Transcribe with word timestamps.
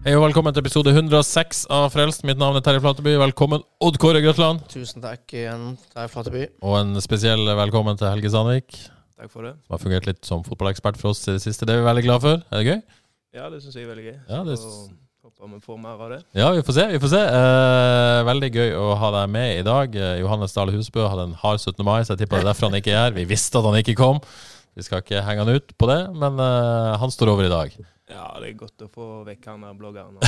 Hei 0.00 0.14
og 0.16 0.22
velkommen 0.24 0.54
til 0.56 0.62
episode 0.64 0.92
106 0.94 1.66
av 1.76 1.90
Frelst. 1.92 2.22
Mitt 2.24 2.38
navn 2.40 2.56
er 2.56 2.62
Terje 2.64 2.80
Flateby. 2.80 3.12
Velkommen, 3.20 3.60
Odd 3.84 3.98
Kåre 4.00 4.22
Grøtland. 4.24 4.62
Tusen 4.72 5.02
takk 5.04 5.34
igjen, 5.36 5.74
Terje 5.92 6.08
Flateby. 6.14 6.46
Og 6.64 6.78
en 6.78 6.94
spesiell 7.04 7.42
velkommen 7.58 7.98
til 8.00 8.08
Helge 8.08 8.30
Sandvik, 8.32 8.78
Takk 9.20 9.28
for 9.34 9.44
det. 9.44 9.52
som 9.66 9.76
har 9.76 9.82
fungert 9.82 10.08
litt 10.08 10.22
som 10.24 10.40
fotballekspert 10.46 10.96
for 11.00 11.12
oss 11.12 11.20
i 11.28 11.34
det 11.36 11.42
siste. 11.44 11.68
Det 11.68 11.76
er 11.76 11.82
vi 11.82 11.88
veldig 11.90 12.04
glad 12.06 12.24
for. 12.24 12.40
Er 12.48 12.62
det 12.62 12.70
gøy? 12.70 12.80
Ja, 13.36 13.50
det 13.52 13.60
syns 13.62 13.76
jeg 13.76 13.84
er 13.84 13.92
veldig 13.92 14.06
gøy. 14.08 14.16
Ja, 14.30 14.40
det- 14.48 14.58
håper 15.22 15.52
vi 15.52 15.60
får 15.66 15.78
mer 15.82 16.00
av 16.00 16.10
det. 16.16 16.22
Ja, 16.34 16.50
vi 16.52 16.62
får 16.62 16.72
se. 16.74 16.86
vi 16.96 16.98
får 17.04 17.08
se. 17.12 17.20
Eh, 17.20 18.24
veldig 18.24 18.50
gøy 18.56 18.72
å 18.80 18.96
ha 18.96 19.10
deg 19.20 19.28
med 19.30 19.58
i 19.58 19.62
dag. 19.62 19.94
Eh, 19.96 20.18
Johannes 20.20 20.52
Dale 20.54 20.72
Husbø 20.72 21.08
hadde 21.08 21.28
en 21.28 21.34
hard 21.34 21.60
17. 21.60 21.84
mai, 21.84 22.00
så 22.02 22.16
jeg 22.16 22.24
tipper 22.24 22.40
det 22.40 22.44
er 22.46 22.52
derfor 22.54 22.70
han 22.70 22.80
ikke 22.80 22.92
er 22.96 23.04
her. 23.04 23.10
Vi 23.12 23.24
visste 23.26 23.58
at 23.58 23.64
han 23.64 23.74
ikke 23.84 23.96
kom. 23.96 24.20
Vi 24.74 24.82
skal 24.82 25.02
ikke 25.02 25.22
henge 25.22 25.44
han 25.44 25.54
ut 25.56 25.76
på 25.76 25.86
det, 25.86 26.14
men 26.14 26.40
eh, 26.40 26.96
han 26.96 27.10
står 27.10 27.28
over 27.28 27.44
i 27.44 27.48
dag. 27.52 27.76
Ja, 28.10 28.26
det 28.42 28.50
er 28.50 28.58
godt 28.58 28.84
å 28.84 28.90
få 28.90 29.06
vekk 29.28 29.48
han 29.52 29.64
der 29.66 29.78
bloggeren. 29.78 30.18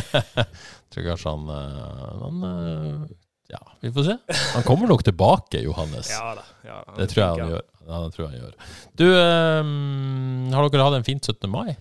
Tror 0.92 1.06
kanskje 1.10 1.34
han, 1.34 1.52
eh, 1.56 2.02
han 2.22 2.48
eh, 2.48 3.14
Ja, 3.52 3.62
vi 3.82 3.92
får 3.92 4.08
se. 4.08 4.16
Han 4.54 4.66
kommer 4.66 4.90
nok 4.90 5.04
tilbake, 5.06 5.60
Johannes. 5.64 6.10
Ja 6.14 6.34
da. 6.38 6.44
Ja, 6.64 6.80
Det 6.96 7.08
tror 7.12 7.24
jeg 7.24 7.30
han 7.30 7.54
gjør. 7.54 7.64
Ja, 7.82 8.02
det 8.04 8.12
tror 8.14 8.24
jeg 8.24 8.32
han 8.32 8.44
gjør. 8.44 8.76
Du, 8.96 9.06
um, 9.10 10.52
har 10.54 10.68
dere 10.70 10.86
hatt 10.86 11.00
en 11.00 11.08
fint 11.08 11.26
17. 11.26 11.50
mai? 11.50 11.74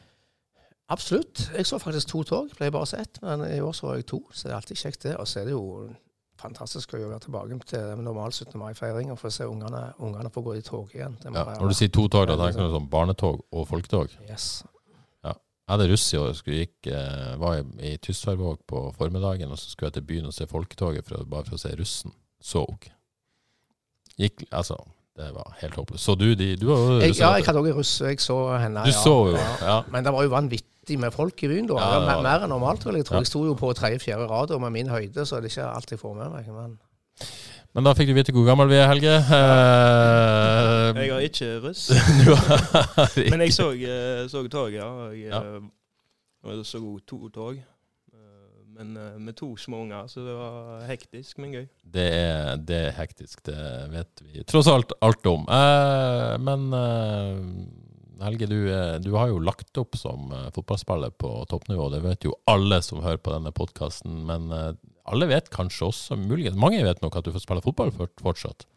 Absolutt. 0.92 1.45
Jeg 1.55 1.69
så 1.69 1.80
faktisk 1.80 2.09
to 2.11 2.23
tog. 2.27 2.49
Pleier 2.58 2.73
bare 2.73 2.83
å 2.83 2.89
se 2.89 2.99
ett, 2.99 3.22
men 3.23 3.45
i 3.47 3.61
år 3.64 3.75
så 3.77 3.88
var 3.88 3.99
jeg 4.02 4.09
to. 4.11 4.25
Så 4.33 4.49
det 4.49 4.55
er 4.55 4.58
alltid 4.58 4.81
kjekt, 4.81 5.05
det. 5.05 5.14
Og 5.22 5.30
så 5.30 5.39
er 5.39 5.47
det 5.47 5.53
jo 5.53 5.64
fantastisk 6.42 6.95
å 6.97 7.02
være 7.05 7.22
tilbake 7.25 7.58
til 7.69 8.02
normal 8.02 8.33
17. 8.33 8.58
mai-feiring 8.59 9.14
og 9.14 9.19
få 9.22 9.31
se 9.31 9.47
ungene, 9.47 9.92
ungene 10.02 10.31
få 10.33 10.44
gå 10.45 10.58
i 10.58 10.66
tog 10.66 10.92
igjen. 10.95 11.16
Det 11.22 11.31
Ja, 11.31 11.45
når 11.59 11.72
du 11.72 11.77
sier 11.77 11.94
to 11.94 12.08
tog, 12.08 12.27
da 12.27 12.36
tenker 12.39 12.67
du 12.67 12.75
sånn 12.75 12.89
barnetog 12.92 13.44
og 13.52 13.67
folketog? 13.69 14.11
Yes. 14.27 14.64
Jeg 15.67 15.78
hadde 15.78 15.92
russ 15.92 16.06
i 16.12 16.17
år, 16.20 16.31
og 16.34 16.56
gikk, 16.58 16.88
eh, 16.92 17.36
var 17.40 17.62
i, 17.80 17.94
Tysværvåg 18.04 18.64
på 18.67 18.80
formiddagen, 18.98 19.52
og 19.54 19.59
så 19.59 19.70
skulle 19.72 19.92
jeg 19.92 20.00
til 20.00 20.08
byen 20.09 20.26
og 20.28 20.34
se 20.36 20.48
folketoget 20.50 21.06
for, 21.08 21.23
bare 21.30 21.48
for 21.48 21.56
å 21.56 21.62
se 21.62 21.72
russen. 21.80 22.12
Så 22.42 22.66
Gikk, 24.20 24.44
altså, 24.52 24.76
det 25.17 25.30
var 25.36 25.56
helt 25.62 25.76
håpløst. 25.76 26.04
Så 26.04 26.16
du 26.20 26.34
de, 26.36 26.56
du 26.59 26.67
var 26.70 26.82
jo 26.82 27.00
Jeg, 27.00 27.16
ja, 27.20 27.32
jeg 27.38 27.45
hadde 27.48 27.62
òg 27.62 27.72
russ. 27.78 27.94
Jeg 28.04 28.20
så 28.23 28.38
henne. 28.59 28.84
Du 28.86 28.92
ja. 28.92 29.00
så 29.04 29.16
jo, 29.32 29.38
Ja. 29.38 29.54
ja. 29.62 29.78
Men 29.94 30.04
det 30.06 30.14
var 30.14 30.26
jo 30.26 30.34
vanvittig 30.34 30.98
med 31.00 31.14
folk 31.16 31.44
i 31.44 31.50
byen 31.52 31.67
da. 31.70 31.80
Ja, 31.80 32.00
mer, 32.06 32.23
mer 32.26 32.45
enn 32.45 32.54
normalt, 32.54 32.86
vil 32.86 33.00
jeg 33.00 33.08
tro. 33.08 33.16
Ja. 33.20 33.23
Jeg 33.23 33.32
sto 33.32 33.44
jo 33.45 33.56
på 33.59 33.72
tredje-fjerde 33.78 34.28
rad, 34.30 34.52
og 34.56 34.62
med 34.66 34.76
min 34.76 34.92
høyde 34.92 35.26
så 35.28 35.38
er 35.38 35.45
det 35.45 35.54
ikke 35.54 35.67
alt 35.70 35.94
jeg 35.94 36.02
får 36.02 36.17
med 36.17 36.36
meg. 36.36 36.52
Men 36.56 36.80
Men 37.76 37.88
da 37.88 37.94
fikk 37.95 38.12
du 38.12 38.16
vite 38.17 38.34
hvor 38.36 38.44
gammel 38.48 38.67
vi 38.67 38.80
er, 38.82 38.88
Helge. 38.92 39.16
Eh, 39.16 40.51
Jeg 41.02 41.14
har 41.14 41.26
ikke 41.28 41.50
russ. 41.66 41.84
Men 43.32 43.44
jeg 43.45 43.54
så, 43.56 43.67
eh, 43.76 44.23
så 44.32 44.42
tog, 44.52 44.73
ja. 44.76 44.88
Jeg, 45.12 45.30
Ja. 45.32 45.42
eh, 46.48 46.64
så 46.66 46.82
to 47.08 47.30
tog. 47.30 47.58
Eh, 47.58 48.64
Men 48.78 48.94
med 49.26 49.36
to 49.38 49.52
små 49.58 49.82
unger, 49.84 50.08
så 50.10 50.23
det 50.26 50.34
var 50.38 50.86
hektisk, 50.88 51.38
men 51.44 51.52
gøy. 51.54 51.66
Det 51.86 52.06
er, 52.16 52.56
det 52.58 52.78
er 52.88 52.95
hektisk, 52.98 53.44
det 53.45 53.58
vet 53.92 54.22
vi 54.26 54.44
tross 54.48 54.70
alt 54.72 54.94
alt 55.06 55.28
om. 55.30 55.44
Eh, 55.52 56.38
men 56.42 56.72
eh, 56.73 57.42
Helge, 58.22 58.45
du, 58.48 58.58
du 59.02 59.11
har 59.17 59.32
jo 59.32 59.40
lagt 59.42 59.78
opp 59.82 59.95
som 59.98 60.30
fotballspiller 60.54 61.10
på 61.17 61.30
toppnivå. 61.50 61.88
Det 61.90 62.04
vet 62.04 62.26
jo 62.28 62.36
alle 62.50 62.78
som 62.86 63.02
hører 63.02 63.17
på 63.17 63.34
denne 63.34 63.50
podkasten. 63.52 64.20
Men 64.30 64.52
eh, 64.54 64.73
alle 65.10 65.26
vet 65.32 65.50
kanskje 65.54 65.88
også, 65.90 66.17
muligens 66.22 66.56
Mange 66.60 66.84
vet 66.86 67.02
nok 67.02 67.17
at 67.17 67.26
du 67.26 67.32
får 67.34 67.42
spille 67.48 67.64
fotball 67.66 67.90
fortsatt. 68.22 68.67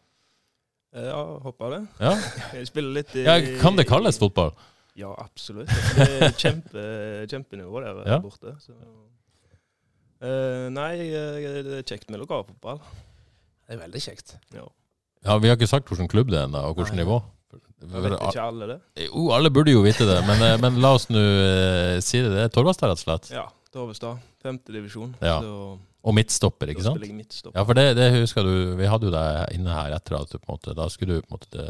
Eh, 0.95 1.05
Ja, 1.09 1.21
håper 1.43 1.73
det. 1.75 1.81
Ja, 1.99 2.13
Jeg 2.59 2.67
spiller 2.71 2.93
litt 3.01 3.15
i 3.19 3.25
ja 3.25 3.35
Kan 3.61 3.75
det 3.75 3.85
kalles 3.89 4.17
fotball? 4.21 4.53
Ja, 4.95 5.09
absolutt. 5.19 5.67
Det 5.97 6.07
er 6.23 6.31
kjempe, 6.39 6.83
kjempenivå 7.27 7.81
der 7.83 7.97
Ja. 8.07 8.19
borte. 8.23 8.53
Så. 8.63 8.71
Eh, 10.23 10.69
nei, 10.71 10.93
eh, 11.11 11.61
det 11.67 11.79
er 11.81 11.83
kjekt 11.83 12.09
med 12.09 12.21
lokalfotball. 12.23 12.79
det 13.67 13.75
er 13.75 13.81
veldig 13.81 14.01
kjekt. 14.01 14.37
Ja. 14.55 14.63
Ja, 15.25 15.37
Vi 15.41 15.49
har 15.49 15.57
ikke 15.57 15.67
sagt 15.67 15.89
hvilken 15.89 16.07
klubb 16.07 16.29
det 16.31 16.39
er 16.39 16.45
ennå, 16.47 16.61
og 16.69 16.75
hvilket 16.77 16.95
Nei. 16.95 17.03
nivå. 17.03 17.21
Vet 17.85 18.13
ikke 18.15 18.41
alle 18.41 18.67
det? 18.71 18.79
Jo, 19.05 19.25
alle 19.35 19.49
burde 19.51 19.71
jo 19.73 19.81
vite 19.83 20.05
det, 20.07 20.21
men, 20.25 20.41
eh, 20.41 20.55
men 20.61 20.79
la 20.81 20.93
oss 20.95 21.09
nå 21.11 21.19
uh, 21.19 21.99
si 22.01 22.21
det. 22.23 22.31
Det 22.31 22.43
er 22.45 22.53
Torvastad, 22.55 22.87
rett 22.89 23.01
og 23.01 23.03
slett. 23.03 23.29
Ja, 23.35 23.43
Torvestad. 23.73 24.17
Femtedivisjon. 24.41 25.15
Ja. 25.21 25.41
Så 25.41 25.77
Og 26.05 26.13
midtstopper, 26.13 26.69
ikke 26.69 26.83
sant? 26.85 27.01
midtstopper. 27.01 27.57
Ja, 27.57 27.63
for 27.65 27.73
det, 27.77 27.85
det 27.97 28.11
husker 28.19 28.45
du, 28.45 28.75
vi 28.77 28.85
hadde 28.91 29.07
jo 29.09 29.13
deg 29.15 29.55
inne 29.57 29.73
her 29.73 29.89
etter 29.97 30.13
at 30.19 30.29
du 30.29 30.37
på 30.37 30.45
en 30.45 30.53
måte, 30.59 30.75
da 30.77 30.85
skulle 30.93 31.17
du 31.17 31.21
på 31.25 31.31
en 31.31 31.35
måte 31.39 31.61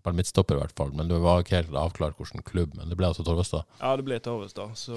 spille 0.00 0.16
midtstopper 0.18 0.54
i 0.56 0.60
hvert 0.62 0.74
fall, 0.74 0.90
men 0.96 1.06
du 1.10 1.14
var 1.22 1.42
ikke 1.44 1.58
helt 1.60 1.76
avklart 1.78 2.16
hvilken 2.18 2.42
klubb, 2.46 2.70
men 2.74 2.88
det 2.90 2.96
ble 2.98 3.06
altså 3.12 3.22
Torvestad? 3.26 3.62
Ja, 3.78 3.90
det 4.00 4.04
ble 4.08 4.16
Torvestad. 4.24 4.70
Så 4.80 4.96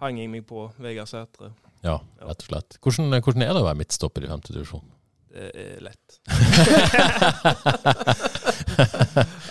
hang 0.00 0.14
jeg 0.22 0.28
meg 0.32 0.44
på 0.48 0.58
Vegard 0.80 1.10
Sætre. 1.10 1.48
Ja, 1.84 1.98
rett 2.24 2.40
og 2.40 2.46
slett. 2.48 2.70
Hvordan, 2.80 3.12
hvordan 3.20 3.44
er 3.44 3.52
det 3.52 3.60
å 3.60 3.68
være 3.68 3.80
midtstopper 3.82 4.24
i 4.24 4.30
femte 4.32 4.56
divisjon? 4.56 4.86
Det 5.34 5.48
er 5.58 5.80
lett. 5.82 6.20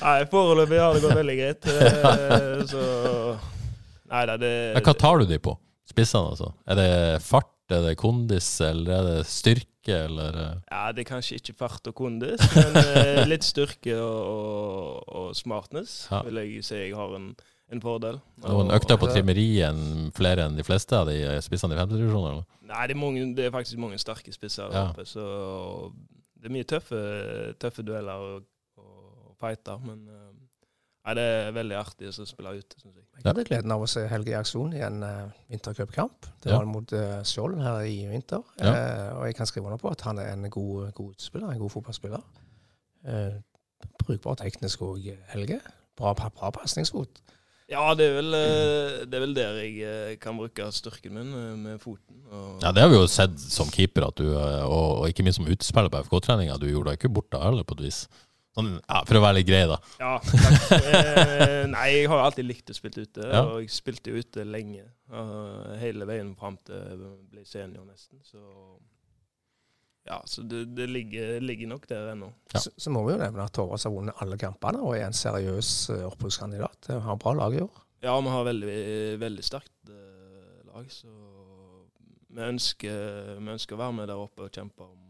Nei, 0.04 0.20
foreløpig 0.32 0.80
har 0.80 0.96
det 0.96 1.02
gått 1.04 1.18
veldig 1.20 1.36
greit. 1.40 1.68
Eh, 1.68 2.64
Så 2.72 2.82
Nei 4.14 4.24
da, 4.30 4.36
det 4.38 4.52
hva 4.86 4.94
tar 5.00 5.24
du 5.24 5.30
de 5.30 5.40
på? 5.42 5.56
Spissene, 5.90 6.30
altså? 6.34 6.52
Er 6.70 6.76
det 6.80 6.88
fart, 7.26 7.50
er 7.72 7.82
det 7.88 7.98
kondis, 7.98 8.48
eller 8.62 8.92
er 8.98 9.04
det 9.08 9.26
styrke, 9.30 9.96
eller 10.08 10.36
eh? 10.40 10.54
Ja, 10.72 10.92
det 10.92 11.04
er 11.06 11.10
kanskje 11.16 11.38
ikke 11.40 11.54
fart 11.58 11.88
og 11.88 11.96
kondis, 11.96 12.44
men 12.56 12.76
eh, 12.82 13.24
litt 13.32 13.44
styrke 13.48 13.96
og, 14.00 14.20
og, 14.28 15.04
og 15.08 15.36
smartness 15.36 16.08
Ja. 16.12 16.22
vil 16.28 16.36
jeg 16.44 16.64
si 16.68 16.76
jeg 16.76 16.96
har 16.96 17.16
en, 17.16 17.30
en 17.72 17.82
fordel. 17.84 18.20
Noen 18.44 18.72
økter 18.76 19.00
på 19.00 19.08
trimmerien 19.12 20.12
flere 20.16 20.46
enn 20.50 20.58
de 20.60 20.64
fleste 20.68 20.96
av 21.00 21.08
de 21.08 21.18
spissene 21.46 21.74
i 21.76 21.80
femte 21.80 21.96
divisjon, 22.00 22.28
eller? 22.32 22.44
Nei, 22.68 22.88
det 22.88 22.96
er, 22.96 23.00
mange, 23.00 23.26
det 23.38 23.46
er 23.48 23.56
faktisk 23.56 23.78
mange 23.82 23.98
sterke 24.02 24.34
spisser 24.36 24.70
der 24.72 24.80
Ja. 24.80 24.90
oppe, 24.92 25.06
så 25.08 25.24
det 26.44 26.50
er 26.52 26.56
mye 26.58 26.68
tøffe, 26.68 27.00
tøffe 27.64 27.84
dueller 27.88 28.24
og, 28.38 28.48
og 28.80 29.36
fighter, 29.40 29.80
men 29.88 30.04
eh, 30.12 30.30
nei, 31.06 31.14
det 31.20 31.24
er 31.24 31.52
veldig 31.56 31.76
artig 31.80 32.10
å 32.12 32.26
spille 32.28 32.54
ute, 32.58 32.78
syns 32.80 32.96
jeg. 32.96 33.06
Jeg 33.20 33.26
hadde 33.28 33.44
gleden 33.50 33.74
av 33.76 33.84
å 33.84 33.88
se 33.92 34.06
Helge 34.08 34.32
i 34.34 34.38
aksjon 34.40 34.74
i 34.78 34.82
en 34.86 35.02
uh, 35.04 35.32
vintercupkamp. 35.52 36.30
Det 36.44 36.52
Ja. 36.52 36.58
var 36.60 36.66
mot 36.70 36.94
uh, 36.96 37.20
Skjold 37.28 37.60
her 37.62 37.84
i 37.90 37.98
vinter. 38.12 38.44
Ja. 38.60 38.72
Uh, 38.74 39.20
og 39.20 39.26
jeg 39.28 39.36
kan 39.40 39.50
skrive 39.50 39.68
under 39.70 39.82
på 39.82 39.92
at 39.92 40.02
han 40.08 40.20
er 40.24 40.32
en 40.34 40.50
god, 40.50 40.92
god 40.96 41.14
utspiller, 41.18 41.52
en 41.52 41.60
god 41.64 41.74
fotballspiller. 41.76 42.24
Uh, 43.08 43.36
brukbar 44.04 44.40
teknisk 44.40 44.82
òg, 44.86 45.12
Helge. 45.34 45.60
Bra, 46.00 46.14
bra 46.16 46.50
pasningsfot. 46.56 47.20
Ja, 47.72 47.94
det 47.98 48.06
er 48.10 48.16
vel, 48.18 48.32
det 49.08 49.16
er 49.18 49.22
vel 49.24 49.34
der 49.38 49.56
jeg 49.64 50.18
kan 50.22 50.36
bruke 50.38 50.66
styrken 50.76 51.14
min, 51.16 51.30
med 51.64 51.80
foten. 51.82 52.20
Og, 52.30 52.60
Ja, 52.62 52.72
det 52.76 52.84
har 52.84 52.90
vi 52.92 52.98
jo 53.00 53.08
sett 53.10 53.40
som 53.40 53.70
keeper, 53.72 54.08
at 54.10 54.20
du, 54.20 54.28
og, 54.36 55.00
og 55.00 55.08
ikke 55.10 55.24
minst 55.26 55.40
som 55.40 55.48
utespiller 55.48 55.90
på 55.94 56.02
FK-treninga. 56.06 56.58
Du 56.62 56.68
gjorde 56.68 56.92
deg 56.92 57.00
ikke 57.00 57.14
bort 57.16 57.32
da 57.34 57.40
heller, 57.46 57.64
på 57.66 57.78
et 57.80 57.86
vis. 57.88 58.02
Sånn, 58.54 58.76
ja, 58.86 59.00
for 59.10 59.18
å 59.18 59.22
være 59.24 59.40
litt 59.40 59.48
grei, 59.50 59.64
da. 59.66 59.78
Ja, 59.98 60.12
takk. 60.22 60.74
Eh, 60.78 61.64
nei, 61.72 61.88
jeg 61.96 62.10
har 62.12 62.22
alltid 62.22 62.46
likt 62.46 62.70
å 62.70 62.76
spille 62.78 63.06
ute, 63.08 63.26
Ja. 63.26 63.42
og 63.50 63.64
jeg 63.64 63.72
spilte 63.74 64.14
jo 64.14 64.22
ute 64.22 64.46
lenge. 64.46 64.84
eh, 65.14 65.72
hele 65.82 66.06
veien 66.10 66.36
fram 66.38 66.58
til 66.66 66.76
jeg 66.76 67.00
ble 67.32 67.46
senior, 67.50 67.86
nesten. 67.86 68.20
Så 68.26 68.40
ja, 70.06 70.20
så 70.28 70.42
det, 70.44 70.66
det 70.76 70.90
ligger, 70.90 71.40
ligger 71.42 71.68
nok 71.72 71.86
der 71.88 72.10
ennå. 72.12 72.28
Ja. 72.54 72.60
Så, 72.60 72.74
så 72.78 72.92
må 72.92 73.06
vi 73.08 73.14
jo 73.14 73.22
nevne 73.22 73.46
at 73.46 73.54
Torvas 73.56 73.86
har 73.88 73.94
vunnet 73.94 74.18
alle 74.22 74.36
kampene 74.42 74.82
og 74.84 74.98
er 74.98 75.06
en 75.08 75.16
seriøs 75.16 75.70
uh, 75.96 76.02
opprykkskandidat. 76.10 76.76
Det 76.90 76.98
har 77.06 77.20
bra 77.22 77.32
lag 77.40 77.56
i 77.56 77.62
år. 77.64 77.78
Ja, 78.04 78.18
vi 78.20 78.34
har 78.34 78.44
veldig, 78.44 78.74
veldig 79.22 79.44
sterkt 79.48 79.90
eh, 79.90 80.60
lag, 80.68 80.90
så 80.92 81.08
vi 82.34 82.42
ønsker, 82.44 83.38
vi 83.40 83.54
ønsker 83.54 83.78
å 83.78 83.80
være 83.80 83.96
med 84.02 84.10
der 84.12 84.20
oppe 84.20 84.44
og 84.44 84.52
kjempe 84.52 84.84
om 84.84 84.98
eh, 84.98 85.03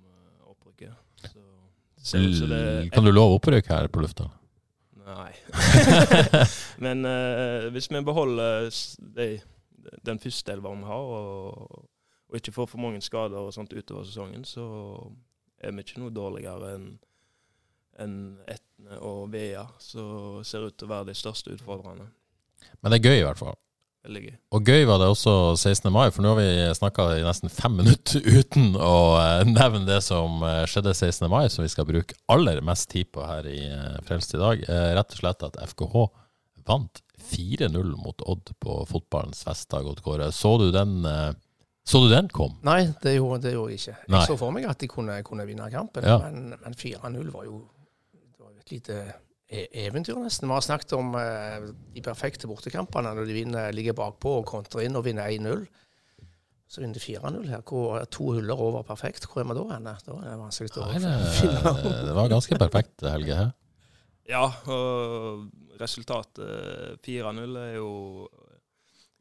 det 2.11 2.47
det 2.51 2.89
Kan 2.93 3.05
du 3.07 3.11
love 3.11 3.37
opprykk 3.39 3.69
her 3.71 3.87
på 3.87 4.03
lufta? 4.03 4.29
Nei. 5.03 5.31
Men 6.85 7.05
uh, 7.05 7.69
hvis 7.73 7.89
vi 7.91 8.03
beholder 8.03 8.69
de, 9.17 9.29
den 10.05 10.19
første 10.19 10.55
elva 10.55 10.73
vi 10.75 10.89
har, 10.89 11.07
og, 11.17 11.87
og 12.29 12.39
ikke 12.39 12.55
får 12.55 12.69
for 12.73 12.83
mange 12.83 13.01
skader 13.01 13.39
og 13.39 13.53
sånt 13.55 13.73
utover 13.73 14.07
sesongen, 14.07 14.45
så 14.47 14.65
er 15.63 15.71
vi 15.71 15.85
ikke 15.85 16.03
noe 16.03 16.13
dårligere 16.13 16.75
enn 16.75 16.93
en 18.01 18.13
Etne 18.49 18.97
og 19.05 19.27
Vea, 19.33 19.67
som 19.77 20.39
ser 20.45 20.65
ut 20.65 20.77
til 20.77 20.87
å 20.87 20.93
være 20.95 21.11
de 21.11 21.17
største 21.17 21.53
utfordrerne. 21.53 22.07
Men 22.81 22.93
det 22.93 22.99
er 22.99 23.09
gøy, 23.11 23.19
i 23.19 23.25
hvert 23.27 23.37
fall. 23.37 23.57
Veldig 24.03 24.21
gøy. 24.25 24.33
Og 24.57 24.67
gøy 24.67 24.81
var 24.89 24.97
det 24.99 25.05
også 25.13 25.33
16. 25.55 25.87
mai, 25.95 26.09
for 26.11 26.25
nå 26.25 26.33
har 26.33 26.39
vi 26.41 26.47
snakka 26.75 27.05
i 27.15 27.21
nesten 27.23 27.51
fem 27.53 27.77
minutter 27.79 28.19
uten 28.39 28.73
å 28.75 28.95
eh, 29.21 29.43
nevne 29.47 29.85
det 29.87 30.01
som 30.03 30.43
eh, 30.43 30.65
skjedde 30.67 30.91
16. 30.91 31.29
mai, 31.31 31.45
som 31.53 31.63
vi 31.63 31.71
skal 31.71 31.87
bruke 31.87 32.17
aller 32.33 32.59
mest 32.67 32.89
tid 32.91 33.07
på 33.15 33.23
her 33.23 33.47
i 33.47 33.61
eh, 33.69 33.95
Frelst 34.03 34.35
i 34.35 34.41
dag. 34.41 34.65
Rett 34.67 35.15
og 35.15 35.21
slett 35.21 35.45
at 35.47 35.61
FKH 35.71 35.95
vant 36.67 36.99
4-0 37.31 37.95
mot 37.99 38.21
Odd 38.27 38.51
på 38.59 38.75
fotballens 38.91 39.45
festdag. 39.47 39.87
Odd 39.87 40.03
Kåre. 40.03 40.27
Så 40.35 40.51
du 40.59 40.69
den? 40.75 40.93
Så 41.87 41.99
du 42.03 42.09
den 42.11 42.27
kom? 42.31 42.53
Nei, 42.63 42.85
det 43.03 43.17
gjorde, 43.17 43.41
det 43.43 43.51
gjorde 43.55 43.73
jeg 43.73 43.81
ikke. 43.81 43.95
Nei. 44.07 44.19
Jeg 44.21 44.29
så 44.31 44.37
for 44.39 44.55
meg 44.55 44.67
at 44.71 44.79
de 44.83 44.87
kunne, 44.91 45.17
kunne 45.27 45.47
vinne 45.47 45.67
kampen, 45.71 46.03
Ja. 46.07 46.19
men, 46.23 46.53
men 46.63 46.75
4-0 46.79 47.31
var 47.35 47.47
jo 47.47 47.57
det 48.13 48.39
var 48.39 48.51
et 48.59 48.71
lite 48.71 48.99
eventyr, 49.85 50.17
nesten. 50.23 50.47
Vi 50.49 50.55
har 50.55 50.65
snakket 50.65 50.93
om 50.97 51.13
eh, 51.19 51.69
de 51.95 52.03
perfekte 52.05 52.49
bortekampene 52.49 53.13
når 53.17 53.29
de 53.29 53.35
vinner, 53.37 53.73
ligger 53.75 53.95
bakpå 53.97 54.37
og 54.41 54.45
kontrer 54.49 54.87
inn 54.87 54.97
og 54.99 55.05
vinner 55.07 55.29
1-0. 55.29 55.65
Så 56.73 56.81
vinner 56.81 56.97
de 56.97 57.03
4-0 57.03 57.49
her. 57.51 57.61
Hvor 57.69 58.01
to 58.09 58.31
huller 58.33 58.57
over 58.65 58.85
perfekt. 58.87 59.27
Hvor 59.29 59.43
er 59.43 59.49
vi 59.51 59.57
da 59.59 59.65
hen? 59.75 59.89
Da 59.89 60.15
er 60.23 60.31
det 60.31 60.37
vanskelig 60.41 60.71
å 60.81 60.87
Nei, 60.89 61.01
finne 61.41 61.73
det, 61.83 61.91
det 62.07 62.15
var 62.17 62.31
ganske 62.33 62.57
perfekt, 62.63 63.03
Helge. 63.05 63.35
her. 63.41 63.51
Ja, 64.29 64.45
og 64.71 65.49
resultatet 65.81 67.03
4-0 67.05 67.57
er 67.59 67.75
jo 67.75 67.91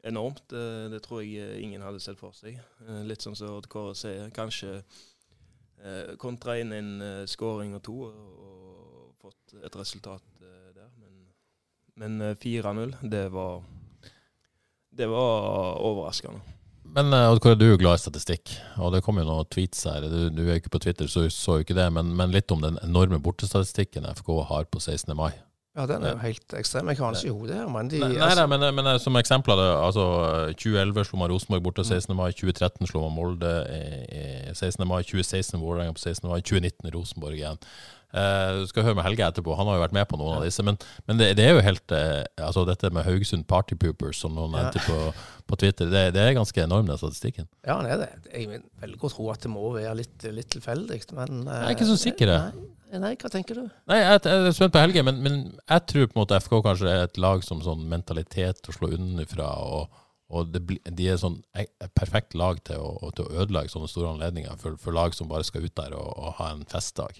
enormt. 0.07 0.41
Det, 0.49 0.63
det 0.95 1.01
tror 1.05 1.21
jeg 1.23 1.59
ingen 1.61 1.83
hadde 1.85 2.01
sett 2.03 2.17
for 2.19 2.33
seg. 2.37 2.57
Eh, 2.87 3.03
Litt 3.07 3.21
sånn 3.25 3.37
som 3.37 3.53
Odd 3.57 3.69
Kåre 3.71 3.93
sier. 3.99 4.31
Kanskje 4.35 4.79
eh, 4.79 6.15
kontra 6.19 6.57
inn 6.59 6.73
en 6.73 6.91
skåring 7.29 7.29
scoring 7.29 7.77
og 7.77 7.83
to 7.85 7.99
og, 8.07 8.62
et 9.61 9.77
resultat 9.77 10.23
eh, 10.41 10.73
der. 10.75 10.89
Men, 10.97 11.13
men 11.99 12.29
eh, 12.31 12.35
4-0, 12.35 12.95
det 13.01 13.27
var 13.33 13.63
Det 14.93 15.07
var 15.09 15.79
overraskende. 15.81 16.41
Men 16.83 17.13
eh, 17.13 17.31
Odd 17.31 17.41
Kåre, 17.41 17.57
du 17.57 17.65
er 17.65 17.71
jo 17.73 17.79
glad 17.81 17.97
i 17.97 18.03
statistikk, 18.03 18.51
og 18.77 18.93
det 18.93 19.01
kom 19.05 19.17
jo 19.17 19.25
noen 19.25 19.47
tweets 19.49 19.87
her. 19.89 20.05
Du, 20.05 20.27
du 20.29 20.43
er 20.43 20.51
jo 20.53 20.61
ikke 20.61 20.75
på 20.75 20.83
Twitter, 20.83 21.09
så 21.09 21.25
du 21.25 21.33
så 21.33 21.57
jo 21.57 21.65
ikke 21.65 21.77
det, 21.77 21.87
men, 21.95 22.11
men 22.17 22.33
litt 22.33 22.51
om 22.53 22.61
den 22.61 22.77
enorme 22.85 23.17
bortestatistikken 23.23 24.05
FK 24.19 24.29
har 24.51 24.69
på 24.69 24.83
16. 24.83 25.15
mai. 25.17 25.31
Ja, 25.73 25.87
den 25.89 26.03
er 26.05 26.11
jo 26.13 26.19
helt 26.21 26.53
ekstrem. 26.53 26.91
Jeg 26.91 26.99
har 26.99 27.15
den 27.15 27.23
ikke 27.23 27.31
i 27.31 27.39
hodet 27.39 27.55
her, 27.57 27.69
men 27.73 27.87
de 27.89 27.97
Nei, 27.97 28.11
nei, 28.11 28.19
altså, 28.21 28.43
nei 28.43 28.49
men, 28.51 28.65
men 28.77 28.89
eh, 28.91 28.99
som 29.01 29.17
eksempel, 29.17 29.57
da, 29.57 29.71
altså 29.81 30.03
2011 30.53 31.07
slo 31.09 31.17
man 31.23 31.33
Rosenborg 31.33 31.63
borte 31.65 31.85
16. 31.87 32.13
mai, 32.13 32.29
2013 32.29 32.91
slo 32.91 33.07
man 33.07 33.15
Molde 33.15 33.53
i, 33.73 33.81
i 34.21 34.53
16. 34.53 34.85
mai, 34.85 35.01
2016 35.01 35.57
Vålerenga 35.57 35.95
på 35.97 36.03
16. 36.03 36.29
mai, 36.29 36.43
2019 36.45 36.93
Rosenborg 36.93 37.41
igjen. 37.41 37.57
Eh, 38.13 38.59
du 38.61 38.67
skal 38.69 38.85
høre 38.85 38.97
med 38.99 39.07
Helge 39.07 39.25
etterpå, 39.25 39.55
han 39.57 39.65
har 39.71 39.79
jo 39.79 39.83
vært 39.87 39.95
med 39.97 40.05
på 40.11 40.19
noen 40.21 40.35
av 40.37 40.43
disse. 40.45 40.61
Men, 40.65 40.77
men 41.09 41.17
det, 41.17 41.31
det 41.39 41.47
er 41.47 41.55
jo 41.55 41.63
helt 41.65 41.93
eh, 41.97 42.19
Altså 42.45 42.61
dette 42.69 42.91
med 42.93 43.07
Haugesund 43.07 43.47
Party 43.49 43.73
Poopers, 43.79 44.19
som 44.21 44.35
noen 44.37 44.53
Ja. 44.53 44.67
nevnte 44.67 44.83
på, 44.85 44.97
på 45.49 45.57
Twitter, 45.63 45.89
det, 45.89 46.03
det 46.13 46.21
er 46.27 46.37
ganske 46.37 46.61
enorm, 46.61 46.85
den 46.91 46.99
statistikken. 47.01 47.47
Ja, 47.65 47.79
han 47.79 47.89
er 47.89 48.03
det. 48.03 48.11
Jeg 48.29 48.61
velger 48.83 49.09
å 49.09 49.11
tro 49.15 49.31
at 49.33 49.41
det 49.47 49.51
må 49.53 49.71
være 49.73 49.95
litt, 50.03 50.27
litt 50.29 50.51
tilfeldig, 50.53 51.01
men 51.17 51.43
eh, 51.47 51.57
Jeg 51.63 51.71
er 51.71 51.77
ikke 51.79 51.89
så 51.89 51.97
sikker, 52.05 52.33
jeg. 52.37 52.69
Nei, 52.93 53.15
hva 53.17 53.29
tenker 53.33 53.57
du? 53.57 53.63
Nei, 53.89 53.97
jeg, 54.03 54.19
jeg 54.29 54.45
er 54.51 54.53
spent 54.53 54.73
på 54.75 54.81
Helge, 54.83 55.01
men, 55.07 55.17
men 55.25 55.37
jeg 55.65 55.85
tror 55.89 56.05
på 56.11 56.13
en 56.13 56.21
måte 56.21 56.37
FK 56.45 56.59
kanskje 56.67 56.91
er 56.93 57.07
et 57.07 57.17
lag 57.17 57.41
som 57.41 57.63
sånn 57.65 57.87
mentalitet 57.89 58.69
å 58.69 58.75
slå 58.75 58.91
unnafra. 58.93 59.47
Og, 59.65 59.99
og 60.29 60.51
det 60.53 60.61
de 60.85 61.07
er 61.09 61.17
sånn 61.17 61.39
et 61.57 61.73
perfekt 61.97 62.37
lag 62.37 62.61
til 62.69 62.77
å, 62.85 63.09
til 63.17 63.25
å 63.25 63.41
ødelegge 63.41 63.73
sånne 63.73 63.89
store 63.89 64.13
anledninger 64.13 64.61
for, 64.61 64.77
for 64.77 64.93
lag 64.93 65.17
som 65.17 65.25
bare 65.31 65.45
skal 65.49 65.65
ut 65.65 65.73
der 65.81 65.97
og, 65.97 66.11
og 66.13 66.35
ha 66.37 66.51
en 66.53 66.61
festdag. 66.69 67.17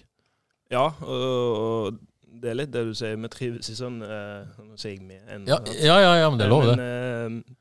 Ja, 0.72 0.86
og, 1.04 1.98
det 2.44 2.50
er 2.50 2.56
litt 2.58 2.72
det 2.74 2.84
du 2.88 2.94
sier. 2.96 3.16
Vi 3.20 3.28
trives 3.32 3.68
i 3.70 3.76
sånn 3.78 4.00
eh, 4.02 4.62
Nå 4.64 4.74
sier 4.80 4.96
jeg 4.96 5.04
vi. 5.06 5.18
en- 5.30 5.46
Ja, 5.48 5.60
ja, 5.70 5.98
ja, 6.02 6.14
ja 6.22 6.30
men 6.30 6.40
det 6.40 6.46
er 6.46 6.50
lov, 6.50 6.64
det. 6.66 6.76
Men, 6.80 7.38
eh, 7.44 7.54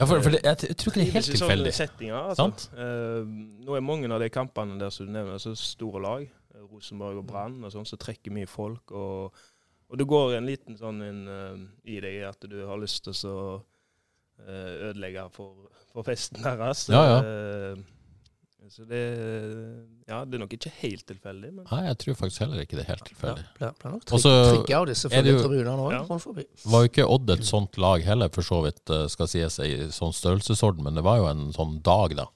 Ja, 0.00 0.06
for, 0.06 0.20
for 0.24 0.34
det, 0.34 0.40
jeg, 0.42 0.56
jeg 0.68 0.76
tror 0.80 0.90
ikke 0.90 0.98
det 1.00 1.06
er 1.06 1.12
helt 1.14 1.30
tilfeldig. 1.30 1.72
Settinger, 1.76 2.16
altså. 2.18 2.42
Sant? 2.42 2.64
Eh, 2.74 3.22
nå 3.62 3.76
er 3.76 3.84
mange 3.86 4.10
av 4.10 4.20
de 4.24 4.28
kampene 4.34 4.78
der 4.80 4.90
som 4.90 5.06
du 5.06 5.12
nevner, 5.14 5.38
så 5.38 5.52
store 5.54 6.02
lag, 6.02 6.24
Rosenborg 6.72 7.20
og 7.20 7.26
Brann, 7.28 7.60
og 7.62 7.70
sånn, 7.70 7.86
som 7.86 8.00
trekker 8.02 8.34
mye 8.34 8.48
folk. 8.50 8.90
Og, 8.90 9.44
og 9.92 10.00
det 10.00 10.08
går 10.10 10.34
en 10.40 10.48
liten 10.48 10.76
sånn 10.80 10.98
en, 11.06 11.20
uh, 11.28 11.62
i 11.86 12.00
deg 12.02 12.22
at 12.32 12.48
du 12.50 12.58
har 12.66 12.80
lyst 12.80 13.04
til 13.06 13.30
å 13.30 13.38
uh, 13.60 14.90
ødelegge 14.90 15.28
for, 15.36 15.68
for 15.92 16.02
festen 16.08 16.42
deres. 16.42 16.88
Ja, 16.90 17.02
ja. 17.06 17.18
Eh, 17.22 17.82
så 18.70 18.84
det 18.86 19.00
Ja, 20.08 20.24
det 20.24 20.34
er 20.34 20.38
nok 20.44 20.52
ikke 20.54 20.70
helt 20.82 21.06
tilfeldig, 21.06 21.50
men 21.54 21.64
Nei, 21.70 21.80
jeg 21.88 21.98
tror 21.98 22.14
faktisk 22.20 22.40
heller 22.44 22.60
ikke 22.62 22.76
det 22.78 22.84
er 22.84 22.90
helt 22.92 23.04
tilfeldig. 23.08 23.44
Ble, 23.58 23.70
ble 23.80 23.90
nok 23.94 24.04
trigga 24.06 24.78
av 24.80 24.86
disse 24.86 25.08
for 25.10 25.22
det 25.22 25.32
jo- 25.32 25.42
tribunene 25.42 25.74
òg, 25.86 25.92
Ja. 25.92 26.02
rundt 26.04 26.22
forbi. 26.22 26.44
Var 26.64 26.82
jo 26.84 26.88
ikke 26.92 27.08
Odd 27.08 27.30
et 27.30 27.44
sånt 27.44 27.78
lag 27.78 28.02
heller, 28.02 28.28
for 28.28 28.42
så 28.42 28.62
vidt, 28.62 28.82
eh, 28.90 29.06
skal 29.08 29.26
sies 29.26 29.58
i 29.58 29.72
sånn 29.90 30.12
størrelsesorden, 30.14 30.82
men 30.82 30.94
det 30.94 31.02
var 31.04 31.16
jo 31.18 31.26
en 31.26 31.52
sånn 31.52 31.82
dag, 31.82 32.14
da. 32.16 32.26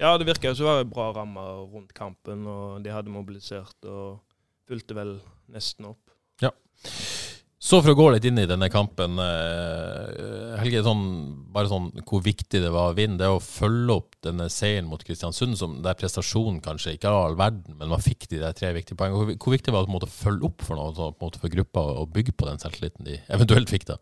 Ja, 0.00 0.16
det 0.18 0.26
virka 0.26 0.54
som 0.56 0.66
det 0.66 0.72
var 0.74 0.84
bra 0.84 1.12
rammer 1.22 1.70
rundt 1.72 1.94
kampen, 1.94 2.46
og 2.46 2.82
de 2.82 2.90
hadde 2.90 3.08
mobilisert 3.08 3.74
og 3.84 4.20
fulgte 4.68 4.94
vel 4.94 5.20
nesten 5.50 5.86
opp. 5.86 5.98
Så 7.64 7.78
for 7.80 7.94
å 7.94 7.96
gå 7.96 8.06
litt 8.12 8.26
inn 8.28 8.36
i 8.42 8.44
denne 8.44 8.66
kampen, 8.68 9.16
eh, 9.22 10.56
Helge, 10.60 10.82
sånn, 10.84 11.04
bare 11.52 11.70
sånn 11.70 11.86
hvor 12.04 12.20
viktig 12.20 12.60
det 12.60 12.72
var 12.74 12.90
å 12.90 12.96
vinne. 12.98 13.16
Det 13.16 13.30
å 13.32 13.38
følge 13.40 13.94
opp 13.94 14.18
denne 14.26 14.50
seieren 14.52 14.90
mot 14.90 15.00
Kristiansund, 15.00 15.56
som 15.56 15.78
der 15.84 15.96
prestasjonen 15.96 16.58
kanskje 16.64 16.92
ikke 16.98 17.08
var 17.08 17.30
all 17.30 17.38
verden, 17.40 17.78
men 17.78 17.88
man 17.88 18.02
fikk 18.04 18.26
de 18.28 18.42
der 18.42 18.52
tre 18.52 18.74
viktige 18.76 18.98
poengene. 19.00 19.16
Hvor, 19.16 19.38
hvor 19.40 19.54
viktig 19.56 19.72
var 19.72 19.86
det 19.86 19.94
måte 19.94 20.10
å 20.10 20.12
følge 20.12 20.44
opp 20.50 20.64
for 20.66 20.76
noe, 20.76 20.92
sånn, 20.98 21.16
på 21.16 21.24
en 21.24 21.30
måte 21.30 21.40
for 21.40 21.54
gruppa 21.54 21.86
og 22.02 22.12
bygge 22.12 22.34
på 22.36 22.50
den 22.50 22.60
selvtilliten 22.60 23.08
de 23.08 23.16
eventuelt 23.38 23.72
fikk 23.72 23.88
da? 23.94 23.96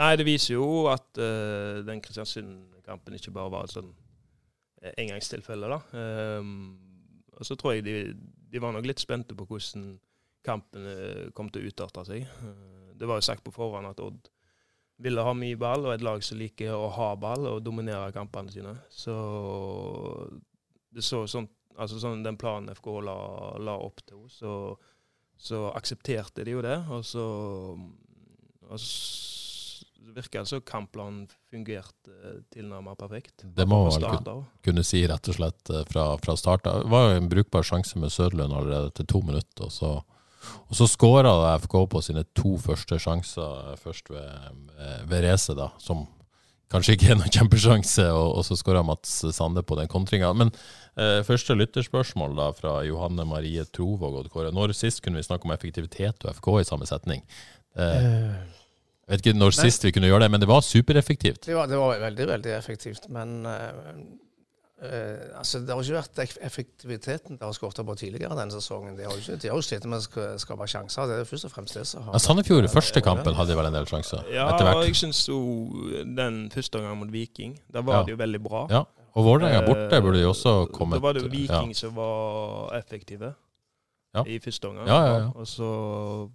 Nei, 0.00 0.08
det 0.16 0.26
viser 0.28 0.54
jo 0.54 0.70
at 0.92 1.20
uh, 1.20 1.84
den 1.84 2.00
Kristiansund-kampen 2.04 3.18
ikke 3.20 3.34
bare 3.36 3.52
var 3.52 3.68
et 3.68 3.76
sånn 3.76 3.92
eh, 4.80 4.96
engangstilfelle, 5.04 5.68
da. 5.68 5.82
Um, 6.40 6.80
og 7.36 7.44
så 7.44 7.58
tror 7.60 7.76
jeg 7.76 7.84
de, 7.84 7.98
de 8.52 8.64
var 8.64 8.72
nok 8.72 8.88
litt 8.88 9.04
spente 9.04 9.36
på 9.36 9.44
hvordan 9.52 9.98
kampen 10.46 10.88
kom 11.36 11.52
til 11.52 11.64
å 11.64 11.74
utarte 11.74 12.06
seg. 12.08 12.24
Det 12.96 13.08
var 13.08 13.20
jo 13.20 13.28
sagt 13.28 13.44
på 13.46 13.54
forhånd 13.54 13.88
at 13.90 14.02
Odd 14.02 14.30
ville 15.04 15.24
ha 15.24 15.34
mye 15.36 15.58
ball, 15.60 15.84
og 15.84 15.92
et 15.92 16.04
lag 16.04 16.22
som 16.24 16.38
liker 16.40 16.72
å 16.72 16.88
ha 16.96 17.10
ball 17.20 17.44
og 17.50 17.64
dominere 17.64 18.14
kampene 18.16 18.52
sine. 18.52 18.72
Så 18.90 19.16
det 20.90 21.04
så 21.06 21.26
sånn 21.30 21.50
Altså 21.76 21.98
sånn 22.00 22.22
den 22.24 22.38
planen 22.40 22.72
FK 22.72 22.86
la, 23.04 23.14
la 23.60 23.74
opp 23.84 23.98
til, 24.08 24.22
så, 24.32 24.50
så 25.36 25.58
aksepterte 25.76 26.40
de 26.46 26.54
jo 26.54 26.62
det. 26.64 26.78
Og 26.88 27.02
så, 27.04 27.24
og 28.64 28.80
så 28.80 29.26
virker 30.16 30.40
det 30.40 30.46
som 30.46 30.60
kampplanen 30.64 31.26
fungerte 31.50 32.32
tilnærmet 32.54 32.98
perfekt. 32.98 33.44
Det 33.44 33.66
må 33.68 33.82
man 33.84 33.92
vel 33.92 34.06
kunne, 34.08 34.36
kunne 34.64 34.84
si 34.86 35.02
rett 35.08 35.28
og 35.28 35.36
slett 35.38 35.72
eh, 35.72 35.84
fra, 35.90 36.06
fra 36.22 36.36
start 36.38 36.68
av. 36.70 36.84
Det 36.84 36.92
var 36.94 37.10
jo 37.10 37.20
en 37.20 37.30
brukbar 37.32 37.66
sjanse 37.66 38.00
med 38.00 38.14
Søderlund 38.14 38.56
allerede 38.56 38.92
til 38.96 39.08
to 39.12 39.22
minutter, 39.26 39.68
og 39.68 39.74
så, 39.74 39.92
og 40.66 40.78
så 40.78 40.88
skåra 40.90 41.32
FK 41.62 41.78
på 41.92 42.02
sine 42.04 42.24
to 42.36 42.56
første 42.62 42.98
sjanser, 43.02 43.76
først 43.82 44.10
ved, 44.10 44.60
ved 45.08 45.26
racet, 45.26 45.56
da, 45.58 45.70
som 45.82 46.06
kanskje 46.72 46.96
ikke 46.96 47.12
er 47.12 47.18
noen 47.20 47.32
kjempesjanse, 47.32 48.06
og, 48.10 48.40
og 48.40 48.46
så 48.46 48.58
skåra 48.58 48.82
Mats 48.86 49.20
Sande 49.36 49.62
på 49.66 49.78
den 49.78 49.90
kontringa. 49.90 50.32
Men 50.36 50.52
eh, 50.98 51.20
første 51.26 51.56
lytterspørsmål 51.56 52.36
da 52.38 52.50
fra 52.56 52.80
Johanne 52.86 53.26
Marie 53.28 53.64
Trovåg 53.70 54.20
og 54.22 54.30
Kåre. 54.32 54.52
Når 54.54 54.74
sist 54.76 55.02
kunne 55.04 55.20
vi 55.20 55.26
snakke 55.26 55.48
om 55.48 55.54
effektivitet 55.54 56.26
og 56.26 56.38
FK 56.40 56.52
i 56.60 56.68
samme 56.68 56.88
setning? 56.90 57.24
Eh, 57.78 58.34
jeg 59.06 59.14
vet 59.14 59.22
ikke 59.22 59.38
når 59.38 59.54
sist 59.54 59.86
vi 59.86 59.94
kunne 59.94 60.10
gjøre 60.10 60.26
det, 60.26 60.32
men 60.34 60.42
det 60.42 60.50
var 60.50 60.64
supereffektivt. 60.66 61.44
Det 61.46 61.54
var, 61.54 61.70
det 61.70 61.78
var 61.78 62.00
veldig, 62.02 62.30
veldig 62.32 62.54
effektivt, 62.56 63.06
men 63.14 63.38
eh, 63.46 64.00
eh, 64.82 65.38
altså, 65.38 65.60
det 65.60 65.72
har 65.72 65.80
jo 65.82 65.86
ikke 65.86 66.02
vært 66.02 66.40
effektiviteten 66.46 67.38
De 67.38 67.44
har 67.44 67.52
skåret 67.56 67.80
på 67.86 67.94
tidligere 67.96 68.36
denne 68.36 68.52
sesongen. 68.52 68.96
De 68.98 69.04
har 69.06 69.12
jo 69.14 69.22
ikke, 69.22 69.38
de 69.42 69.48
har 69.48 69.56
jo 69.56 69.64
slitt 69.64 69.86
med 69.88 69.98
å 70.04 70.26
skape 70.42 70.66
sjanser. 70.68 71.06
Det 71.08 71.20
er 71.22 71.24
først 71.30 71.48
og 71.48 71.54
fremst 71.54 71.74
det 71.78 71.86
som 71.86 72.02
har 72.04 72.12
Ja, 72.16 72.18
Sandefjord 72.18 72.68
første 72.72 73.00
kampen 73.04 73.34
hadde 73.38 73.56
vel 73.56 73.66
en 73.70 73.72
del 73.78 73.86
sjanser, 73.88 74.26
Ja, 74.32 74.50
etter 74.54 74.68
og 74.74 74.84
jeg 74.84 74.94
syns 75.00 75.22
jo 75.28 75.40
den 76.04 76.50
første 76.52 76.78
gangen 76.82 76.98
mot 77.00 77.10
Viking, 77.12 77.58
da 77.72 77.80
var 77.80 78.00
Ja. 78.00 78.02
det 78.04 78.16
jo 78.16 78.20
veldig 78.24 78.42
bra. 78.44 78.66
Ja, 78.70 78.84
og 79.16 79.24
Vålerenga 79.24 79.64
borte 79.66 80.02
burde 80.02 80.20
jo 80.20 80.30
også 80.34 80.54
Eh, 80.68 80.72
kommet 80.76 81.00
Da 81.00 81.06
var 81.06 81.12
det 81.14 81.22
jo 81.22 81.28
Viking 81.32 81.72
ja. 81.72 81.74
som 81.74 81.94
var 81.94 82.74
effektive 82.76 83.34
Ja. 84.14 84.22
i 84.26 84.38
første 84.38 84.68
omgang. 84.68 84.86
Ja, 84.88 85.00
ja, 85.06 85.18
ja. 85.18 85.30
Og 85.34 85.46
så 85.46 86.30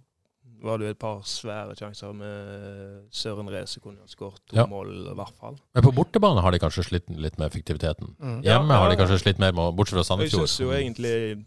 var 0.62 0.78
det 0.78 0.86
jo 0.86 0.94
et 0.94 0.98
par 1.02 1.20
svære 1.26 1.74
sjanser 1.78 2.12
med 2.14 3.08
Søren 3.10 3.48
Reze 3.50 3.80
kunne 3.82 3.98
ha 4.02 4.06
skåret 4.10 4.40
to 4.46 4.56
Ja. 4.56 4.66
mål, 4.70 4.92
i 5.10 5.14
hvert 5.18 5.34
fall. 5.40 5.56
Men 5.74 5.82
på 5.82 5.92
bortebane 5.96 6.40
har 6.44 6.50
de 6.54 6.58
kanskje 6.62 6.84
slitt 6.86 7.08
litt 7.10 7.38
med 7.38 7.48
effektiviteten. 7.50 8.14
Mm. 8.20 8.42
Hjemme 8.46 8.70
Ja, 8.74 8.78
har 8.84 8.90
de 8.90 8.96
kanskje 9.00 9.18
slitt 9.24 9.38
mer 9.42 9.52
med, 9.52 9.74
bortsett 9.76 9.98
fra 9.98 10.04
Sandefjord. 10.06 10.46
jeg 10.46 10.48
syns 10.48 10.60
jo 10.62 10.70
egentlig 10.70 11.44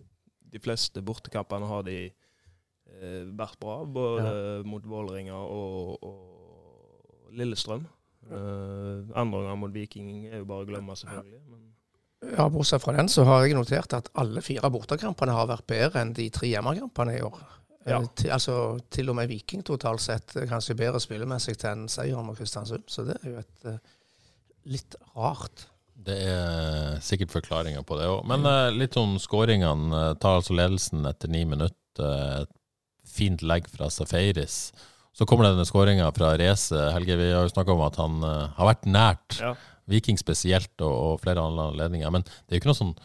de 0.51 0.59
fleste 0.59 1.01
bortekampene 1.01 1.67
har 1.67 1.83
de 1.83 1.97
eh, 2.07 3.23
vært 3.35 3.59
bra, 3.59 3.83
både 3.85 4.63
mot 4.65 4.83
Vålerenga 4.83 5.35
og, 5.35 6.03
og 6.03 7.31
Lillestrøm. 7.35 7.85
Eh, 8.31 9.15
andre 9.15 9.41
ganger 9.43 9.59
mot 9.59 9.73
Viking 9.75 10.25
er 10.31 10.39
jo 10.41 10.45
bare 10.49 10.65
å 10.65 10.69
glemme, 10.69 10.95
selvfølgelig. 10.97 11.41
Men 11.49 11.61
Ja, 12.37 12.47
Bortsett 12.49 12.81
fra 12.81 12.93
den, 12.95 13.07
så 13.11 13.23
har 13.27 13.43
jeg 13.45 13.53
notert 13.57 13.93
at 13.93 14.07
alle 14.17 14.41
fire 14.41 14.69
bortekampene 14.73 15.31
har 15.35 15.45
vært 15.51 15.67
bedre 15.67 16.01
enn 16.01 16.13
de 16.15 16.29
tre 16.33 16.47
hjemmekampene 16.49 17.17
i 17.19 17.21
år. 17.21 17.37
Ja. 17.85 17.99
Til, 18.17 18.31
altså, 18.33 18.55
til 18.89 19.11
og 19.11 19.17
med 19.19 19.29
Viking 19.29 19.61
totalt 19.65 20.01
sett 20.01 20.33
kanskje 20.49 20.77
bedre 20.79 21.01
spillemessig 21.01 21.59
enn 21.69 21.85
seier 21.91 22.23
mot 22.25 22.37
Kristiansund. 22.37 22.87
Så 22.89 23.05
det 23.05 23.19
er 23.19 23.29
jo 23.29 23.41
et 23.43 23.67
uh, 23.69 23.77
litt 24.73 24.97
rart. 25.13 25.67
Det 26.05 26.15
er 26.17 26.97
sikkert 27.05 27.33
forklaringer 27.33 27.85
på 27.85 27.99
det 27.99 28.09
òg. 28.09 28.23
Men 28.29 28.45
uh, 28.49 28.73
litt 28.73 28.97
om 28.99 29.15
skåringene. 29.21 30.01
Eh, 30.01 30.17
tar 30.21 30.41
altså 30.41 30.57
ledelsen 30.57 31.05
etter 31.09 31.31
ni 31.31 31.45
minutter. 31.47 32.41
Et 32.41 32.51
fint 33.15 33.45
legg 33.45 33.69
fra 33.71 33.87
Safaris. 33.93 34.73
Så 35.15 35.27
kommer 35.29 35.45
det 35.45 35.53
denne 35.53 35.69
skåringa 35.69 36.09
fra 36.17 36.33
Race. 36.41 36.75
Helge, 36.97 37.15
vi 37.21 37.29
har 37.31 37.45
jo 37.45 37.53
snakka 37.53 37.75
om 37.77 37.85
at 37.85 38.01
han 38.01 38.17
uh, 38.25 38.49
har 38.57 38.71
vært 38.73 38.89
nært. 38.89 39.37
Ja. 39.39 39.53
Viking 39.93 40.17
spesielt, 40.17 40.73
og, 40.81 40.95
og 41.13 41.21
flere 41.21 41.43
andre 41.45 41.69
anledninger. 41.69 42.09
Men 42.11 42.25
det 42.25 42.49
er 42.49 42.57
jo 42.57 42.63
ikke 42.63 42.73
noe 42.73 42.81
sånn 42.81 42.95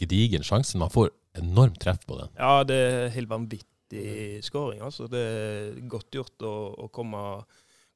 gedigen 0.00 0.46
sjanse. 0.46 0.80
Man 0.80 0.90
får 0.90 1.12
enormt 1.38 1.76
treff 1.84 2.00
på 2.08 2.16
den. 2.16 2.32
Ja, 2.40 2.64
det 2.66 2.80
er 2.80 3.12
helt 3.14 3.30
vanvittig 3.30 3.68
skåring. 4.46 4.80
Altså. 4.86 5.08
Det 5.10 5.20
er 5.20 5.80
godt 5.90 6.14
gjort 6.14 6.46
å, 6.46 6.52
å 6.84 6.88
komme, 6.94 7.20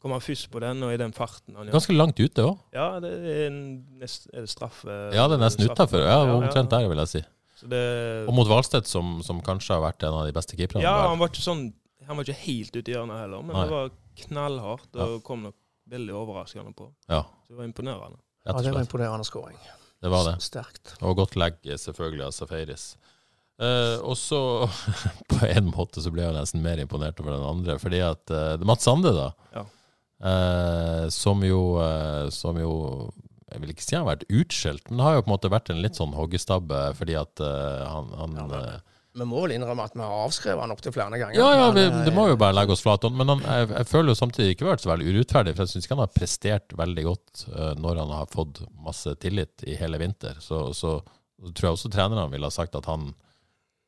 komme 0.03 0.19
først 0.21 0.51
på 0.53 0.63
den, 0.65 0.83
og 0.83 0.95
i 0.95 0.99
den 1.01 1.15
farten 1.17 1.55
han 1.57 1.69
gjør. 1.69 1.77
Ganske 1.79 1.97
langt 1.97 2.21
ute 2.21 2.45
òg. 2.49 2.59
Ja, 2.75 2.89
det 3.03 3.13
er, 3.15 3.47
en, 3.47 3.61
nest, 4.01 4.27
er 4.33 4.45
det 4.47 4.51
straffe? 4.53 4.91
Ja, 5.15 5.29
det 5.31 5.39
er 5.39 5.45
nesten 5.45 5.71
utafor. 5.71 6.03
Ja, 6.05 6.19
omtrent 6.35 6.73
der, 6.75 6.89
vil 6.91 7.03
jeg 7.05 7.13
si. 7.13 7.25
Så 7.55 7.69
det, 7.71 7.83
Og 8.29 8.35
mot 8.35 8.49
Hvalstedt, 8.51 8.91
som, 8.91 9.21
som 9.23 9.39
kanskje 9.47 9.77
har 9.77 9.85
vært 9.85 10.03
en 10.09 10.17
av 10.19 10.27
de 10.27 10.35
beste 10.35 10.59
keeperne. 10.59 10.83
ja, 10.83 10.95
han 11.07 11.21
var 11.21 11.31
ikke 11.31 11.45
sånn 11.45 11.69
Han 12.09 12.19
var 12.19 12.27
ikke 12.27 12.43
helt 12.43 12.75
ute 12.75 12.91
i 12.91 12.95
hjørnet 12.97 13.23
heller, 13.23 13.45
men 13.47 13.55
Nei. 13.57 13.63
det 13.65 13.73
var 13.73 13.93
knallhardt 14.27 14.99
og 15.01 15.15
kom 15.25 15.47
nok 15.47 15.55
veldig 15.89 16.13
overraskende 16.19 16.75
på. 16.77 16.91
Ja, 17.09 17.23
Så 17.47 17.55
det 17.55 17.61
var 17.63 17.69
imponerende. 17.71 18.19
Ja, 18.45 18.53
det 18.61 18.73
var 18.75 18.83
imponerende 18.85 19.25
skåring. 19.25 19.57
Det 20.05 20.11
var 20.13 20.27
det. 20.29 20.35
Sterkt. 20.45 20.97
Og 21.01 21.17
godt 21.17 21.33
legg 21.41 21.57
eh, 21.65 21.79
selvfølgelig 21.81 22.27
av 22.27 22.35
Safaris. 22.37 22.85
Eh, 23.55 23.99
og 24.03 24.17
så, 24.19 24.41
på 25.31 25.47
en 25.47 25.71
måte, 25.71 26.03
så 26.03 26.11
ble 26.15 26.25
jeg 26.27 26.35
nesten 26.35 26.65
mer 26.65 26.81
imponert 26.83 27.21
over 27.23 27.37
den 27.37 27.47
andre. 27.47 27.79
Fordi 27.83 28.01
at 28.03 28.33
uh, 28.35 28.55
det 28.59 28.67
Mats 28.67 28.87
Sande, 28.87 29.15
da. 29.15 29.29
Ja. 29.55 29.67
uh, 30.27 31.05
som 31.15 31.45
jo 31.47 31.61
Som 32.35 32.59
jo 32.59 32.73
Jeg 33.53 33.61
vil 33.63 33.75
ikke 33.75 33.85
si 33.85 33.95
han 33.95 34.07
har 34.07 34.17
vært 34.17 34.27
utskjelt, 34.33 34.89
men 34.89 34.99
det 34.99 35.07
har 35.07 35.15
jo 35.15 35.23
på 35.23 35.31
en 35.31 35.37
måte 35.37 35.53
vært 35.53 35.71
en 35.71 35.83
litt 35.85 36.01
sånn 36.01 36.17
hoggestabbe 36.17 36.81
fordi 36.99 37.15
at 37.21 37.39
han, 37.39 38.09
han 38.19 38.35
Ja, 38.41 38.63
Vi 39.15 39.27
må 39.31 39.45
vel 39.45 39.55
innrømme 39.55 39.85
at 39.87 39.95
vi 39.95 40.03
har 40.03 40.25
avskrevet 40.25 40.65
han 40.65 40.75
opptil 40.75 40.95
flere 40.97 41.21
ganger. 41.21 41.39
Ja, 41.39 41.51
ja, 41.55 41.69
vi, 41.77 41.85
det 42.09 42.15
må 42.17 42.25
jo 42.33 42.39
bare 42.41 42.57
legge 42.57 42.75
oss 42.75 42.83
flat. 42.83 43.07
Men 43.15 43.31
han, 43.31 43.45
jeg, 43.47 43.69
jeg 43.77 43.87
føler 43.93 44.11
jo 44.11 44.19
samtidig 44.19 44.57
ikke 44.57 44.67
vært 44.73 44.83
så 44.83 44.91
veldig 44.91 45.13
urettferdig, 45.13 45.55
for 45.55 45.63
jeg 45.63 45.75
syns 45.75 45.87
ikke 45.87 45.95
han 45.95 46.03
har 46.03 46.17
prestert 46.17 46.75
veldig 46.81 47.05
godt 47.07 47.45
når 47.79 48.01
han 48.03 48.17
har 48.17 48.33
fått 48.33 48.65
masse 48.83 49.15
tillit 49.23 49.63
i 49.71 49.79
hele 49.79 50.03
vinter. 50.03 50.41
Så, 50.43 50.65
så, 50.75 50.97
så 51.39 51.53
tror 51.53 51.69
jeg 51.69 51.79
også 51.79 51.93
trenerne 51.95 52.27
ville 52.33 52.51
ha 52.51 52.57
sagt 52.59 52.75
at 52.81 52.91
han 52.91 53.13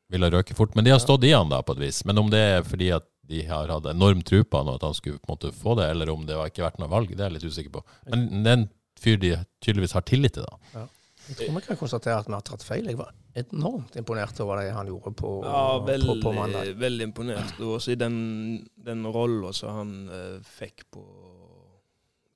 ville 0.09 0.29
røke 0.31 0.55
fort. 0.55 0.75
Men 0.75 0.85
de 0.87 0.93
har 0.93 0.99
stått 1.03 1.25
i 1.27 1.33
han 1.35 1.49
da, 1.51 1.61
på 1.65 1.75
et 1.77 1.81
vis. 1.87 2.03
Men 2.07 2.17
om 2.21 2.29
det 2.31 2.39
er 2.39 2.63
fordi 2.67 2.91
at 2.95 3.07
de 3.27 3.41
har 3.49 3.67
hatt 3.67 3.87
enorm 3.91 4.21
tro 4.23 4.39
på 4.47 4.61
han 4.61 4.69
og 4.71 4.77
at 4.79 4.85
han 4.87 4.95
skulle 4.95 5.19
på 5.19 5.27
en 5.27 5.35
måte 5.35 5.51
få 5.55 5.73
det, 5.75 5.89
eller 5.91 6.09
om 6.13 6.21
det 6.27 6.37
har 6.39 6.47
ikke 6.47 6.63
vært 6.63 6.77
noe 6.79 6.91
valg, 6.93 7.09
det 7.11 7.19
er 7.19 7.27
jeg 7.27 7.39
litt 7.41 7.49
usikker 7.51 7.73
på. 7.75 7.81
Men 8.13 8.27
det 8.45 8.51
er 8.53 8.59
en 8.61 8.69
fyr 8.97 9.17
de 9.19 9.33
tydeligvis 9.61 9.95
har 9.97 10.05
tillit 10.07 10.37
til, 10.37 10.47
da. 10.47 10.85
Jeg 11.27 11.35
tror 11.41 11.57
vi 11.57 11.61
kan 11.65 11.75
konstatere 11.81 12.21
at 12.21 12.27
vi 12.29 12.37
har 12.37 12.45
tatt 12.47 12.63
feil. 12.63 12.85
Jeg 12.87 12.95
var 13.01 13.11
enormt 13.35 13.97
imponert 13.99 14.39
over 14.39 14.61
det 14.63 14.71
han 14.71 14.87
gjorde 14.87 15.11
på, 15.19 15.31
Ja, 15.43 15.63
veldig, 15.83 16.07
på, 16.07 16.29
på 16.29 16.31
mandag. 16.37 16.69
veldig 16.79 17.07
imponert. 17.09 17.51
Og 17.59 17.73
også 17.81 17.91
i 17.91 17.99
den, 17.99 18.15
den 18.87 19.03
rolla 19.11 19.51
som 19.53 19.75
han 19.75 19.91
uh, 20.07 20.37
fikk 20.47 20.85
på, 20.95 21.03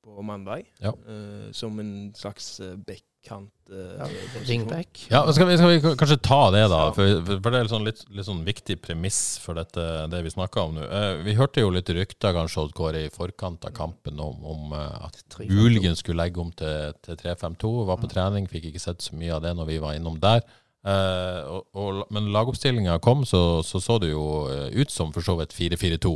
på 0.03 0.21
mandag, 0.27 0.67
Ja. 0.83 0.91
uh, 1.07 1.47
som 1.55 1.79
en 1.79 2.11
slags 2.19 2.59
uh, 2.59 2.75
backkant. 2.75 3.07
Eh, 3.29 3.35
uh. 3.71 4.15
Ringback. 4.47 5.03
Ja, 5.11 5.21
skal 5.33 5.49
vi, 5.51 5.57
skal 5.59 5.73
vi 5.73 5.95
kanskje 5.99 6.17
ta 6.25 6.39
det, 6.55 6.63
da? 6.71 6.79
For, 6.95 7.21
for 7.29 7.53
det 7.53 7.59
er 7.59 7.69
sånn, 7.71 7.85
litt, 7.87 8.01
litt 8.09 8.27
sånn 8.27 8.41
viktig 8.47 8.79
premiss 8.81 9.21
for 9.43 9.59
dette, 9.59 9.85
det 10.11 10.23
vi 10.25 10.33
snakker 10.33 10.63
om 10.63 10.79
nå. 10.79 10.87
Uh, 10.87 11.21
vi 11.25 11.37
hørte 11.37 11.63
jo 11.63 11.73
litt 11.73 11.91
rykter 11.93 12.35
kanskje 12.37 12.65
Odd 12.65 12.73
Kåre, 12.77 13.05
i 13.05 13.13
forkant 13.13 13.67
av 13.69 13.75
kampen 13.77 14.19
om, 14.23 14.41
om 14.41 14.73
uh, 14.73 15.05
at 15.07 15.21
3-5-2. 15.37 15.51
muligens 15.51 16.01
skulle 16.05 16.23
legge 16.23 16.41
om 16.41 16.49
til, 16.55 16.97
til 17.05 17.21
3-5-2. 17.21 17.75
Var 17.91 18.01
på 18.01 18.11
trening, 18.11 18.49
fikk 18.51 18.71
ikke 18.71 18.83
sett 18.83 19.05
så 19.05 19.19
mye 19.19 19.37
av 19.37 19.45
det 19.45 19.53
når 19.59 19.71
vi 19.73 19.79
var 19.85 19.99
innom 19.99 20.19
der. 20.21 20.43
Eh, 20.81 21.41
og, 21.45 21.67
og, 21.77 21.99
men 22.09 22.31
lagoppstillinga 22.33 22.97
kom, 23.05 23.21
så, 23.25 23.61
så 23.63 23.79
så 23.81 23.99
det 24.01 24.11
jo 24.15 24.25
eh, 24.49 24.71
ut 24.81 24.91
som 24.91 25.13
for 25.13 25.25
så 25.25 25.37
vidt 25.37 25.53
4-4-2. 25.53 26.15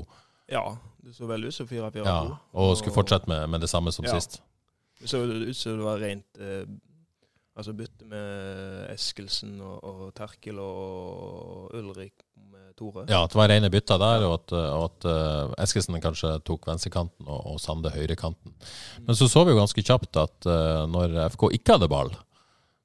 Ja, 0.49 0.65
det 1.05 1.13
så 1.13 1.29
vel 1.29 1.45
ut 1.45 1.53
som 1.53 1.69
4-4-2. 1.69 2.01
Ja, 2.01 2.37
og 2.57 2.73
skulle 2.79 2.95
fortsette 2.95 3.29
med, 3.29 3.45
med 3.49 3.61
det 3.61 3.69
samme 3.69 3.93
som 3.93 4.07
Ja. 4.07 4.17
sist. 4.17 4.41
Det 5.01 5.11
så 5.11 5.21
ut 5.21 5.57
som 5.57 5.77
det 5.77 5.85
var 5.85 6.01
rent 6.01 6.41
eh, 6.41 6.65
Altså 7.55 7.71
bytte 7.71 8.03
med 8.11 8.89
Eskelsen 8.91 9.53
og, 9.63 9.77
og 9.87 10.07
Terkel 10.17 10.57
og 10.59 11.71
Ulrik 11.79 12.25
med 12.35 12.73
Tore. 12.75 13.05
Ja, 13.07 13.21
at 13.23 13.31
det 13.31 13.39
var 13.39 13.47
rene 13.47 13.71
bytter 13.71 14.01
der, 14.01 14.25
og 14.27 14.33
at, 14.41 14.55
og 14.59 14.83
at 14.89 15.07
uh, 15.07 15.53
Eskilsen 15.63 15.95
kanskje 16.03 16.33
tok 16.43 16.67
venstrekanten 16.67 17.29
og, 17.29 17.53
og 17.53 17.61
Sande 17.63 17.93
høyrekanten. 17.95 18.51
Men 19.07 19.15
så 19.15 19.29
så 19.31 19.45
vi 19.47 19.55
jo 19.55 19.61
ganske 19.61 19.85
kjapt 19.87 20.19
at 20.19 20.49
uh, 20.51 20.83
når 20.91 21.15
FK 21.37 21.47
ikke 21.55 21.77
hadde 21.77 21.91
ball, 21.91 22.11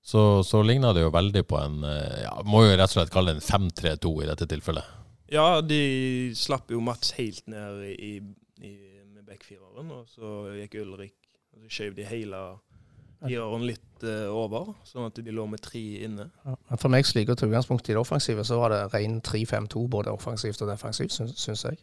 så, 0.03 0.43
så 0.47 0.63
ligna 0.63 0.95
det 0.97 1.03
jo 1.03 1.11
veldig 1.13 1.43
på 1.45 1.59
en 1.61 1.83
eh, 1.85 2.23
ja, 2.23 2.33
Må 2.49 2.63
jo 2.65 2.73
rett 2.73 2.89
og 2.89 2.95
slett 2.95 3.13
kalle 3.13 3.35
det 3.35 3.43
en 3.43 3.69
5-3-2 3.69 4.13
i 4.25 4.29
dette 4.31 4.47
tilfellet. 4.49 4.97
Ja, 5.31 5.61
de 5.61 6.33
slapp 6.35 6.73
jo 6.73 6.81
Mats 6.83 7.13
helt 7.19 7.45
ned 7.51 7.85
i, 7.93 8.15
i, 8.65 8.73
med 9.13 9.27
backfireren, 9.29 9.93
og 9.95 10.09
så 10.11 10.55
gikk 10.57 10.81
Ulrik 10.81 11.19
og 11.53 11.67
så 11.67 11.71
skjøv 11.77 11.99
de 11.99 12.07
hele 12.09 12.41
fireren 13.21 13.65
litt 13.69 14.05
uh, 14.05 14.31
over, 14.33 14.73
sånn 14.89 15.09
at 15.11 15.19
de 15.21 15.35
lå 15.35 15.45
med 15.51 15.63
tre 15.65 15.83
inne. 16.07 16.27
Ja. 16.47 16.57
For 16.77 16.93
meg 16.93 17.07
som 17.09 17.21
liker 17.21 17.37
å 17.37 17.39
ta 17.39 17.49
utgangspunkt 17.49 17.91
i 17.91 17.95
det 17.95 18.01
offensive, 18.01 18.45
så 18.47 18.59
var 18.61 18.75
det 18.75 18.81
ren 18.95 19.21
3-5-2, 19.27 19.85
både 19.93 20.15
offensivt 20.15 20.63
og 20.65 20.73
defensivt, 20.73 21.15
syns, 21.15 21.37
syns 21.41 21.67
jeg. 21.69 21.81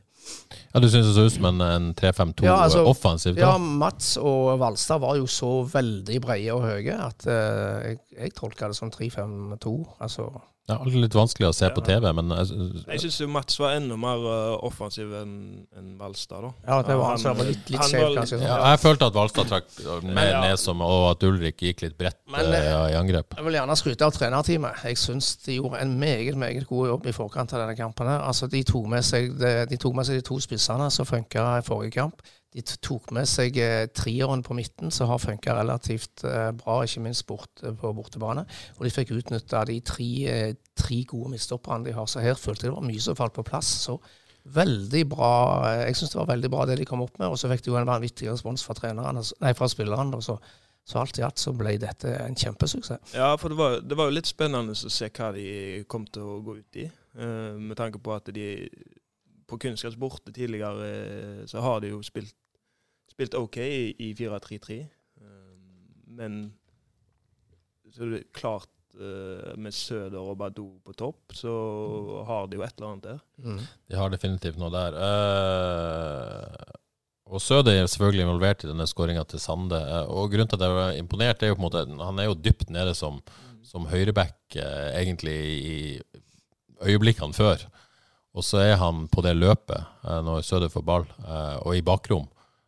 Ja, 0.74 0.82
Du 0.82 0.89
syns 0.89 1.08
det 1.08 1.15
så 1.15 1.27
ut 1.27 1.36
som 1.38 1.48
en, 1.51 1.63
en 1.63 1.88
3-5-2 1.96 2.48
Ja, 2.48 2.58
altså, 2.65 2.84
offensivt? 2.89 3.39
Ja. 3.39 3.53
Mats 3.58 4.15
og 4.20 4.58
Valstad 4.60 5.03
var 5.03 5.20
jo 5.20 5.29
så 5.29 5.51
veldig 5.72 6.22
brede 6.25 6.58
og 6.58 6.65
høye 6.65 7.00
at 7.06 7.27
uh, 7.29 7.86
jeg, 7.86 8.01
jeg 8.17 8.36
tolka 8.38 8.72
det 8.72 8.79
som 8.79 8.91
3-5-2. 8.94 9.75
Altså, 10.03 10.32
Ja, 10.68 10.76
litt 10.84 11.14
vanskelig 11.16 11.48
å 11.48 11.54
se 11.56 11.70
på 11.72 11.80
TV, 11.80 12.10
men 12.12 12.28
jeg, 12.36 12.48
Jeg 12.90 13.00
syns 13.06 13.22
Mats 13.32 13.56
var 13.62 13.78
enda 13.78 13.96
mer 13.96 14.20
eh, 14.20 14.56
offensiv 14.68 15.14
enn 15.16 15.36
en 15.80 15.94
Valstad, 15.98 16.42
da. 16.44 16.50
ja, 16.68 16.82
det 16.84 16.98
var 16.98 17.04
Han- 17.06 17.14
han 17.14 17.22
som 17.22 17.38
var 17.38 17.46
litt, 17.48 17.70
litt 17.72 17.80
var- 17.80 18.16
kanskje. 18.18 18.40
ja, 18.42 18.48
Sånn. 18.58 18.66
jeg 18.72 18.80
følte 18.84 19.08
at 19.08 19.14
Valstad 19.16 19.48
trakk 19.48 20.04
mer 20.04 20.32
ja. 20.34 20.42
ned 20.42 20.60
som, 20.60 20.82
og 20.82 21.12
at 21.12 21.24
Ulrik 21.24 21.58
gikk 21.64 21.82
litt 21.86 21.98
bredt 21.98 22.18
Men, 22.30 22.52
eh, 22.52 22.68
eh, 22.68 22.92
i 22.92 22.98
angrep. 23.00 23.32
Jeg 23.38 23.46
vil 23.46 23.54
gjerne 23.54 23.78
skryte 23.80 24.02
av 24.02 24.12
trenerteamet. 24.12 24.84
Jeg 24.84 24.98
syns 24.98 25.38
de 25.46 25.56
gjorde 25.62 25.80
en 25.82 25.98
meget 26.00 26.36
meget 26.36 26.68
god 26.68 26.88
jobb 26.90 27.08
i 27.08 27.12
forkant 27.16 27.54
av 27.54 27.60
denne 27.64 27.78
kampen. 27.78 28.06
her. 28.08 28.20
Altså, 28.28 28.48
de, 28.52 28.64
tok 28.64 28.88
med 28.88 29.04
seg, 29.06 29.40
de, 29.40 29.66
de 29.70 29.78
tok 29.78 29.96
med 29.96 30.06
seg 30.06 30.16
de 30.16 30.22
to 30.22 30.36
spissene 30.40 30.92
som 30.92 31.06
funka 31.06 31.60
i 31.60 31.62
forrige 31.62 31.92
kamp. 31.96 32.22
De 32.56 32.63
tok 32.63 33.12
med 33.16 33.27
seg 33.27 33.58
eh, 33.60 33.89
trieren 33.92 34.42
på 34.46 34.56
midten, 34.56 34.92
som 34.94 35.10
har 35.12 35.20
funka 35.20 35.56
relativt 35.58 36.24
eh, 36.24 36.51
bra, 36.56 36.80
ikke 36.86 37.04
minst 37.04 37.25
bort, 37.27 37.51
eh, 37.63 37.74
på 37.75 37.92
bortebane. 37.94 38.46
Og 38.77 38.86
de 38.88 38.92
fikk 38.94 39.12
utnytta 39.18 39.66
de 39.68 39.82
tre, 39.86 40.54
tre 40.77 41.01
gode 41.10 41.34
midtstopperne 41.34 41.89
de 41.89 41.96
har. 41.98 42.08
Så 42.08 42.24
her 42.24 42.39
følte 42.39 42.66
jeg 42.66 42.72
det 42.72 42.77
var 42.77 42.88
mye 42.88 43.04
som 43.04 43.18
falt 43.20 43.36
på 43.36 43.46
plass. 43.48 43.74
Så 43.84 43.98
veldig 44.56 45.04
bra. 45.12 45.34
Jeg 45.84 46.00
syns 46.00 46.13
det 46.13 46.22
var 46.22 46.32
veldig 46.32 46.54
bra 46.54 46.63
det 46.70 46.77
de 46.80 46.88
kom 46.88 47.04
opp 47.04 47.20
med. 47.20 47.27
Og 47.27 47.36
så 47.39 47.51
fikk 47.51 47.66
de 47.66 47.74
jo 47.74 47.82
en 47.82 47.89
vanvittig 47.89 48.32
respons 48.32 48.63
fra 48.63 48.77
treneren, 48.80 49.20
nei, 49.44 49.54
fra 49.58 49.68
spillerne. 49.72 50.16
og 50.16 50.25
så 50.25 50.39
så 50.88 51.01
alt 51.01 51.18
i 51.20 51.24
alt 51.25 51.36
så 51.36 51.51
ble 51.51 51.74
dette 51.84 52.13
en 52.16 52.36
kjempesuksess. 52.39 53.12
Ja, 53.12 53.34
for 53.36 53.51
det 53.51 53.58
var, 53.60 53.74
det 53.84 53.96
var 54.00 54.08
jo 54.08 54.13
litt 54.16 54.30
spennende 54.30 54.72
å 54.72 54.92
se 54.96 55.10
hva 55.12 55.34
de 55.36 55.84
kom 55.92 56.06
til 56.08 56.24
å 56.24 56.38
gå 56.46 56.54
ut 56.62 56.80
i. 56.80 56.86
med 57.60 57.75
tanke 57.75 58.00
på 58.00 58.13
at 58.16 58.32
de 58.32 58.46
på 59.48 59.58
kunnskapsbordet 59.63 60.36
tidligere 60.36 60.88
eh, 60.88 61.44
så 61.48 61.63
har 61.63 61.82
de 61.84 61.94
jo 61.94 62.01
spilt, 62.06 62.36
spilt 63.12 63.38
OK 63.39 63.60
i, 63.63 63.94
i 64.10 64.13
4-3-3. 64.18 64.80
Eh, 65.22 65.54
men 66.20 66.42
så 67.94 68.04
er 68.06 68.18
det 68.18 68.24
klart 68.36 68.72
eh, 69.00 69.54
med 69.56 69.75
Søder 69.75 70.20
og 70.20 70.38
Badou 70.42 70.74
på 70.84 70.96
topp, 71.00 71.38
så 71.38 71.54
har 72.27 72.51
de 72.51 72.60
jo 72.60 72.66
et 72.68 72.75
eller 72.75 72.92
annet 72.92 73.08
der. 73.08 73.24
Mm. 73.44 73.63
De 73.63 74.01
har 74.01 74.12
definitivt 74.13 74.60
noe 74.60 74.74
der. 74.74 75.00
Uh, 75.00 76.75
og 77.27 77.44
Søder 77.44 77.74
er 77.74 77.89
selvfølgelig 77.92 78.27
involvert 78.27 78.63
i 78.63 78.70
denne 78.70 78.88
skåringa 78.88 79.25
til 79.27 79.42
Sande. 79.44 79.80
Og 80.08 80.30
grunnen 80.32 80.48
til 80.48 80.60
at 80.60 80.63
jeg 80.63 80.77
var 80.77 81.00
imponert, 81.00 81.42
er 81.44 81.51
jo 81.51 81.58
på 81.58 81.63
en 81.63 81.68
måte 81.68 81.82
Han 82.08 82.22
er 82.24 82.30
jo 82.30 82.38
dypt 82.39 82.70
nede 82.72 82.94
som, 82.96 83.20
som 83.68 83.88
høyreback, 83.92 84.56
egentlig 84.56 85.36
i 85.58 85.75
øyeblikkene 86.88 87.36
før. 87.36 87.66
Og 88.38 88.46
så 88.46 88.60
er 88.62 88.75
han 88.77 89.08
på 89.10 89.24
det 89.25 89.34
løpet 89.38 89.79
eh, 90.06 90.20
når 90.25 90.44
Søde 90.46 90.70
får 90.70 90.84
ball, 90.86 91.08
eh, 91.25 91.56
og 91.65 91.74
i 91.77 91.82
bakrom. 91.86 92.27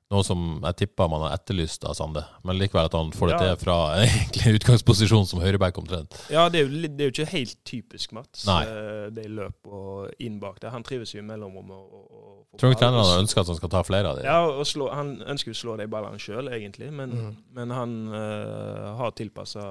Noe 0.09 0.23
som 0.25 0.39
jeg 0.65 0.73
tipper 0.79 1.05
man 1.11 1.21
har 1.27 1.35
etterlyst 1.35 1.83
av 1.85 1.93
Sande. 1.93 2.23
Men 2.41 2.57
likevel 2.57 2.87
at 2.89 2.95
han 2.97 3.11
får 3.13 3.29
det 3.29 3.35
Ja. 3.35 3.41
til 3.51 3.59
fra 3.61 3.75
egentlig 4.01 4.55
utgangsposisjon 4.57 5.27
som 5.29 5.43
høyreback 5.43 5.77
omtrent. 5.77 6.17
Ja, 6.33 6.47
det 6.49 6.63
er, 6.63 6.65
jo, 6.65 6.87
det 6.89 7.03
er 7.05 7.11
jo 7.11 7.13
ikke 7.13 7.27
helt 7.35 7.53
typisk 7.69 8.15
Mats, 8.17 8.47
Nei. 8.49 8.63
eh, 8.65 9.11
det 9.13 9.27
løp 9.29 9.69
og 9.69 10.09
inn 10.25 10.39
bak 10.41 10.57
der. 10.63 10.73
Han 10.73 10.81
trives 10.87 11.13
jo 11.13 11.21
i 11.21 11.27
mellomrommet. 11.29 11.77
Og, 11.77 12.09
og, 12.09 12.41
og 12.49 12.57
Tror 12.57 12.73
du 12.73 12.73
ikke 12.73 12.87
trenerne 12.87 13.21
ønsker 13.21 13.43
at 13.45 13.53
han 13.53 13.61
skal 13.61 13.73
ta 13.75 13.83
flere 13.85 14.09
av 14.09 14.17
de? 14.17 14.25
Ja, 14.25 14.39
og 14.49 14.65
slå, 14.65 14.89
han 14.97 15.13
ønsker 15.29 15.53
jo 15.53 15.57
å 15.59 15.61
slå 15.61 15.77
de 15.77 15.85
ballene 15.93 16.17
sjøl, 16.25 16.49
egentlig, 16.57 16.89
men, 16.89 17.13
Mm. 17.19 17.35
men 17.53 17.77
han 17.77 17.93
uh, 18.09 18.95
har 18.97 19.13
tilpassa 19.13 19.61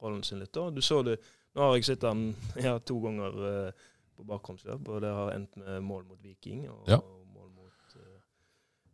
rollen 0.00 0.24
sin 0.24 0.40
litt. 0.40 0.52
da. 0.56 0.70
Du 0.72 0.80
så 0.80 1.02
det, 1.04 1.18
Nå 1.54 1.62
har 1.68 1.76
jeg 1.76 1.84
sett 1.86 2.02
han 2.08 2.30
ja, 2.64 2.78
to 2.82 2.96
ganger 3.04 3.36
eh, 3.46 3.84
på 4.16 4.26
bakhåndsløp, 4.28 4.88
og 4.88 5.02
det 5.04 5.12
har 5.12 5.34
endt 5.34 5.56
med 5.60 5.82
mål 5.82 6.04
mot 6.08 6.18
Viking 6.22 6.64
og 6.70 6.88
Ja. 6.88 6.98
mål 7.34 7.50
mot, 7.54 7.96
uh, 7.96 8.18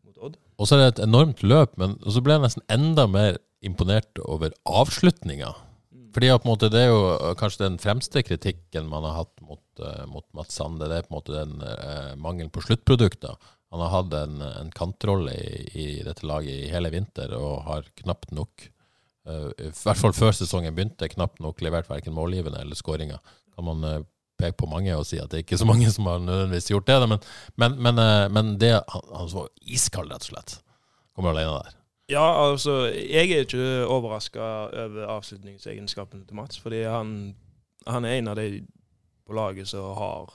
mot 0.04 0.18
Odd. 0.18 0.36
Og 0.58 0.68
så 0.68 0.76
er 0.76 0.84
det 0.84 0.98
et 0.98 1.06
enormt 1.08 1.42
løp, 1.42 1.76
men 1.78 1.98
så 2.06 2.22
ble 2.22 2.38
jeg 2.38 2.46
nesten 2.46 2.66
enda 2.68 3.06
mer 3.06 3.38
imponert 3.62 4.18
over 4.24 4.54
avslutninga. 4.66 5.52
Fordi 6.14 6.28
at 6.32 6.42
på 6.42 6.48
en 6.48 6.52
måte, 6.54 6.70
Det 6.70 6.80
er 6.80 6.88
jo 6.90 7.02
øh, 7.14 7.36
kanskje 7.36 7.64
den 7.68 7.78
fremste 7.78 8.22
kritikken 8.22 8.88
man 8.88 9.04
har 9.04 9.24
hatt 9.24 9.40
mot, 9.46 9.62
uh, 9.78 10.06
mot 10.10 10.24
Mats 10.34 10.54
Sande. 10.58 10.88
Det 10.88 10.96
er 10.96 11.06
på 11.06 11.14
en 11.14 11.18
måte 11.20 11.36
den 11.36 11.62
uh, 11.62 12.16
mangelen 12.16 12.50
på 12.50 12.62
sluttprodukter. 12.64 13.36
Han 13.70 13.80
har 13.80 13.90
hatt 13.94 14.14
en, 14.18 14.42
en 14.42 14.70
kantrolle 14.74 15.30
i, 15.30 15.68
i 15.78 16.02
dette 16.02 16.26
laget 16.26 16.64
i 16.66 16.70
hele 16.72 16.90
vinter 16.90 17.30
og 17.36 17.62
har 17.68 17.86
knapt 18.02 18.32
nok 18.34 18.64
uh, 19.28 19.50
I 19.54 19.70
hvert 19.70 20.00
fall 20.00 20.16
før 20.16 20.34
sesongen 20.34 20.74
begynte, 20.74 21.08
knapt 21.12 21.38
nok 21.38 21.62
levert 21.62 21.90
verken 21.90 22.16
målgivende 22.16 22.58
eller 22.58 22.74
skåringer. 22.74 23.20
Kan 23.54 23.68
man 23.68 23.84
uh, 23.86 24.00
peke 24.40 24.58
på 24.60 24.68
mange 24.70 24.96
og 24.96 25.06
si 25.08 25.20
at 25.20 25.30
det 25.30 25.40
er 25.40 25.44
ikke 25.46 25.60
så 25.60 25.68
mange 25.68 25.90
som 25.94 26.08
har 26.10 26.22
nødvendigvis 26.24 26.70
gjort 26.72 26.88
det. 26.88 26.98
Men, 27.08 27.20
men, 27.60 27.76
men, 27.88 28.00
uh, 28.00 28.26
men 28.32 28.56
det, 28.60 28.72
han, 28.80 29.06
han 29.16 29.30
var 29.34 29.52
iskald, 29.62 30.10
rett 30.12 30.26
og 30.26 30.32
slett. 30.32 30.56
Kommer 31.16 31.34
alene 31.34 31.60
der. 31.60 31.76
Ja, 32.10 32.26
altså, 32.50 32.88
jeg 32.90 33.30
er 33.30 33.46
ikke 33.46 33.86
overraska 33.86 34.42
over 34.42 35.06
avslutningsegenskapene 35.14 36.26
til 36.26 36.36
Mats. 36.36 36.58
Fordi 36.58 36.82
han, 36.82 37.36
han 37.86 38.04
er 38.04 38.18
en 38.18 38.32
av 38.32 38.40
de 38.40 38.64
på 39.26 39.36
laget 39.36 39.68
som 39.70 39.94
har 39.94 40.32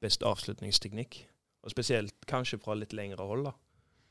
best 0.00 0.24
avslutningsteknikk. 0.24 1.26
Og 1.62 1.74
spesielt 1.74 2.14
kanskje 2.30 2.60
fra 2.62 2.78
litt 2.78 2.94
lengre 2.96 3.26
hold. 3.28 3.44
da. 3.50 3.52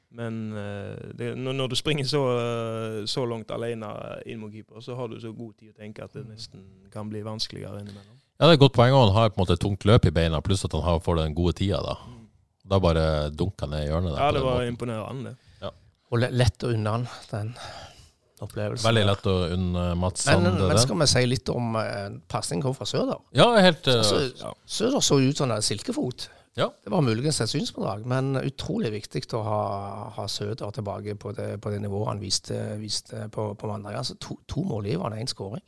Men 0.09 0.53
eh, 0.53 1.09
det, 1.13 1.35
når, 1.35 1.67
du 1.67 1.75
springer 1.75 2.05
så, 2.05 2.21
eh, 2.39 3.05
så 3.05 3.25
langt 3.25 3.51
alene 3.51 3.89
inn 4.25 4.39
mot 4.39 4.53
keeper, 4.53 4.79
så 4.79 4.95
har 4.95 5.09
du 5.11 5.19
så 5.19 5.33
god 5.35 5.57
tid 5.57 5.73
å 5.73 5.79
tenke 5.79 6.05
at 6.05 6.13
det 6.15 6.23
nesten 6.27 6.63
kan 6.93 7.09
bli 7.09 7.23
vanskeligere 7.25 7.81
innimellom. 7.81 8.16
Ja, 8.37 8.45
det 8.45 8.53
er 8.53 8.59
et 8.59 8.61
godt 8.61 8.77
poeng. 8.77 8.93
og 8.93 9.07
Han 9.07 9.15
har 9.15 9.31
på 9.33 9.39
en 9.39 9.45
måte 9.45 9.57
et 9.57 9.63
tungt 9.63 9.85
løp 9.89 10.05
i 10.05 10.13
beina, 10.13 10.41
pluss 10.45 10.65
at 10.65 10.73
han 10.77 10.85
har, 10.85 11.01
får 11.01 11.23
den 11.23 11.35
gode 11.37 11.57
tida. 11.57 11.81
Da 11.81 11.97
Da 12.67 12.79
bare 12.83 13.29
dunker 13.31 13.65
han 13.65 13.69
ned 13.73 13.85
i 13.85 13.89
hjørnet. 13.89 14.13
Der, 14.13 14.21
Ja, 14.21 14.31
det 14.31 14.41
var 14.43 14.57
måten. 14.59 14.67
imponerende, 14.73 15.35
det. 15.61 15.71
Og 16.11 16.19
lett 16.23 16.63
å 16.63 16.69
unne 16.71 16.91
han, 16.93 17.07
den 17.31 17.49
opplevelsen. 18.39 18.85
Veldig 18.87 19.03
lett 19.09 19.25
å 19.27 19.35
unne 19.51 19.83
Mats 19.99 20.25
Men, 20.27 20.45
Sande 20.45 20.67
men 20.69 20.79
skal 20.79 20.99
vi 21.01 21.07
si 21.11 21.23
litt 21.27 21.49
om 21.51 21.75
uh, 21.75 22.09
pasningen 22.31 22.63
kom 22.63 22.75
fra 22.77 22.85
Søder? 22.87 23.17
Ja, 23.35 23.49
helt 23.59 23.87
uh, 23.89 23.97
Altså, 23.97 24.53
Søder 24.65 25.03
så 25.03 25.17
ut 25.19 25.37
som 25.41 25.51
en 25.51 25.65
silkefot. 25.65 26.29
Ja. 26.57 26.69
Det 26.83 26.89
var 26.93 27.03
muligens 27.05 27.41
et 27.43 27.51
synsbedrag, 27.51 28.05
men 28.09 28.37
utrolig 28.39 28.89
viktig 28.93 29.25
å 29.37 29.41
ha, 29.45 29.59
ha 30.15 30.27
Søder 30.31 30.71
tilbake 30.73 31.17
på 31.19 31.33
det, 31.37 31.49
på 31.61 31.73
det 31.73 31.81
nivået 31.83 32.07
han 32.13 32.21
viste, 32.21 32.55
viste 32.81 33.27
på, 33.33 33.51
på 33.59 33.67
mandag. 33.69 33.99
Altså, 33.99 34.15
to, 34.21 34.39
to 34.49 34.63
målgivere 34.65 35.11
og 35.11 35.21
én 35.21 35.29
skåring. 35.29 35.65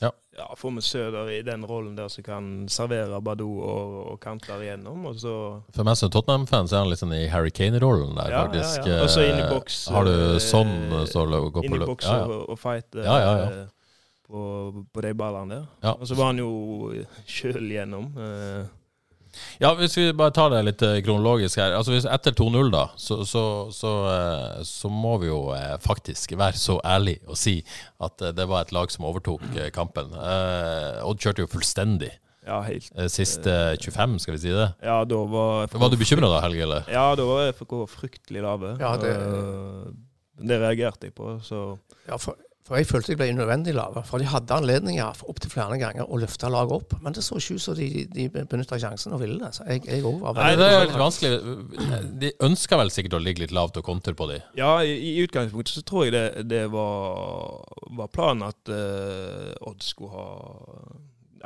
Ja, 0.00 0.54
Får 0.56 0.70
vi 0.76 0.82
Søder 0.84 1.30
i 1.32 1.38
den 1.42 1.62
rollen 1.64 1.94
der 1.96 2.10
som 2.12 2.24
kan 2.26 2.48
servere 2.68 3.20
Badou 3.24 3.54
og, 3.64 3.94
og 4.12 4.18
kanter 4.20 4.60
igjennom, 4.60 5.06
og 5.08 5.14
så 5.22 5.62
For 5.72 5.86
meg 5.88 5.96
som 5.96 6.10
Tottenham-fan 6.12 6.68
så 6.68 6.76
er 6.76 6.82
han 6.84 6.90
litt 6.92 7.00
sånn 7.00 7.14
i 7.16 7.22
Harry 7.32 7.50
Kane-rollen 7.56 8.12
der, 8.18 8.34
Ja, 8.34 8.42
faktisk. 8.44 8.84
ja, 8.84 8.98
ja. 8.98 9.06
Og 9.06 9.08
så 9.14 9.24
inn 9.24 9.38
i 9.40 9.46
Eh, 9.46 9.48
boks, 9.54 9.78
Har 9.94 10.04
du 10.04 10.12
eh, 10.12 10.36
sånn 10.44 10.74
så 11.08 11.24
går 11.24 11.50
på 11.56 11.64
inn 11.64 11.78
i 11.80 11.88
boks 11.88 12.04
Ja, 12.04 12.18
ja. 12.18 12.26
og, 12.28 12.50
og 12.52 12.60
fighte 12.60 13.06
Ja, 13.06 13.16
ja, 13.24 13.32
ja. 13.40 13.48
eh, 13.62 13.66
På, 14.28 14.84
på 14.92 15.06
de 15.06 15.14
ballene 15.14 15.54
der. 15.62 15.66
Ja. 15.86 15.94
Og 15.96 16.04
så 16.10 16.14
var 16.18 16.32
han 16.34 16.42
jo 16.42 16.50
sjøl 17.30 17.62
igjennom. 17.70 18.08
Eh, 18.18 18.66
Ja, 19.60 19.74
hvis 19.78 19.96
vi 19.96 20.12
bare 20.12 20.30
tar 20.36 20.50
det 20.50 20.64
litt 20.66 20.82
eh, 20.82 20.98
kronologisk 21.06 21.58
her. 21.62 21.72
Altså 21.78 21.92
hvis 21.94 22.04
Etter 22.10 22.32
2-0, 22.36 22.70
da, 22.74 22.84
så, 22.96 23.20
så, 23.28 23.42
så, 23.74 23.92
eh, 24.10 24.60
så 24.68 24.90
må 24.92 25.16
vi 25.22 25.28
jo 25.30 25.40
eh, 25.56 25.76
faktisk 25.84 26.32
være 26.38 26.56
så 26.60 26.78
ærlig 26.84 27.18
og 27.26 27.36
si 27.40 27.58
at 28.00 28.18
det 28.36 28.46
var 28.48 28.66
et 28.66 28.72
lag 28.76 28.90
som 28.94 29.04
overtok 29.08 29.42
kampen. 29.74 30.12
Eh, 30.14 31.02
Odd 31.06 31.18
kjørte 31.22 31.44
jo 31.44 31.50
fullstendig. 31.52 32.12
ja, 32.46 32.60
helt. 32.62 32.90
Siste 33.10 33.50
25, 33.82 34.18
skal 34.22 34.36
vi 34.36 34.38
si 34.44 34.52
det. 34.54 34.68
Ja, 34.86 35.00
da 35.04 35.16
var 35.26 35.66
FK 35.66 35.80
Var 35.82 35.90
du 35.90 35.96
bekymra 35.98 36.28
da, 36.30 36.40
Helge? 36.44 36.62
eller? 36.62 36.84
Ja, 36.92 37.08
da 37.18 37.24
var 37.26 37.48
FK 37.52 37.72
fryktelig 37.90 38.42
lave. 38.44 38.76
Ja, 38.80 38.96
det- 38.96 39.94
det 40.46 40.58
reagerte 40.60 41.06
jeg 41.08 41.14
på, 41.16 41.38
så 41.42 41.78
Ja, 42.06 42.16
for, 42.20 42.36
for 42.66 42.80
jeg 42.80 42.88
følte 42.88 43.12
jeg 43.12 43.18
ble 43.20 43.28
unødvendig 43.30 43.76
lave. 43.76 44.02
For 44.08 44.18
de 44.18 44.26
hadde 44.26 44.56
anledninger 44.56 45.20
opptil 45.30 45.52
flere 45.52 45.76
ganger 45.78 46.08
å 46.10 46.18
løfte 46.18 46.48
laget 46.50 46.74
opp. 46.74 46.96
Men 47.02 47.14
det 47.14 47.22
så 47.22 47.38
ikke 47.38 47.60
ut 47.60 47.62
som 47.62 47.76
de, 47.78 47.88
de 48.10 48.24
benytta 48.34 48.78
sjansen 48.82 49.14
og 49.14 49.20
ville 49.22 49.38
det. 49.38 49.52
Så 49.54 49.66
jeg, 49.70 49.84
jeg 49.86 50.02
var 50.02 50.34
Nei, 50.40 50.48
det 50.58 50.66
er 50.66 50.86
litt 50.88 50.98
vanskelig. 50.98 52.00
De 52.24 52.32
ønska 52.48 52.78
vel 52.80 52.90
sikkert 52.90 53.20
å 53.20 53.22
ligge 53.22 53.44
litt 53.44 53.54
lavt 53.54 53.78
og 53.78 53.86
kontre 53.86 54.16
på 54.18 54.26
de. 54.32 54.40
Ja, 54.58 54.72
i, 54.82 54.96
i 54.98 55.12
utgangspunktet 55.22 55.78
så 55.78 55.84
tror 55.86 56.08
jeg 56.08 56.16
det, 56.16 56.24
det 56.50 56.64
var, 56.74 57.62
var 58.00 58.10
planen 58.10 58.48
at 58.48 58.72
uh, 58.72 59.52
Odd 59.70 59.86
skulle 59.86 60.10
ha 60.16 60.26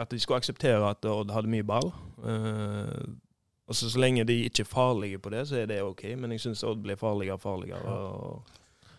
At 0.01 0.15
de 0.15 0.21
skulle 0.23 0.41
akseptere 0.41 0.81
at 0.89 1.05
Odd 1.05 1.35
hadde 1.37 1.53
mye 1.53 1.67
ball. 1.69 1.93
Uh, 2.25 3.13
og 3.69 3.77
så, 3.77 3.91
så 3.93 4.01
lenge 4.01 4.25
de 4.25 4.39
ikke 4.49 4.65
er 4.65 4.73
farlige 4.73 5.21
på 5.21 5.37
det, 5.37 5.45
så 5.53 5.61
er 5.61 5.69
det 5.69 5.83
OK. 5.85 6.07
Men 6.17 6.33
jeg 6.33 6.47
syns 6.47 6.65
Odd 6.65 6.81
blir 6.81 6.97
farligere 6.99 7.37
og 7.37 7.45
farligere. 7.45 7.93
Og 7.93 8.57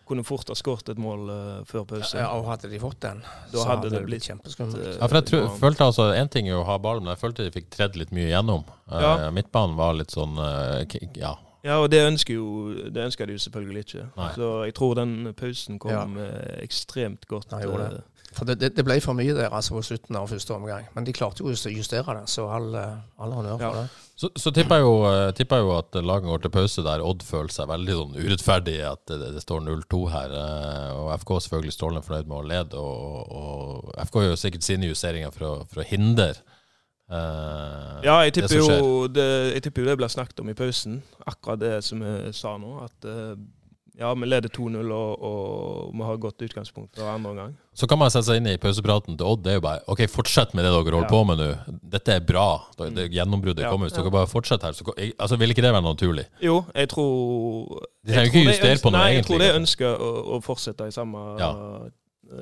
kunne 0.08 0.24
fort 0.24 0.48
ha 0.48 0.54
skåret 0.58 0.88
et 0.92 0.98
mål 0.98 1.28
uh, 1.30 1.64
før 1.64 1.84
pause. 1.86 2.16
Ja, 2.18 2.30
og 2.36 2.44
hadde 2.50 2.68
de 2.72 2.78
fått 2.82 3.00
den, 3.00 3.22
Da 3.52 3.58
så 3.58 3.68
hadde 3.68 3.90
det 3.90 3.98
det 4.00 4.06
blitt 4.06 4.26
kjempeskummelt. 4.28 4.82
eh, 4.86 4.96
Ja, 5.00 5.06
for 5.06 5.20
jeg 5.20 5.24
tror, 5.30 5.48
følte 5.60 5.84
altså 5.84 6.10
En 6.16 6.28
ting 6.28 6.48
er 6.48 6.58
å 6.60 6.64
ha 6.66 6.78
ballen, 6.78 7.04
men 7.04 7.14
jeg 7.16 7.20
følte 7.22 7.44
de 7.46 7.50
fikk 7.54 7.70
tredd 7.70 7.96
litt 7.96 8.10
mye 8.12 8.28
gjennom. 8.32 8.64
Ja. 8.90 9.00
Ja. 9.24 9.30
midtbanen 9.30 9.76
var 9.76 9.94
litt 9.94 10.10
sånn 10.10 10.36
uh, 10.38 10.84
Ja. 11.16 11.36
Ja, 11.64 11.76
og 11.78 11.90
det 11.92 12.00
ønsker, 12.02 12.34
jo, 12.34 12.74
det 12.90 13.04
ønsker 13.06 13.24
de 13.30 13.36
jo 13.36 13.38
selvfølgelig 13.38 13.84
ikke. 13.86 14.04
Nei. 14.16 14.30
Så 14.34 14.46
jeg 14.66 14.74
tror 14.74 14.96
den 14.98 15.32
pausen 15.38 15.78
kom 15.78 15.92
Ja. 16.18 16.24
eh, 16.24 16.56
ekstremt 16.64 17.22
godt. 17.30 17.52
Ja, 17.52 17.60
gjorde 17.62 17.88
det. 17.92 17.98
eh, 18.02 18.11
For 18.32 18.48
det, 18.48 18.58
det, 18.60 18.70
det 18.76 18.84
ble 18.84 18.96
for 19.04 19.14
mye 19.18 19.34
der 19.36 19.52
altså 19.52 19.74
på 19.76 19.82
slutten 19.84 20.16
av 20.16 20.28
første 20.30 20.54
omgang. 20.54 20.86
Men 20.94 21.04
de 21.04 21.12
klarte 21.12 21.42
jo 21.44 21.50
å 21.50 21.72
justere 21.72 22.14
det, 22.20 22.28
så 22.32 22.46
all, 22.48 22.70
eh, 22.74 22.94
all 23.22 23.32
honnør 23.36 23.58
for 23.58 23.66
Ja. 23.66 23.82
det. 23.82 23.90
Så, 24.22 24.28
så 24.38 24.52
tipper 24.54 24.78
jeg 24.78 24.84
jo, 24.86 24.94
eh, 25.08 25.32
tipper 25.34 25.58
jeg 25.58 25.66
jo 25.66 25.72
at 25.78 25.96
laget 26.04 26.28
går 26.30 26.42
til 26.44 26.50
pause 26.54 26.82
der 26.86 27.02
Odd 27.02 27.22
føler 27.26 27.50
seg 27.50 27.68
veldig 27.68 27.96
sånn 27.98 28.16
urettferdig 28.22 28.76
at 28.86 29.04
det, 29.10 29.32
det 29.34 29.42
står 29.42 29.64
0-2 29.66 30.02
her. 30.12 30.36
eh, 30.38 30.90
Og 31.00 31.10
FK 31.18 31.30
er 31.36 31.44
selvfølgelig 31.48 31.76
strålende 31.76 32.04
fornøyd 32.06 32.28
med 32.30 32.38
å 32.38 32.48
lede. 32.52 32.78
Og, 32.78 33.36
og 33.42 33.94
FK 34.06 34.20
gjør 34.28 34.36
sikkert 34.44 34.62
sine 34.68 34.90
justeringer 34.92 35.32
for 35.34 35.48
å, 35.48 35.54
for 35.72 35.82
å 35.82 35.88
hindre 35.92 36.32
Uh, 37.12 37.98
Ja, 38.06 38.14
jeg 38.24 38.32
det 38.32 38.46
tipper, 38.48 38.62
som 38.62 38.70
skjer. 38.70 38.78
jo 38.80 39.08
det, 39.12 39.24
jeg 39.52 39.62
tipper 39.66 39.82
jo 39.82 39.88
det 39.90 39.96
ble 40.00 40.08
snakket 40.08 40.40
om 40.40 40.48
i 40.48 40.54
pausen. 40.56 41.02
Akkurat 41.28 41.60
det 41.60 41.72
som 41.84 42.00
jeg 42.00 42.32
sa 42.38 42.54
nå. 42.56 42.70
At 42.86 43.04
eh, 43.08 43.34
ja, 43.98 44.14
vi 44.14 44.26
leder 44.26 44.48
2-0 44.48 44.90
og, 44.96 45.22
og 45.28 45.92
vi 45.94 46.02
har 46.08 46.16
godt 46.22 46.42
utgangspunkt 46.46 46.96
for 46.96 47.10
andre 47.12 47.30
omgang. 47.30 47.52
Så 47.76 47.86
kan 47.88 47.98
man 48.00 48.10
sette 48.10 48.26
seg 48.30 48.40
inn 48.40 48.48
i 48.48 48.56
pausepraten 48.60 49.16
til 49.18 49.26
Odd. 49.28 49.42
Det 49.44 49.52
er 49.52 49.58
jo 49.58 49.64
bare 49.64 49.82
OK, 49.92 50.00
fortsett 50.10 50.54
med 50.56 50.64
det 50.64 50.70
dere 50.72 50.82
holder 50.82 51.02
Ja. 51.02 51.10
på 51.12 51.20
med 51.28 51.38
nå. 51.42 51.48
Dette 51.92 52.14
er 52.16 52.20
bra. 52.24 52.46
Det, 52.78 52.90
det 52.96 53.06
Gjennombruddet 53.12 53.64
Ja. 53.66 53.70
kommer. 53.70 53.88
Hvis 53.90 53.96
dere 53.98 54.10
bare 54.10 54.26
fortsetter 54.30 54.70
her. 54.70 54.72
Så, 54.72 54.84
altså, 55.18 55.36
Vil 55.38 55.50
ikke 55.54 55.62
det 55.62 55.72
være 55.72 55.82
naturlig? 55.84 56.24
Jo, 56.40 56.64
jeg 56.74 56.88
tror 56.88 57.82
De 58.04 58.12
trenger 58.12 58.32
ikke 58.32 58.46
justere 58.48 58.78
på 58.82 58.90
noe, 58.90 58.98
Nei, 58.98 59.08
jeg 59.12 59.22
egentlig. 59.24 59.38
tror 59.38 59.44
de 59.46 59.58
ønsker 59.60 59.98
å, 60.08 60.12
å 60.36 60.40
fortsette 60.42 60.88
i 60.88 60.94
samme 60.94 61.24
Ja. 61.38 61.50
eh, 61.52 61.90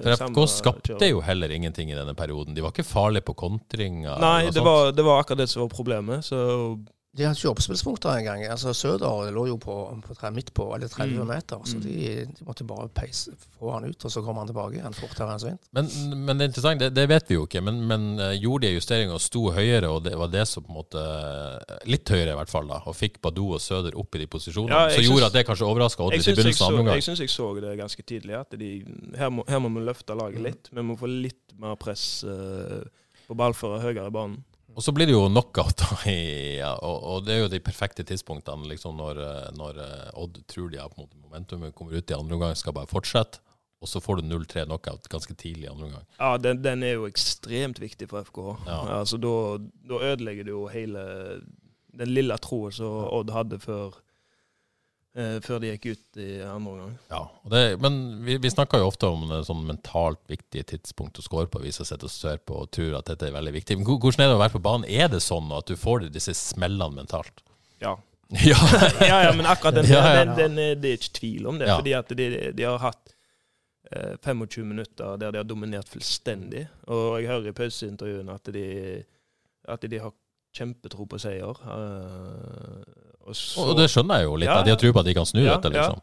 For 0.05 0.15
FK 0.15 0.47
skapte 0.47 1.09
jo 1.11 1.21
heller 1.21 1.51
ingenting 1.51 1.91
i 1.91 1.95
denne 1.99 2.15
perioden. 2.15 2.55
De 2.55 2.63
var 2.63 2.71
ikke 2.71 2.85
farlige 2.87 3.25
på 3.27 3.35
kontringer. 3.35 4.21
Nei, 4.23 4.51
det 4.55 4.63
var, 4.63 4.93
det 4.93 5.03
var 5.05 5.23
akkurat 5.25 5.39
det 5.43 5.49
som 5.51 5.63
var 5.67 5.69
problemet. 5.75 6.23
Så 6.23 6.79
De 7.18 7.25
hadde 7.27 7.35
ikke 7.40 7.51
oppspillspunkter 7.51 8.20
engang. 8.20 8.44
Altså, 8.46 8.70
Søder 8.77 9.33
lå 9.35 9.42
jo 9.49 9.57
på, 9.59 9.75
på 10.07 10.14
tre, 10.14 10.29
midt 10.31 10.53
på 10.55 10.68
eller 10.77 10.87
30 10.87 11.16
Mm. 11.18 11.27
meter, 11.27 11.59
så 11.66 11.75
Mm. 11.77 11.83
de, 11.83 11.94
de 12.38 12.44
måtte 12.46 12.62
bare 12.64 12.87
peise, 12.94 13.33
få 13.59 13.73
han 13.75 13.85
ut, 13.88 14.05
og 14.05 14.11
så 14.14 14.23
kom 14.23 14.37
han 14.38 14.46
tilbake 14.46 14.79
igjen 14.79 14.94
fortere 14.94 15.33
enn 15.35 15.40
svint. 15.42 15.59
Men, 15.75 15.88
men 16.25 16.38
det 16.38 16.44
er 16.44 16.49
interessant, 16.53 16.79
det, 16.85 16.92
det 16.94 17.09
vet 17.11 17.27
vi 17.27 17.35
jo 17.35 17.46
ikke. 17.49 17.62
Men, 17.66 17.81
men 17.90 18.05
eh, 18.20 18.37
gjorde 18.38 18.68
de 18.68 18.77
justeringer 18.77 19.16
og 19.18 19.20
sto 19.25 19.42
høyere, 19.51 19.90
og 19.90 20.05
det 20.07 20.14
var 20.16 20.31
det 20.31 20.44
som 20.46 20.62
på 20.62 20.70
en 20.70 20.79
måte 20.79 21.03
Litt 21.90 22.07
høyere, 22.14 22.31
i 22.37 22.38
hvert 22.38 22.53
fall, 22.53 22.68
da. 22.70 22.79
Og 22.87 22.94
fikk 22.94 23.18
Badou 23.23 23.55
og 23.57 23.61
Søder 23.61 23.96
opp 23.99 24.14
i 24.14 24.23
de 24.23 24.27
posisjonene. 24.31 24.70
Ja, 24.70 24.94
som 24.94 25.03
gjorde 25.09 25.27
at 25.27 25.33
det 25.35 25.46
kanskje 25.49 25.66
overraska 25.66 26.05
Odd 26.07 26.14
litt 26.14 26.29
i 26.29 26.35
begynnelsen 26.37 26.66
av 26.68 26.79
omgangen? 26.79 26.94
jeg 27.01 27.09
syns 27.09 27.25
jeg 27.25 27.33
så 27.35 27.49
det 27.61 27.75
ganske 27.81 28.03
tidlig. 28.07 28.37
At 28.38 28.55
de, 28.61 28.70
her, 29.18 29.31
må, 29.35 29.42
her 29.51 29.59
må 29.59 29.68
vi 29.75 29.83
løfte 29.87 30.14
laget 30.14 30.40
litt. 30.46 30.70
Vi 30.70 30.83
må 30.87 30.94
få 31.01 31.11
litt 31.11 31.57
mer 31.59 31.75
press 31.81 32.23
uh, 32.23 32.85
på 33.27 33.35
ballfører 33.35 33.83
høyere 33.83 34.07
i 34.07 34.14
banen. 34.14 34.38
Og 34.81 34.85
så 34.87 34.95
blir 34.97 35.11
det 35.11 35.12
jo 35.12 35.27
knockout, 35.29 35.77
da, 35.83 35.97
i, 36.09 36.57
ja, 36.57 36.73
og, 36.73 37.03
og 37.05 37.27
det 37.27 37.35
er 37.35 37.43
jo 37.43 37.53
de 37.53 37.61
perfekte 37.61 38.05
tidspunktene 38.09 38.64
liksom 38.71 38.97
når, 38.97 39.21
eh, 39.21 39.51
når 39.59 39.81
eh, 39.85 40.07
Odd 40.23 40.40
tror 40.49 40.71
de 40.73 40.81
har 40.81 40.88
på 40.88 41.03
en 41.03 41.05
måte 41.05 41.21
momentumet, 41.21 41.75
kommer 41.77 41.99
ut 41.99 42.09
i 42.09 42.16
andre 42.16 42.38
omgang, 42.38 42.57
skal 42.57 42.73
bare 42.79 42.88
fortsette. 42.88 43.43
Og 43.81 43.88
så 43.88 44.01
får 44.01 44.21
du 44.21 44.29
0-3 44.29 44.64
knockout 44.64 45.09
ganske 45.12 45.37
tidlig 45.37 45.66
i 45.66 45.71
andre 45.71 45.87
omgang. 45.90 46.07
Ja, 46.16 46.35
den, 46.40 46.62
den 46.64 46.83
er 46.85 46.97
jo 46.97 47.07
ekstremt 47.09 47.81
viktig 47.81 48.09
for 48.09 48.25
FK. 48.25 48.40
Ja. 48.69 48.81
Altså, 48.99 49.21
da, 49.21 49.35
da 49.88 50.01
ødelegger 50.11 50.49
du 50.49 50.53
jo 50.53 50.64
hele 50.73 51.05
den 52.01 52.12
lille 52.16 52.37
troen 52.40 52.73
som 52.77 53.05
Odd 53.09 53.33
hadde 53.37 53.61
før, 53.61 54.01
før 55.42 55.59
de 55.62 55.73
gikk 55.73 55.87
ut 55.90 56.18
i 56.23 56.29
andre 56.46 56.70
omgang. 56.73 56.92
Ja, 57.11 57.20
og 57.44 57.51
det, 57.51 57.62
men 57.83 57.94
vi, 58.27 58.37
vi 58.38 58.51
snakker 58.53 58.79
jo 58.79 58.87
ofte 58.92 59.09
om 59.11 59.25
det 59.31 59.40
sånn 59.49 59.64
mentalt 59.66 60.20
viktige 60.31 60.62
tidspunkt 60.77 61.18
å 61.18 61.25
score 61.27 61.49
på. 61.51 61.62
Vi 61.64 61.73
som 61.75 61.88
sitter 61.88 62.07
og 62.07 62.12
ser 62.14 62.38
på 62.46 62.61
og 62.62 62.70
tror 62.70 62.94
at 63.01 63.09
dette 63.11 63.27
er 63.27 63.35
veldig 63.35 63.55
viktig. 63.57 63.79
Men 63.81 63.88
hvordan 63.90 64.23
er 64.23 64.31
det 64.31 64.37
å 64.38 64.42
være 64.44 64.55
på 64.55 64.62
banen? 64.68 64.87
Er 64.87 65.11
det 65.11 65.18
sånn 65.25 65.51
at 65.57 65.66
du 65.66 65.75
får 65.81 66.07
disse 66.14 66.35
smellene 66.38 67.01
mentalt? 67.03 67.42
Ja. 67.83 67.96
Ja. 68.46 68.55
ja, 69.03 69.16
ja, 69.27 69.31
men 69.35 69.49
akkurat 69.51 69.75
den, 69.81 69.88
Ja, 69.90 70.05
ja. 70.07 70.18
Den, 70.23 70.37
den, 70.38 70.59
er- 70.62 70.77
det 70.79 70.92
er 70.92 70.99
ikke 71.01 71.16
tvil 71.18 71.49
om 71.51 71.57
det. 71.59 71.66
Ja. 71.66 71.81
Fordi 71.81 71.96
at 71.99 72.12
de, 72.14 72.27
de 72.55 72.62
har 72.68 72.79
hatt 72.79 73.11
eh, 73.90 74.12
25 74.23 74.68
minutter 74.70 75.16
der 75.18 75.35
de 75.35 75.40
har 75.42 75.49
dominert 75.51 75.90
fullstendig. 75.90 76.68
Og 76.87 77.16
jeg 77.18 77.27
hører 77.33 77.51
i 77.51 77.57
pauseintervjuene 77.59 78.37
at 78.38 78.53
de, 78.55 78.62
at 79.75 79.88
de 79.90 79.99
har 80.05 80.14
kjempetro 80.57 81.07
på 81.11 81.19
seier. 81.23 81.61
Eh, 81.63 82.83
og, 83.27 83.35
så, 83.37 83.65
Og 83.71 83.77
det 83.79 83.89
skjønner 83.93 84.23
jeg 84.23 84.29
jo 84.31 84.37
litt, 84.43 84.51
Ja, 84.51 84.63
de 84.67 84.73
har 84.75 84.81
tro 84.81 84.91
på 84.97 85.03
at 85.03 85.09
de 85.11 85.15
kan 85.17 85.29
snu 85.29 85.43
ja, 85.45 85.55
dette, 85.57 85.71
ja. 85.77 85.87
liksom. 85.87 86.01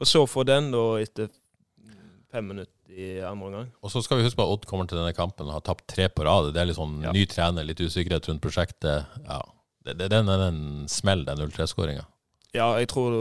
og 0.00 0.10
så 0.10 0.24
får 0.26 0.48
den 0.50 0.70
da 0.74 0.84
etter 1.02 1.28
fem 2.34 2.48
minutter 2.50 2.70
i 2.94 3.08
andre 3.22 3.46
omgang. 3.46 3.68
Og 3.82 3.90
så 3.92 4.02
skal 4.02 4.18
vi 4.18 4.24
huske 4.26 4.38
på 4.38 4.44
at 4.46 4.52
Odd 4.56 4.64
kommer 4.70 4.88
til 4.90 4.98
denne 4.98 5.14
kampen 5.14 5.46
og 5.46 5.56
har 5.60 5.62
tapt 5.66 5.86
tre 5.90 6.08
på 6.10 6.24
rad. 6.26 6.50
Det 6.54 6.60
er 6.62 6.66
litt 6.70 6.78
sånn 6.78 6.96
Ja. 7.02 7.12
ny 7.14 7.24
trener, 7.30 7.66
litt 7.66 7.78
usikkerhet 7.82 8.26
rundt 8.30 8.42
prosjektet. 8.42 9.06
Ja, 9.26 9.40
det, 9.86 9.96
det, 10.00 10.08
den 10.10 10.28
er 10.30 10.48
en 10.48 10.60
smell, 10.90 11.24
den 11.26 11.38
0-3-skåringa. 11.44 12.04
Ja, 12.54 12.68
jeg 12.78 12.88
tror, 12.90 13.14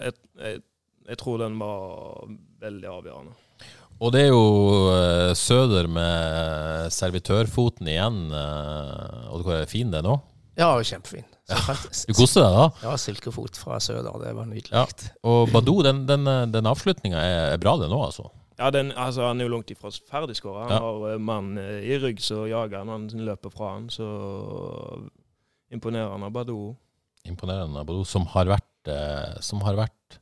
jeg, 0.00 0.14
jeg, 0.40 0.62
jeg 1.08 1.18
tror 1.20 1.40
den 1.40 1.58
var 1.60 2.28
veldig 2.64 2.88
avgjørende. 2.88 3.36
Og 3.98 4.12
det 4.14 4.20
er 4.26 4.30
jo 4.30 4.42
eh, 4.94 5.32
Søder 5.38 5.88
med 5.90 6.92
servitørfoten 6.94 7.88
igjen. 7.90 8.20
Uh, 8.30 9.32
og 9.34 9.42
hvor 9.46 9.56
er 9.58 9.70
fin 9.70 9.90
den 9.90 10.06
nå. 10.06 10.18
Ja, 10.58 10.72
kjempefin. 10.82 11.26
Ja. 11.48 11.58
Du 12.06 12.12
koser 12.18 12.44
deg 12.44 12.54
da? 12.54 12.64
Ja, 12.84 12.96
silkefot 13.00 13.56
fra 13.58 13.78
Søder. 13.82 14.18
Det 14.22 14.34
var 14.36 14.46
nydelig. 14.50 14.70
Ja. 14.74 14.84
Og 15.26 15.50
Badou, 15.54 15.80
den, 15.86 16.02
den, 16.08 16.26
den 16.52 16.68
avslutninga 16.70 17.18
er, 17.22 17.40
er 17.54 17.62
bra, 17.62 17.76
det 17.80 17.88
nå, 17.90 17.98
altså. 18.04 18.26
Ja, 18.58 18.72
den, 18.74 18.90
altså, 18.98 19.22
Han 19.28 19.38
er 19.40 19.46
jo 19.46 19.52
langt 19.54 19.70
ifra 19.70 19.90
ferdigskåra. 20.10 20.64
Han 20.66 20.74
Ja. 20.74 20.80
har 20.82 21.12
eh, 21.12 21.20
mann 21.22 21.52
eh, 21.62 21.78
i 21.86 21.98
rygg 22.02 22.18
som 22.22 22.46
jager 22.50 22.82
han, 22.82 22.90
han 22.90 23.26
løper 23.28 23.54
fra 23.54 23.74
han. 23.76 23.86
Så 23.94 24.06
imponerende 25.74 26.26
av 26.26 26.34
Badou. 26.34 26.72
Imponerende. 27.28 27.84
Badou, 27.86 28.04
som 28.06 28.26
har 28.34 28.50
vært, 28.50 28.90
eh, 28.90 29.38
som 29.44 29.62
har 29.66 29.78
vært 29.78 30.18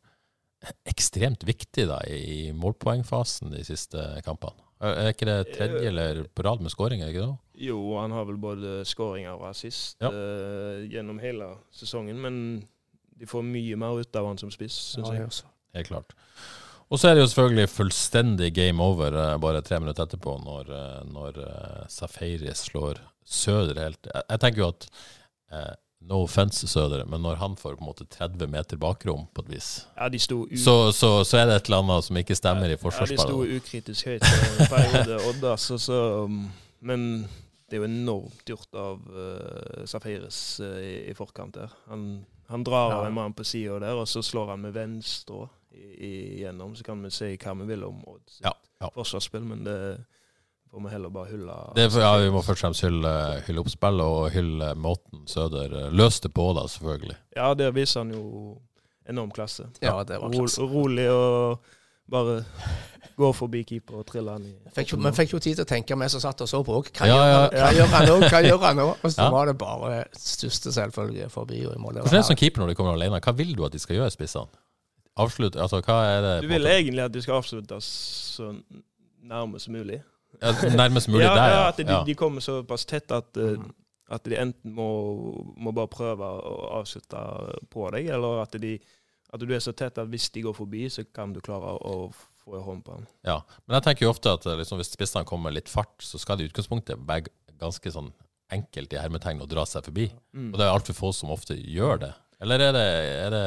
ekstremt 0.88 1.44
viktig 1.46 1.86
da, 1.88 2.00
i 2.10 2.50
målpoengfasen 2.56 3.50
de 3.54 3.62
siste 3.66 4.02
kampene. 4.26 4.58
Er 4.84 5.08
ikke 5.14 5.24
det 5.28 5.54
tredje 5.56 5.86
eller 5.88 6.24
på 6.36 6.44
rad 6.44 6.60
med 6.60 6.70
skåringer? 6.74 7.08
ikke 7.08 7.22
det? 7.24 7.36
Jo, 7.68 7.78
han 7.96 8.12
har 8.12 8.26
vel 8.28 8.36
både 8.36 8.82
skåringer 8.84 9.32
og 9.38 9.46
assist 9.50 9.96
Ja. 10.04 10.10
uh, 10.12 10.82
gjennom 10.84 11.18
hele 11.22 11.48
sesongen, 11.72 12.18
men 12.20 12.66
de 13.16 13.24
får 13.30 13.42
mye 13.48 13.78
mer 13.80 13.96
ut 14.02 14.16
av 14.20 14.26
han 14.28 14.36
som 14.38 14.50
spiss, 14.52 14.76
syns 14.92 15.08
Ja, 15.08 15.14
jeg. 15.14 15.26
også. 15.30 15.44
Helt 15.78 15.88
klart. 15.88 16.12
Og 16.92 17.00
så 17.00 17.08
er 17.08 17.14
det 17.16 17.22
jo 17.24 17.30
selvfølgelig 17.32 17.68
fullstendig 17.72 18.50
game 18.54 18.82
over 18.84 19.16
eh, 19.16 19.38
bare 19.42 19.62
tre 19.66 19.80
minutter 19.80 20.04
etterpå, 20.06 20.36
når, 20.44 20.68
eh, 20.70 21.00
når 21.10 21.40
eh, 21.42 21.86
Safari 21.90 22.52
slår 22.54 23.00
Søder 23.26 23.80
helt 23.82 24.06
Jeg, 24.06 24.22
jeg 24.30 24.38
tenker 24.44 24.60
jo 24.62 24.68
at 24.68 24.86
eh, 25.50 25.72
No 26.06 26.20
offense, 26.22 26.68
Sødre, 26.70 27.04
men 27.10 27.20
når 27.22 27.34
han 27.40 27.56
får 27.58 27.74
på 27.76 27.82
en 27.82 27.88
måte 27.88 28.04
30 28.06 28.46
meter 28.52 28.76
bakrom, 28.78 29.24
på 29.34 29.42
et 29.42 29.48
vis, 29.56 29.86
Ja, 29.96 30.08
de 30.08 30.18
sto, 30.22 30.44
u 30.46 30.56
så, 30.56 30.92
så, 30.94 31.24
så 31.26 31.38
er 31.40 31.46
det 31.50 31.56
et 31.56 31.66
eller 31.70 31.82
annet 31.82 32.04
som 32.06 32.16
ikke 32.20 32.36
stemmer 32.38 32.70
i 32.70 32.76
ja, 32.76 33.06
de 33.10 33.18
sto 33.18 33.40
ukritisk 33.42 34.06
høyt 34.06 34.22
en 34.22 34.70
periode, 34.70 35.18
Odd, 35.30 35.44
altså, 35.50 35.78
så, 35.82 35.98
um, 36.24 36.44
men 36.80 37.26
det 37.68 37.76
er 37.76 37.82
jo 37.82 37.88
enormt 37.90 38.44
gjort 38.46 38.78
av 38.78 39.00
uh, 39.10 39.84
Safaris 39.90 40.60
uh, 40.62 40.76
i, 40.78 40.92
i 41.10 41.14
forkant 41.18 41.54
der. 41.58 41.72
Han, 41.90 42.24
han 42.48 42.62
drar 42.62 42.92
av 42.92 43.02
Ja. 43.02 43.06
en 43.08 43.14
mann 43.18 43.34
på 43.34 43.42
sida 43.44 43.80
der, 43.82 43.98
og 43.98 44.06
så 44.06 44.22
slår 44.22 44.52
han 44.54 44.62
med 44.62 44.72
venstre 44.76 45.48
i- 45.74 45.96
i- 46.06 46.34
igjennom. 46.38 46.76
Så 46.78 46.84
kan 46.86 47.02
vi 47.02 47.10
si 47.10 47.32
hva 47.36 47.56
vi 47.58 47.66
vil 47.72 47.82
om 47.84 47.98
Odd 48.06 48.22
sitt 48.30 48.44
Ja, 48.46 48.52
ja. 48.80 48.90
forsvarsspill, 48.94 49.42
men 49.42 49.64
det 49.66 49.76
får 50.70 50.84
vi 50.84 50.92
heller 50.92 51.12
bare 51.14 51.30
hylle. 51.30 51.56
Det 51.76 51.86
for, 51.92 52.00
ja, 52.04 52.12
vi 52.20 52.30
må 52.34 52.42
først 52.44 52.58
og 52.58 52.64
fremst 52.66 52.84
hylle, 52.84 53.12
hylle 53.46 53.62
oppspillet 53.64 54.06
og 54.18 54.30
hylle 54.34 54.72
måten 54.76 55.24
Søder 55.30 55.72
eh, 55.86 55.90
løste 55.96 56.28
på, 56.28 56.50
da, 56.58 56.66
selvfølgelig. 56.68 57.16
Ja, 57.36 57.52
der 57.54 57.72
viser 57.76 58.02
han 58.04 58.12
jo 58.14 58.58
enorm 59.08 59.30
klasse. 59.30 59.68
Ja, 59.80 59.98
det 60.04 60.20
var 60.20 60.30
klasse. 60.34 60.62
Ro, 60.62 60.68
rolig 60.86 61.08
og 61.10 61.58
bare 62.10 62.40
går 63.16 63.32
forbi 63.32 63.62
keeper 63.64 64.02
og 64.02 64.06
triller 64.06 64.36
han 64.36 64.44
i 64.44 64.52
Fikk 64.76 64.92
jo, 64.92 64.98
men 65.00 65.14
fikk 65.16 65.32
jo 65.32 65.38
tid 65.40 65.56
til 65.56 65.64
å 65.64 65.68
tenke, 65.70 65.96
vi 65.96 66.08
som 66.12 66.20
satt 66.22 66.42
og 66.44 66.50
så 66.50 66.60
på 66.66 66.74
òg. 66.76 66.90
Hva, 66.98 67.06
Ja, 67.08 67.16
ja, 67.30 67.38
hva 67.54 67.70
gjør 67.74 67.88
han 67.94 68.08
nå? 68.10 68.16
Hva 68.28 68.42
gjør 68.44 68.60
han 68.66 68.76
nå? 68.82 68.86
Og 69.06 69.14
så 69.14 69.22
Ja. 69.24 69.30
var 69.32 69.48
det 69.48 69.56
bare 69.58 70.02
største 70.12 70.72
selvfølge 70.74 71.30
forbi 71.32 71.62
og 71.66 71.72
i 71.74 71.80
mål. 71.80 72.02
Hvordan 72.02 72.12
er 72.12 72.20
det 72.20 72.28
som 72.28 72.36
keeper 72.38 72.62
når 72.62 72.74
de 72.74 72.76
kommer 72.78 72.92
alene? 72.98 73.22
Hva 73.24 73.32
vil 73.38 73.54
du 73.56 73.64
at 73.64 73.72
de 73.72 73.80
skal 73.82 73.96
gjøre, 74.02 74.12
spissene? 74.12 74.46
Avslutte? 75.16 75.56
altså 75.64 75.80
hva 75.80 75.96
er 76.10 76.20
det 76.26 76.34
Du 76.44 76.50
vil 76.52 76.66
egentlig 76.68 77.00
at 77.06 77.14
de 77.14 77.22
skal 77.24 77.38
avsluttes 77.40 77.86
så 78.36 78.50
nærmest 79.24 79.70
mulig. 79.72 80.02
Ja, 80.40 80.52
Nærmest 80.76 81.08
mulig 81.08 81.24
ja, 81.24 81.34
der, 81.34 81.50
ja. 81.54 81.64
At 81.70 81.80
de, 81.80 81.88
ja. 81.88 82.02
de 82.06 82.14
kommer 82.18 82.44
såpass 82.44 82.86
tett 82.88 83.12
at, 83.14 83.36
eh, 83.40 83.58
at 84.12 84.24
de 84.28 84.38
enten 84.38 84.74
må, 84.76 84.88
må 85.56 85.72
bare 85.76 85.90
prøve 85.92 86.26
å 86.26 86.54
avslutte 86.80 87.22
på 87.72 87.88
deg, 87.94 88.10
eller 88.16 88.42
at, 88.44 88.56
de, 88.62 88.76
at 89.32 89.42
du 89.42 89.52
er 89.54 89.62
så 89.64 89.74
tett 89.76 89.98
at 90.02 90.10
hvis 90.12 90.28
de 90.34 90.44
går 90.46 90.56
forbi, 90.56 90.86
så 90.92 91.06
kan 91.08 91.34
du 91.34 91.42
klare 91.44 91.76
å 91.80 92.10
få 92.46 92.58
en 92.58 92.66
hånd 92.66 92.84
på 92.86 92.98
den. 92.98 93.08
Ja, 93.26 93.40
men 93.64 93.78
jeg 93.78 93.88
tenker 93.88 94.06
jo 94.06 94.12
ofte 94.14 94.36
at 94.38 94.46
eh, 94.46 94.58
liksom, 94.60 94.80
hvis 94.82 94.92
spissene 94.94 95.26
kommer 95.28 95.54
litt 95.54 95.72
fart, 95.72 95.96
så 96.04 96.20
skal 96.22 96.38
det 96.38 96.46
i 96.46 96.52
utgangspunktet 96.52 97.02
være 97.08 97.32
ganske 97.60 97.92
sånn 97.92 98.12
enkelt 98.54 98.92
i 98.94 99.00
hermetegn 99.00 99.42
å 99.42 99.48
dra 99.50 99.64
seg 99.66 99.88
forbi. 99.88 100.06
Mm. 100.36 100.52
Og 100.52 100.60
det 100.60 100.66
er 100.66 100.74
altfor 100.74 100.96
få 100.96 101.10
som 101.16 101.32
ofte 101.34 101.56
gjør 101.58 102.04
det. 102.04 102.12
Eller 102.44 102.62
er 102.68 102.76
det, 102.76 102.86
er 103.24 103.32
det, 103.34 103.44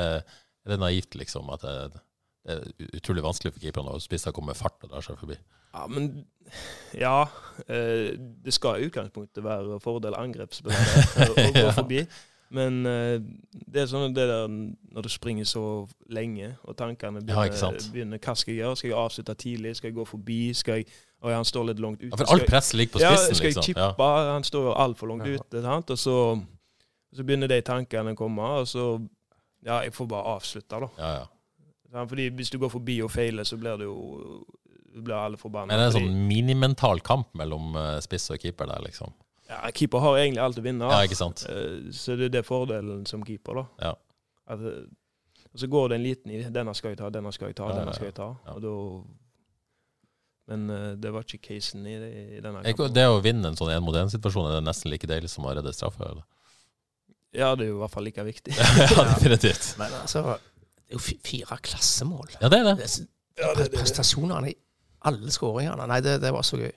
er 0.65 0.73
det 0.73 0.79
naivt, 0.81 1.15
liksom, 1.15 1.51
at 1.53 1.63
det, 1.63 2.01
det 2.43 2.57
er 2.57 2.89
utrolig 2.97 3.23
vanskelig 3.23 3.53
for 3.53 3.63
keeperne 3.63 3.93
når 3.93 4.03
spissene 4.03 4.35
kommer 4.35 4.57
fart 4.57 4.81
og 4.83 4.91
drar 4.91 5.05
seg 5.05 5.19
forbi? 5.21 5.37
Ja, 5.73 5.87
men 5.87 6.25
Ja. 6.97 7.25
Eh, 7.67 8.15
det 8.45 8.53
skal 8.55 8.79
i 8.81 8.87
utgangspunktet 8.87 9.43
være 9.43 9.79
fordel 9.83 10.15
angrepsspillere 10.15 11.29
å 11.29 11.33
gå 11.35 11.47
Ja. 11.65 11.71
forbi. 11.75 12.05
Men 12.51 12.79
eh, 12.89 13.19
det 13.69 13.83
er 13.83 13.89
sånn 13.91 14.13
det 14.15 14.25
der 14.25 14.47
når 14.49 15.05
du 15.05 15.09
springer 15.13 15.45
så 15.45 15.63
lenge, 16.09 16.55
og 16.63 16.77
tankene 16.79 17.21
begynner, 17.21 18.17
Hva 18.17 18.33
skal 18.35 18.53
jeg 18.55 18.63
gjøre? 18.63 18.75
Skal 18.79 18.89
jeg 18.89 18.97
avslutte 18.97 19.35
tidlig? 19.37 19.75
Skal 19.77 19.91
jeg 19.91 19.95
gå 19.99 20.05
forbi? 20.09 20.39
Skal 20.57 20.81
jeg 20.81 20.87
og 21.21 21.33
han 21.35 21.43
står 21.43 21.65
litt 21.67 21.79
langt 21.83 21.99
ute. 21.99 22.13
Ja, 22.13 22.15
for 22.15 22.31
alt 22.31 22.45
press 22.47 22.49
presset 22.71 22.77
ligger 22.79 22.93
på 22.93 22.99
spissen, 23.01 23.11
ja, 23.27 23.33
skal 23.35 23.45
jeg 23.49 23.55
liksom. 23.57 23.63
chippe? 23.67 24.05
Ja. 24.07 24.33
Han 24.33 24.43
står 24.47 24.69
jo 24.69 24.73
altfor 24.79 25.09
langt 25.11 25.25
Ja. 25.27 25.35
ute. 25.35 25.61
Sant? 25.65 25.89
Og 25.91 25.97
så, 25.99 26.13
så 27.13 27.23
begynner 27.27 27.47
de 27.51 27.57
tankene 27.61 28.13
å 28.15 28.15
komme, 28.15 28.41
og 28.61 28.67
så 28.71 28.85
Ja, 29.65 29.81
jeg 29.83 29.91
får 29.93 30.07
bare 30.07 30.23
avslutte, 30.37 30.79
da. 30.79 30.87
Ja, 30.97 31.09
ja. 31.91 32.05
Fordi 32.07 32.29
hvis 32.31 32.49
du 32.49 32.57
går 32.57 32.69
forbi 32.71 33.01
og 33.03 33.11
feiler, 33.11 33.43
så 33.43 33.57
blir 33.59 33.75
det 33.77 33.83
jo 33.89 34.45
blir 35.05 35.15
alle 35.15 35.37
forbanna. 35.37 35.67
Men 35.71 35.79
det 35.79 35.85
er 35.87 35.91
en 35.93 35.97
sånn 36.09 36.27
minimental 36.29 36.99
kamp 37.05 37.31
mellom 37.37 37.75
eh, 37.79 37.97
spiss 38.05 38.29
og 38.33 38.39
keeper 38.43 38.69
der, 38.71 38.81
liksom. 38.85 39.13
Ja, 39.49 39.63
keeper 39.73 40.03
har 40.03 40.17
egentlig 40.19 40.43
alt 40.43 40.59
å 40.61 40.63
vinne. 40.65 40.89
Ja, 40.91 41.01
ikke 41.07 41.17
sant? 41.17 41.45
Eh, 41.49 41.89
Så 41.95 42.15
det 42.19 42.29
er 42.29 42.35
det 42.39 42.45
fordelen 42.45 43.05
som 43.09 43.23
keeper, 43.25 43.63
da. 43.63 43.65
Ja. 43.89 43.93
At, 44.49 44.59
eh, 44.61 44.83
og 45.49 45.57
så 45.63 45.67
går 45.71 45.89
det 45.89 45.95
en 45.97 46.03
liten 46.03 46.31
i 46.31 46.43
'denne 46.43 46.75
skal 46.77 46.91
jeg 46.91 46.99
ta, 46.99 47.09
denne 47.09 47.31
skal 47.33 47.47
jeg 47.49 47.55
ta', 47.57 47.69
Ja, 47.69 47.73
ja, 47.73 47.79
denne 47.79 47.93
skal 47.95 48.05
jeg 48.11 48.15
ta. 48.15 48.27
ja. 48.45 48.53
Og 48.53 48.61
da 48.61 48.75
Men 50.49 50.69
uh, 50.69 50.95
det 50.97 51.11
var 51.13 51.21
ikke 51.21 51.37
casen 51.53 51.85
i, 51.85 51.93
i 51.93 52.39
denne 52.41 52.63
ikke 52.65 52.77
kampen. 52.87 52.93
Det 52.95 53.05
å 53.05 53.19
vinne 53.21 53.47
en 53.51 53.55
sånn 53.57 53.69
én 53.69 53.83
mot 53.85 53.93
én-situasjon 53.93 54.47
er 54.49 54.55
det 54.57 54.63
nesten 54.65 54.89
like 54.89 55.05
deilig 55.07 55.29
som 55.29 55.45
å 55.45 55.53
redde 55.53 55.73
straffe? 55.73 56.01
Eller? 56.01 56.23
Ja, 57.37 57.51
det 57.55 57.67
er 57.67 57.69
jo 57.69 57.75
i 57.77 57.81
hvert 57.83 57.93
fall 57.93 58.03
like 58.09 58.23
viktig. 58.25 58.55
ja, 58.57 59.03
definitivt. 59.13 59.75
Men 59.77 59.93
altså, 60.01 60.23
det 60.87 60.89
er 60.89 60.97
jo 60.97 61.03
fire 61.05 61.59
klassemål. 61.61 62.31
Ja, 62.41 62.49
det 62.49 62.59
er 62.59 62.63
det. 62.71 62.75
Det 62.81 62.87
er 62.87 62.93
så- 62.95 63.05
Prestasjonene 63.75 64.49
i 64.49 64.55
alle 65.07 65.31
skåringene. 65.31 65.87
Nei, 65.89 66.01
det, 66.05 66.17
det 66.23 66.33
var 66.35 66.45
så 66.47 66.59
gøy. 66.59 66.71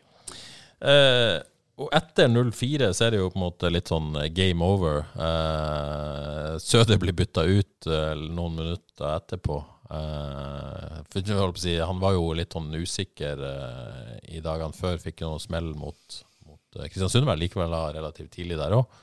Eh, 0.82 1.38
og 1.82 1.88
etter 1.96 2.28
0-4 2.30 2.90
så 2.94 3.06
er 3.06 3.14
det 3.14 3.20
jo 3.22 3.30
på 3.32 3.38
en 3.40 3.46
måte 3.46 3.70
litt 3.72 3.90
sånn 3.90 4.12
game 4.36 4.66
over. 4.66 5.04
Eh, 5.16 6.56
Søder 6.62 7.00
blir 7.00 7.16
bytta 7.16 7.46
ut 7.48 7.88
eh, 7.88 8.12
noen 8.28 8.58
minutter 8.60 9.14
etterpå. 9.16 9.56
Eh, 9.92 10.98
for, 11.12 11.56
si, 11.60 11.76
han 11.80 12.02
var 12.02 12.16
jo 12.16 12.28
litt 12.36 12.54
sånn 12.54 12.70
usikker 12.76 13.42
eh, 13.48 14.12
i 14.36 14.44
dagene 14.44 14.76
før. 14.76 15.00
Fikk 15.02 15.24
jo 15.24 15.32
noen 15.32 15.42
smell 15.42 15.72
mot, 15.78 16.20
mot 16.46 16.78
eh, 16.78 16.86
Kristiansund, 16.88 17.26
vel 17.28 17.42
likevel 17.44 17.74
relativt 17.96 18.34
tidlig 18.36 18.60
der 18.60 18.76
òg. 18.78 19.00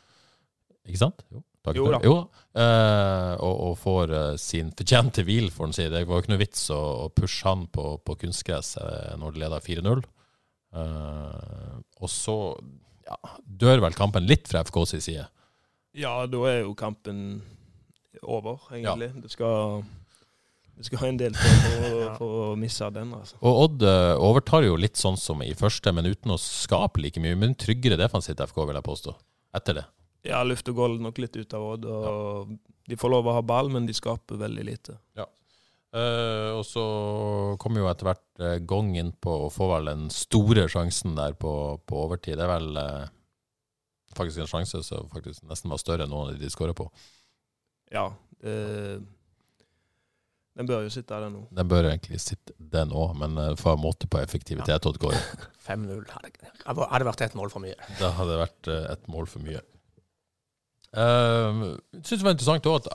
Ikke 0.89 1.03
sant? 1.03 1.25
Jo, 1.33 1.43
dagen 1.65 1.79
Jo 1.81 1.89
da. 1.91 1.99
Jo. 2.07 2.13
Eh, 2.59 3.33
og, 3.45 3.55
og 3.69 3.73
får 3.81 4.13
eh, 4.15 4.35
sin 4.41 4.71
fortjente 4.75 5.25
hvil, 5.27 5.49
får 5.53 5.67
en 5.69 5.75
si. 5.75 5.87
Det 5.91 6.03
var 6.07 6.15
jo 6.19 6.23
ikke 6.23 6.33
noe 6.33 6.41
vits 6.43 6.63
å, 6.73 6.79
å 7.05 7.09
pushe 7.13 7.45
han 7.49 7.65
på, 7.73 7.97
på 8.07 8.15
kunstgress 8.23 8.75
eh, 8.81 9.13
når 9.19 9.35
det 9.35 9.43
leder 9.43 9.65
4-0. 9.67 10.03
Eh, 10.79 11.75
og 11.99 12.09
så 12.13 12.35
ja, 13.09 13.17
dør 13.43 13.81
vel 13.87 13.95
kampen 13.97 14.27
litt 14.29 14.47
fra 14.49 14.61
FK 14.67 14.81
sin 14.93 15.01
side. 15.03 15.27
Ja, 15.97 16.13
da 16.29 16.43
er 16.51 16.61
jo 16.63 16.75
kampen 16.77 17.41
over, 18.23 18.59
egentlig. 18.75 19.09
Det 19.23 19.31
skal 19.33 19.81
du 20.79 20.85
skal 20.87 21.01
ha 21.01 21.07
en 21.11 21.17
del 21.19 21.33
for, 21.35 21.73
å- 21.89 22.11
for 22.21 22.35
å 22.39 22.43
misse 22.59 22.87
den, 22.95 23.09
altså. 23.17 23.35
Og 23.43 23.57
Odd 23.65 23.83
eh, 23.83 24.13
overtar 24.23 24.63
jo 24.63 24.77
litt 24.79 24.95
sånn 24.99 25.17
som 25.19 25.41
i 25.43 25.51
første, 25.59 25.91
men 25.91 26.07
uten 26.07 26.31
å 26.31 26.39
skape 26.39 27.01
like 27.03 27.19
mye. 27.19 27.35
Men 27.35 27.57
tryggere 27.59 27.97
defensivt 27.99 28.39
FK, 28.47 28.61
vil 28.69 28.77
jeg 28.79 28.87
påstå. 28.87 29.15
Etter 29.59 29.81
det. 29.81 29.85
Ja, 30.27 30.43
luft 30.43 30.67
og 30.71 30.75
gold 30.75 31.03
nok 31.03 31.19
litt 31.21 31.35
ut 31.39 31.53
av 31.55 31.65
Odd. 31.73 31.85
Og 31.87 32.55
De 32.89 32.97
får 32.99 33.13
lov 33.13 33.27
å 33.29 33.35
ha 33.37 33.43
ball, 33.45 33.69
men 33.71 33.85
de 33.87 33.95
skaper 33.95 34.39
veldig 34.41 34.65
lite. 34.67 34.97
Eh, 35.89 36.51
og 36.53 36.65
så 36.69 36.83
kommer 37.61 37.81
jo 37.81 37.87
etter 37.89 38.11
hvert 38.11 38.41
uh, 38.43 38.57
Gong 38.69 38.91
inn 38.99 39.09
på 39.17 39.31
å 39.47 39.49
få 39.49 39.71
vel 39.71 39.89
den 39.89 40.03
store 40.13 40.67
sjansen 40.69 41.15
der 41.17 41.33
på, 41.39 41.51
på 41.81 42.01
overtid. 42.03 42.37
Det 42.37 42.45
er 42.45 42.51
vel 42.51 42.77
eh, 42.77 43.07
faktisk 44.17 44.43
en 44.43 44.51
sjanse 44.51 44.83
som 44.85 45.09
faktisk 45.09 45.47
nesten 45.49 45.73
var 45.73 45.81
større 45.81 46.05
enn 46.05 46.13
noen 46.13 46.29
av 46.29 46.35
de 46.35 46.43
de 46.45 46.51
skårer 46.53 46.77
på. 46.77 46.85
Ja. 47.89 48.11
Eh, 48.45 49.01
Den 50.59 50.69
bør 50.69 50.85
jo 50.85 50.93
sitte 50.93 51.15
der 51.15 51.33
nå. 51.33 51.47
Den 51.57 51.71
bør 51.71 51.89
egentlig 51.89 52.21
sitte, 52.21 52.53
den 52.59 52.93
òg, 52.93 53.15
men 53.17 53.37
uh, 53.39 53.53
en 53.55 53.81
måte 53.81 54.09
på 54.11 54.19
effektivitet. 54.21 54.85
Ja. 54.85 55.17
5-0 55.69 56.05
hadde, 56.11 56.33
hadde 56.65 57.05
vært 57.07 57.21
et 57.25 57.37
mål 57.39 57.53
for 57.53 57.63
mye. 57.63 57.77
Det 57.97 58.13
hadde 58.17 58.39
vært 58.41 58.69
uh, 58.69 58.81
et 58.91 59.09
mål 59.09 59.29
for 59.31 59.45
mye. 59.45 59.61
Uh, 60.95 61.75
syns 62.01 62.17
det 62.19 62.25
var 62.25 62.33
interessant 62.33 62.65
òg 62.69 62.79
at 62.81 62.87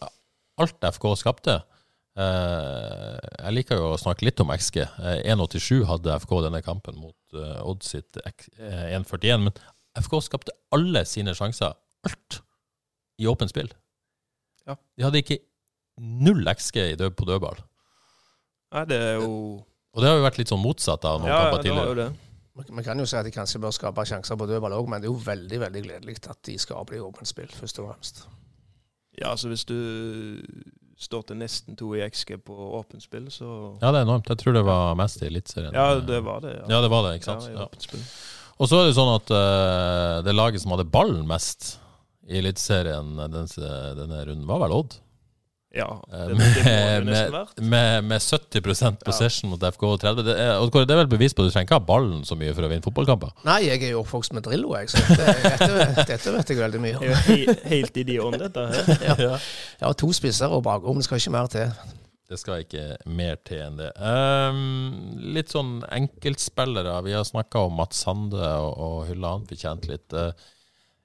alt 0.65 0.87
FK 0.97 1.05
skapte 1.21 1.53
uh, 2.19 3.19
Jeg 3.45 3.53
liker 3.55 3.79
jo 3.79 3.93
å 3.93 4.01
snakke 4.01 4.27
litt 4.27 4.43
om 4.43 4.51
XG. 4.55 4.83
Uh, 4.99 5.21
1,87 5.23 5.85
hadde 5.89 6.17
FK 6.25 6.35
denne 6.47 6.63
kampen 6.67 6.99
mot 6.99 7.39
uh, 7.39 7.63
Odd 7.67 7.87
sitt 7.87 8.19
1,41. 8.25 9.47
Men 9.47 9.55
FK 10.03 10.19
skapte 10.27 10.55
alle 10.75 11.05
sine 11.07 11.37
sjanser, 11.39 11.77
alt, 12.07 12.41
i 13.23 13.29
åpent 13.31 13.53
spill. 13.55 13.71
Ja. 14.67 14.75
De 14.99 15.07
hadde 15.07 15.23
ikke 15.23 15.39
null 16.01 16.43
XG 16.51 16.97
på 17.15 17.29
dødball. 17.29 17.61
Nei, 18.75 18.83
det 18.91 18.99
er 18.99 19.21
jo 19.21 19.31
Og 19.95 20.03
det 20.03 20.09
har 20.11 20.17
jo 20.19 20.25
vært 20.25 20.39
litt 20.41 20.51
sånn 20.51 20.63
motsatt 20.65 21.05
av 21.07 21.21
noen 21.21 21.31
Ja, 21.31 21.45
kamper 21.45 21.63
det 21.63 21.71
var 21.71 21.85
jo 21.87 21.93
tidligere. 21.95 22.09
det. 22.11 22.24
Vi 22.55 22.85
kan 22.87 23.01
jo 23.03 23.07
si 23.09 23.17
at 23.19 23.27
de 23.27 23.35
kanskje 23.35 23.59
bør 23.63 23.75
skape 23.75 24.05
sjanser 24.07 24.39
på 24.39 24.47
dødball 24.47 24.77
òg, 24.77 24.87
men 24.91 25.03
det 25.03 25.09
er 25.09 25.13
jo 25.13 25.19
veldig 25.25 25.59
veldig 25.65 25.83
gledelig 25.89 26.21
at 26.31 26.39
de 26.47 26.55
skaper 26.63 27.01
i 27.01 27.03
åpent 27.03 27.27
spill, 27.27 27.51
først 27.51 27.81
og 27.83 27.89
fremst. 27.91 28.25
Ja, 29.19 29.33
altså 29.33 29.51
hvis 29.51 29.65
du 29.67 29.75
står 30.99 31.25
til 31.29 31.41
nesten 31.41 31.79
to 31.79 31.91
i 31.99 32.03
XG 32.07 32.37
på 32.47 32.55
åpent 32.79 33.03
spill, 33.03 33.27
så 33.35 33.49
Ja, 33.83 33.91
det 33.91 34.01
er 34.01 34.07
enormt. 34.07 34.31
Jeg 34.31 34.39
tror 34.39 34.55
det 34.55 34.65
var 34.67 34.95
mest 34.99 35.23
i 35.23 35.27
Eliteserien. 35.27 35.75
Ja, 35.75 35.99
det 35.99 36.21
var 36.25 36.45
det. 36.47 36.55
Ja, 36.61 36.67
ja. 36.77 36.83
det 36.83 36.91
var 36.91 37.09
det, 37.09 37.15
ikke 37.19 37.31
sant? 37.33 37.49
Ja, 37.51 37.57
i 37.57 37.67
åpent 37.67 37.89
spill. 37.89 38.05
Og 38.63 38.71
så 38.71 38.81
er 38.81 38.87
det 38.87 38.95
sånn 38.95 39.15
at 39.17 39.33
uh, 39.35 40.23
det 40.23 40.35
laget 40.35 40.63
som 40.63 40.77
hadde 40.77 40.87
ballen 40.87 41.25
mest 41.27 41.75
i 42.31 42.39
Eliteserien 42.39 43.17
denne, 43.19 43.47
denne 43.99 44.21
runden, 44.31 44.47
var 44.49 44.63
vel 44.63 44.77
Odd. 44.79 44.99
Ja, 45.75 45.89
Eh, 46.13 46.27
det, 46.31 46.35
det 46.35 46.39
må 46.39 46.45
det 46.55 46.65
med, 46.65 47.07
nesten 47.09 47.33
vært. 47.35 47.63
med, 47.73 48.05
med 48.11 48.23
70% 48.23 49.01
possession 49.05 49.51
mot 49.51 49.65
FK 49.75 49.83
og 49.89 49.97
30 50.05 50.27
det 50.29 50.37
er, 50.39 50.53
og 50.63 50.71
Kåre, 50.75 50.87
det 50.87 50.95
er 50.95 51.01
vel 51.03 51.11
bevis 51.17 51.35
på 51.35 51.43
at 51.43 51.51
du 51.51 51.55
trenger 51.55 51.67
ikke 51.69 51.79
ha 51.81 51.87
ballen 51.89 52.23
så 52.29 52.39
mye 52.39 52.55
for 52.55 52.67
å 52.67 52.71
vinne 52.71 52.85
fotballkamper? 52.87 53.35
Nei, 53.49 53.59
jeg 53.67 53.83
er 53.83 53.95
jo 53.97 54.05
oppvokst 54.05 54.37
med 54.37 54.47
Drillo, 54.47 54.75
jeg, 54.79 54.93
så 54.95 55.03
dette, 55.11 56.07
dette, 56.07 56.35
vet 56.37 56.55
jeg 56.55 56.61
veldig 56.63 56.83
mye 56.85 57.03
Det 57.03 57.11
om. 57.11 57.27
he 57.27 57.59
helt 57.75 58.01
i 58.01 58.07
de 58.07 58.21
ånd, 58.23 58.39
dette 58.45 58.69
her. 58.71 58.95
Ja. 59.25 59.37
ja, 59.83 59.93
to 59.99 60.13
spisser 60.17 60.53
og 60.55 60.63
bakrom, 60.67 60.99
det 61.03 61.09
skal 61.09 61.21
ikke 61.23 61.35
mer 61.35 61.51
til. 61.53 61.75
Det 62.31 62.39
skal 62.41 62.63
ikke 62.65 62.85
mer 63.13 63.37
til 63.45 63.61
enn 63.67 63.77
det. 63.77 63.91
Um, 64.01 65.19
litt 65.37 65.53
sånn 65.53 65.83
enkeltspillere. 65.93 66.95
Vi 67.05 67.13
har 67.13 67.27
snakka 67.29 67.67
om 67.69 67.77
Mats 67.79 68.01
Sande 68.07 68.41
og, 68.41 68.71
og 68.81 68.97
hylla 69.11 69.35
han 69.37 69.45
fortjent 69.49 69.85
litt. 69.91 70.15
Eh, 70.17 70.31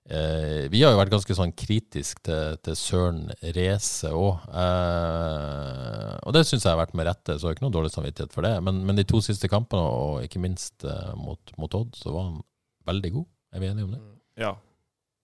eh, 0.09 0.67
vi 0.73 0.81
har 0.83 0.93
jo 0.93 0.99
vært 0.99 1.13
ganske 1.13 1.35
sånn 1.37 1.53
kritisk 1.57 2.21
til, 2.25 2.57
til 2.65 2.77
Søren 2.77 3.21
Reze 3.55 4.11
òg. 4.15 4.47
Eh, 4.49 6.15
og 6.25 6.35
det 6.35 6.45
syns 6.49 6.65
jeg 6.65 6.73
har 6.73 6.81
vært 6.81 6.95
med 6.97 7.07
rette, 7.09 7.37
så 7.37 7.47
jeg 7.47 7.51
har 7.51 7.57
ikke 7.57 7.67
noe 7.67 7.75
dårlig 7.77 7.93
samvittighet 7.93 8.33
for 8.35 8.47
det. 8.47 8.55
Men, 8.65 8.81
men 8.87 8.99
de 8.99 9.05
to 9.07 9.21
siste 9.25 9.49
kampene, 9.51 9.83
og 9.85 10.25
ikke 10.25 10.41
minst 10.43 10.85
eh, 10.87 11.13
mot, 11.19 11.53
mot 11.61 11.77
Odd, 11.79 11.93
så 11.99 12.15
var 12.15 12.31
han 12.31 12.41
veldig 12.89 13.13
god. 13.19 13.29
Er 13.53 13.63
vi 13.63 13.69
enige 13.69 13.89
om 13.89 13.93
det? 13.95 14.01
Ja. 14.41 14.55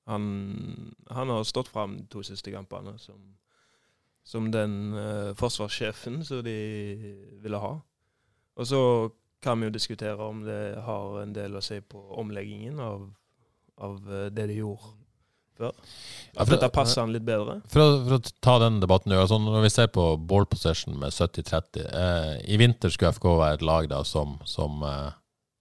Han, 0.06 0.95
han 1.10 1.34
har 1.34 1.43
stått 1.43 1.67
fram 1.74 1.98
de 1.98 2.06
to 2.13 2.21
siste 2.26 2.54
kampene 2.54 2.93
som, 3.02 3.19
som 4.24 4.52
den 4.54 4.93
eh, 4.93 5.34
forsvarssjefen 5.38 6.21
som 6.28 6.43
de 6.45 6.58
ville 7.41 7.62
ha. 7.62 7.76
Og 8.56 8.69
så 8.69 8.82
kan 9.45 9.60
vi 9.60 9.67
jo 9.67 9.76
diskutere 9.76 10.15
om 10.26 10.43
det 10.45 10.78
har 10.86 11.21
en 11.21 11.34
del 11.36 11.58
å 11.58 11.63
si 11.63 11.78
på 11.82 12.02
omleggingen 12.21 12.80
av, 12.82 13.10
av 13.77 13.97
eh, 14.13 14.29
det 14.35 14.47
de 14.51 14.59
gjorde 14.61 14.91
før. 15.57 15.71
Ja, 16.35 16.43
for- 16.43 16.51
dette 16.55 16.69
passer 16.75 17.01
han 17.01 17.13
litt 17.15 17.23
bedre. 17.27 17.61
For 17.71 17.79
å, 17.83 17.89
for 18.07 18.17
å 18.17 18.33
ta 18.43 18.57
den 18.65 18.81
debatten 18.83 19.13
altså 19.15 19.38
Når 19.39 19.61
vi 19.63 19.69
ser 19.71 19.88
på 19.88 20.03
ball 20.19 20.45
possession 20.51 20.97
med 20.99 21.13
70-30 21.15 21.85
eh, 21.88 22.31
I 22.51 22.57
vinter 22.59 22.91
skulle 22.91 23.13
FK 23.15 23.29
være 23.39 23.53
et 23.61 23.63
lag 23.65 23.88
da 23.91 24.01
som, 24.03 24.35
som 24.45 24.83
eh, 24.83 25.11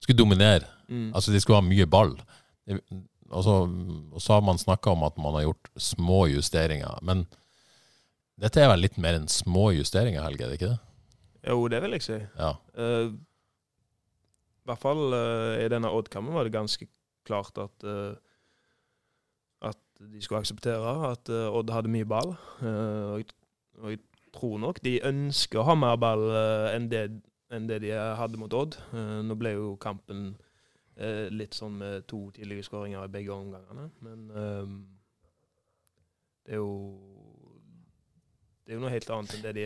skulle 0.03 0.19
dominere. 0.19 0.67
Mm. 0.89 1.13
Altså 1.15 1.31
De 1.31 1.39
skulle 1.41 1.61
ha 1.61 1.65
mye 1.67 1.87
ball. 1.87 2.15
Det- 2.67 2.81
Og 3.35 3.41
så, 3.43 3.53
og 4.13 4.21
så 4.21 4.33
har 4.35 4.41
man 4.45 4.59
snakka 4.61 4.91
om 4.93 5.01
at 5.03 5.15
man 5.17 5.33
har 5.33 5.47
gjort 5.47 5.69
små 5.81 6.27
justeringer. 6.29 6.99
Men 7.01 7.23
dette 8.37 8.61
er 8.61 8.69
vel 8.69 8.83
litt 8.85 8.97
mer 9.01 9.15
enn 9.17 9.25
små 9.27 9.71
justeringer, 9.73 10.21
Helge? 10.21 10.43
er 10.45 10.51
det 10.51 10.59
ikke 10.59 10.69
det? 10.75 10.79
Jo, 11.49 11.67
det 11.73 11.79
vil 11.81 11.95
jeg 11.97 12.03
si. 12.05 12.19
Ja. 12.37 12.51
Uh, 12.77 13.09
I 14.61 14.69
hvert 14.69 14.81
fall 14.83 15.01
uh, 15.13 15.55
i 15.61 15.67
denne 15.73 15.89
Odd-kampen 15.93 16.33
var 16.37 16.45
det 16.47 16.53
ganske 16.53 16.85
klart 17.25 17.57
at 17.61 17.85
eh, 17.87 18.15
at 19.65 19.79
de 19.99 20.21
skulle 20.21 20.43
akseptere 20.43 20.95
at 21.11 21.29
eh, 21.29 21.57
Odd 21.57 21.71
hadde 21.73 21.91
mye 21.91 22.07
ball. 22.07 22.35
Eh, 22.61 23.05
og, 23.11 23.17
jeg, 23.21 23.29
og 23.79 23.95
jeg 23.95 23.99
tror 24.35 24.57
nok 24.63 24.81
de 24.85 24.97
ønsker 25.07 25.61
å 25.61 25.69
ha 25.69 25.77
mer 25.79 25.95
ball 26.01 26.25
enn, 26.75 26.89
det, 26.91 27.05
enn 27.53 27.69
det 27.69 27.81
de 27.85 27.93
hadde 27.95 28.39
mot 28.41 28.53
Odd. 28.53 28.75
Nå 29.25 29.37
ble 29.39 29.55
jo 29.55 29.75
kampen 29.81 30.33
litt 31.35 31.55
sånn 31.55 31.73
med 31.79 32.05
to 32.07 32.29
tidlige 32.35 32.63
skåringer 32.67 33.03
i 33.03 33.11
begge 33.11 33.33
omgangene, 33.35 33.89
men 34.03 34.27
det 36.45 36.55
er 36.55 36.61
jo 36.61 36.75
det 38.63 38.71
er 38.71 38.77
jo 38.77 38.83
noe 38.83 38.93
helt 38.93 39.11
annet 39.11 39.33
enn 39.35 39.43
det 39.43 39.53
de 39.57 39.65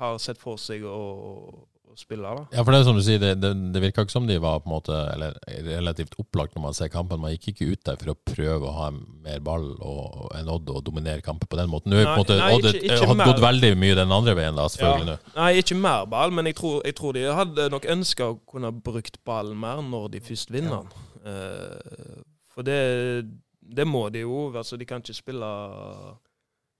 har 0.00 0.18
sett 0.22 0.40
for 0.40 0.60
seg 0.60 0.84
og, 0.88 1.64
spille. 2.00 2.22
da. 2.22 2.44
Ja, 2.52 2.62
for 2.64 2.72
det 2.74 2.80
er 2.80 2.84
som 2.88 2.96
du 2.98 3.02
sier, 3.06 3.18
det, 3.22 3.30
det, 3.42 3.50
det 3.74 3.82
virka 3.82 4.02
ikke 4.04 4.10
som 4.14 4.26
de 4.26 4.36
var 4.42 4.60
på 4.60 4.68
en 4.70 4.74
måte 4.74 4.96
Eller 5.14 5.36
relativt 5.66 6.14
opplagt 6.18 6.54
når 6.56 6.62
man 6.66 6.74
ser 6.74 6.88
kampen. 6.92 7.20
Man 7.22 7.32
gikk 7.36 7.48
ikke 7.52 7.68
ut 7.72 7.82
der 7.84 7.96
for 8.00 8.12
å 8.12 8.16
prøve 8.30 8.68
å 8.68 8.74
ha 8.78 8.88
mer 8.94 9.40
ball 9.44 9.66
og, 9.80 10.30
enn 10.38 10.48
Odd 10.50 10.68
og 10.74 10.82
dominere 10.86 11.22
kampen 11.24 11.48
på 11.48 11.56
den 11.60 11.70
måten. 11.72 11.92
Nå 11.92 12.00
nei, 12.00 12.04
på 12.04 12.12
en 12.14 12.22
måte 12.24 12.38
nei, 12.40 12.50
Odd 12.58 12.68
ikke- 12.72 12.82
ikke 12.88 13.00
hadde 13.06 13.16
mer. 13.22 13.32
gått 13.32 13.44
veldig 13.46 13.72
mye 13.84 13.94
den 14.00 14.12
andre 14.18 14.34
veien, 14.34 14.54
da, 14.56 14.66
selvfølgelig. 14.74 15.06
nå. 15.06 15.34
Nei, 15.36 15.52
ikke 15.62 15.76
mer 15.80 16.04
ball, 16.06 16.30
men 16.30 16.46
jeg 16.46 16.56
tror, 16.56 16.80
jeg 16.84 16.94
tror 16.98 17.12
de 17.14 17.24
hadde 17.40 17.70
nok 17.70 17.84
ønska 17.96 18.28
å 18.34 18.38
kunne 18.50 18.72
brukt 18.72 19.18
ballen 19.24 19.56
mer 19.58 19.82
når 19.82 20.10
de 20.10 20.20
først 20.20 20.50
vinner 20.50 20.82
den. 20.82 20.88
Eh, 21.24 22.22
for 22.54 22.62
det, 22.62 23.26
det 23.64 23.86
må 23.86 24.10
de 24.12 24.20
jo. 24.26 24.50
Altså, 24.52 24.76
de 24.78 24.84
kan 24.84 25.00
ikke 25.00 25.14
spille 25.16 25.52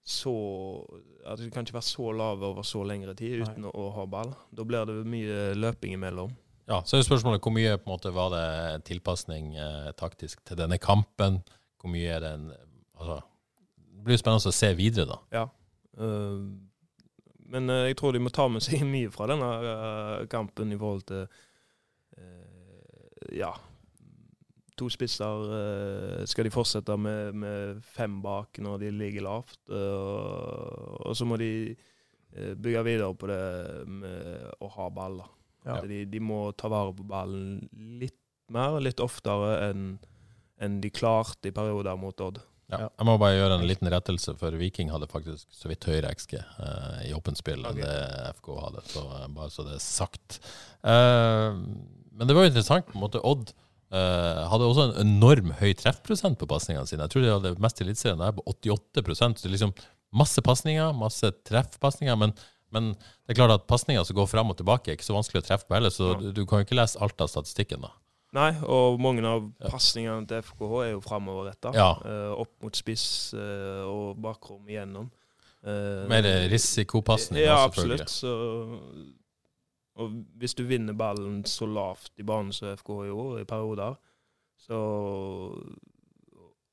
så 0.04 0.34
altså, 1.24 1.44
Du 1.44 1.50
kan 1.50 1.66
ikke 1.66 1.78
være 1.78 1.88
så 1.88 2.12
lave 2.12 2.46
over 2.46 2.66
så 2.66 2.84
lengre 2.86 3.14
tid 3.18 3.42
uten 3.42 3.68
å, 3.68 3.72
å 3.72 3.90
ha 3.98 4.06
ball. 4.06 4.32
Da 4.54 4.66
blir 4.66 4.88
det 4.88 5.00
mye 5.08 5.52
løping 5.58 5.96
imellom. 5.96 6.32
Ja, 6.68 6.80
Så 6.84 6.96
er 6.96 7.04
spørsmålet 7.04 7.44
hvor 7.44 7.52
mye 7.52 7.76
på 7.76 7.90
en 7.90 7.92
måte 7.92 8.12
var 8.16 8.30
det 8.32 8.84
tilpasning 8.88 9.52
eh, 9.60 9.90
taktisk 10.00 10.40
til 10.48 10.56
denne 10.56 10.78
kampen? 10.80 11.42
Hvor 11.80 11.92
mye 11.92 12.14
er 12.14 12.22
det 12.24 12.30
en 12.38 12.46
altså, 12.96 13.18
Det 13.76 14.04
blir 14.06 14.16
jo 14.16 14.22
spennende 14.22 14.52
å 14.52 14.56
se 14.56 14.70
videre, 14.76 15.04
da. 15.10 15.18
Ja. 15.34 15.44
Uh, 15.94 16.48
men 17.52 17.70
uh, 17.70 17.84
jeg 17.86 17.98
tror 18.00 18.16
de 18.16 18.22
må 18.24 18.32
ta 18.34 18.48
med 18.48 18.64
seg 18.64 18.82
mye 18.94 19.12
fra 19.14 19.28
denne 19.30 19.50
uh, 19.64 20.24
kampen 20.32 20.72
i 20.72 20.80
forhold 20.80 21.04
til 21.10 21.26
eh, 22.18 23.38
Ja. 23.44 23.52
To 24.80 24.88
spisser 24.90 25.50
eh, 25.58 26.22
skal 26.26 26.48
de 26.48 26.52
fortsette 26.54 26.96
med, 26.98 27.36
med 27.38 27.82
fem 27.94 28.16
bak 28.24 28.58
når 28.64 28.80
de 28.82 28.90
ligger 28.94 29.26
lavt. 29.28 29.60
eh, 29.70 31.04
og 31.04 31.14
så 31.14 31.26
må 31.28 31.38
de 31.38 31.50
eh, 31.70 32.54
bygge 32.58 32.82
videre 32.86 33.12
på 33.14 33.30
det 33.30 33.42
med 33.86 34.50
å 34.58 34.70
ha 34.78 34.88
ball. 34.90 35.20
da. 35.22 35.30
Ja. 35.64 35.78
De, 35.86 36.02
de 36.10 36.20
må 36.20 36.48
ta 36.58 36.68
vare 36.72 36.92
på 36.96 37.06
ballen 37.08 37.62
litt 38.00 38.18
mer, 38.52 38.80
litt 38.82 39.00
oftere 39.00 39.70
enn 39.70 39.94
en 40.62 40.80
de 40.82 40.90
klarte 40.94 41.50
i 41.50 41.54
perioder 41.54 41.96
mot 41.98 42.20
Odd. 42.22 42.38
Ja. 42.72 42.86
Jeg 42.88 43.06
må 43.06 43.16
bare 43.20 43.36
gjøre 43.36 43.58
en 43.58 43.66
liten 43.68 43.90
rettelse, 43.92 44.34
for 44.40 44.56
Viking 44.58 44.90
hadde 44.92 45.08
faktisk 45.10 45.50
så 45.52 45.68
vidt 45.70 45.84
høyere 45.88 46.12
XG 46.16 46.38
eh, 46.38 47.00
i 47.08 47.12
åpent 47.16 47.38
spill 47.38 47.64
enn 47.68 47.80
det 47.80 47.96
FK 48.38 48.48
hadde. 48.60 48.84
Så 48.88 49.02
eh, 49.18 49.26
bare 49.36 49.52
så 49.52 49.66
det 49.66 49.76
er 49.76 49.84
sagt. 49.84 50.38
Eh, 50.82 51.58
men 52.14 52.30
det 52.30 52.36
var 52.36 52.46
jo 52.46 52.52
interessant. 52.54 52.88
på 52.88 52.96
en 52.98 53.04
måte 53.04 53.22
Odd 53.26 53.52
eh, 53.94 54.40
hadde 54.50 54.66
også 54.68 54.84
en 54.90 54.96
enorm 55.06 55.52
høy 55.60 55.72
treffprosent 55.78 56.38
på 56.40 56.48
pasningene 56.50 56.86
sine. 56.90 57.06
Jeg 57.06 57.14
tror 57.14 57.22
de 57.24 57.32
hadde 57.36 57.54
mest 57.62 57.80
Eliteserien 57.84 58.18
der 58.20 58.34
på 58.36 58.42
88 58.50 59.04
Så 59.38 59.44
det 59.44 59.50
er 59.50 59.54
liksom 59.56 59.74
masse 60.14 60.42
pasninger, 60.46 60.92
masse 60.98 61.30
treffpasninger. 61.48 62.16
Men, 62.18 62.34
men 62.74 62.92
det 62.94 63.34
er 63.34 63.40
klart 63.40 63.54
at 63.56 63.66
pasninger 63.70 64.04
som 64.06 64.16
går 64.18 64.26
fram 64.30 64.50
og 64.50 64.58
tilbake, 64.58 64.90
er 64.90 64.98
ikke 64.98 65.06
så 65.06 65.16
vanskelig 65.16 65.42
å 65.44 65.46
treffe 65.48 65.68
på 65.70 65.74
heller. 65.78 65.90
Så 65.94 66.12
Ja. 66.12 66.18
du, 66.20 66.32
du 66.32 66.44
kan 66.46 66.60
jo 66.62 66.66
ikke 66.68 66.78
lese 66.80 66.98
alt 67.00 67.20
av 67.22 67.30
statistikken, 67.32 67.82
da. 67.86 67.92
Nei, 68.34 68.50
og 68.66 68.98
mange 68.98 69.22
av 69.30 69.44
Ja. 69.62 69.70
pasningene 69.70 70.26
til 70.26 70.42
FKH 70.42 70.72
er 70.88 70.90
jo 70.96 71.00
framoverretta. 71.04 71.70
Ja. 71.72 71.92
Uh, 72.02 72.32
opp 72.42 72.50
mot 72.66 72.74
spiss 72.74 73.30
uh, 73.32 73.86
og 73.86 74.16
bakrom 74.18 74.64
igjennom. 74.66 75.10
Mer 75.64 76.26
risikopasninger, 76.52 77.46
Ja, 77.46 77.62
selvfølgelig. 77.70 78.02
absolutt. 78.02 78.10
Så, 78.10 79.23
og 79.94 80.10
hvis 80.40 80.56
du 80.58 80.64
vinner 80.66 80.96
ballen 80.98 81.44
så 81.46 81.68
lavt 81.70 82.12
i 82.18 82.26
banen 82.26 82.52
som 82.52 82.72
FK 82.74 82.90
gjorde 83.06 83.44
i 83.44 83.48
perioder, 83.48 83.94
så 84.58 84.80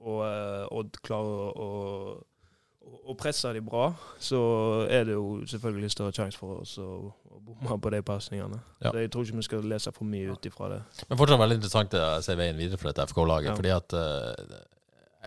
Og 0.02 0.22
eh, 0.26 0.66
Odd 0.74 0.96
klarer 1.06 1.58
å, 1.62 1.68
å, 2.82 3.14
presse 3.14 3.52
de 3.54 3.62
bra, 3.62 3.92
så 4.18 4.40
er 4.90 5.04
det 5.06 5.14
jo 5.14 5.44
selvfølgelig 5.46 5.92
større 5.94 6.16
sjanse 6.16 6.40
for 6.42 6.64
oss 6.64 6.72
å, 6.82 6.88
å 7.30 7.42
bomme 7.46 7.78
på 7.78 7.92
de 7.94 8.00
pasningene. 8.02 8.58
Ja. 8.82 8.90
Så 8.90 9.04
Jeg 9.04 9.12
tror 9.14 9.28
ikke 9.28 9.38
vi 9.38 9.46
skal 9.46 9.68
lese 9.70 9.94
for 9.94 10.10
mye 10.10 10.34
ut 10.34 10.48
ifra 10.50 10.72
det. 10.72 10.80
Men 11.06 11.20
fortsatt 11.20 11.44
veldig 11.44 11.60
interessant 11.60 11.94
å 12.00 12.08
se 12.26 12.38
veien 12.40 12.58
videre 12.58 12.82
for 12.82 12.90
dette 12.90 13.06
FK-laget. 13.12 13.52
Ja. 13.52 13.60
Fordi 13.60 13.76
at 13.76 13.98
eh, 14.00 14.56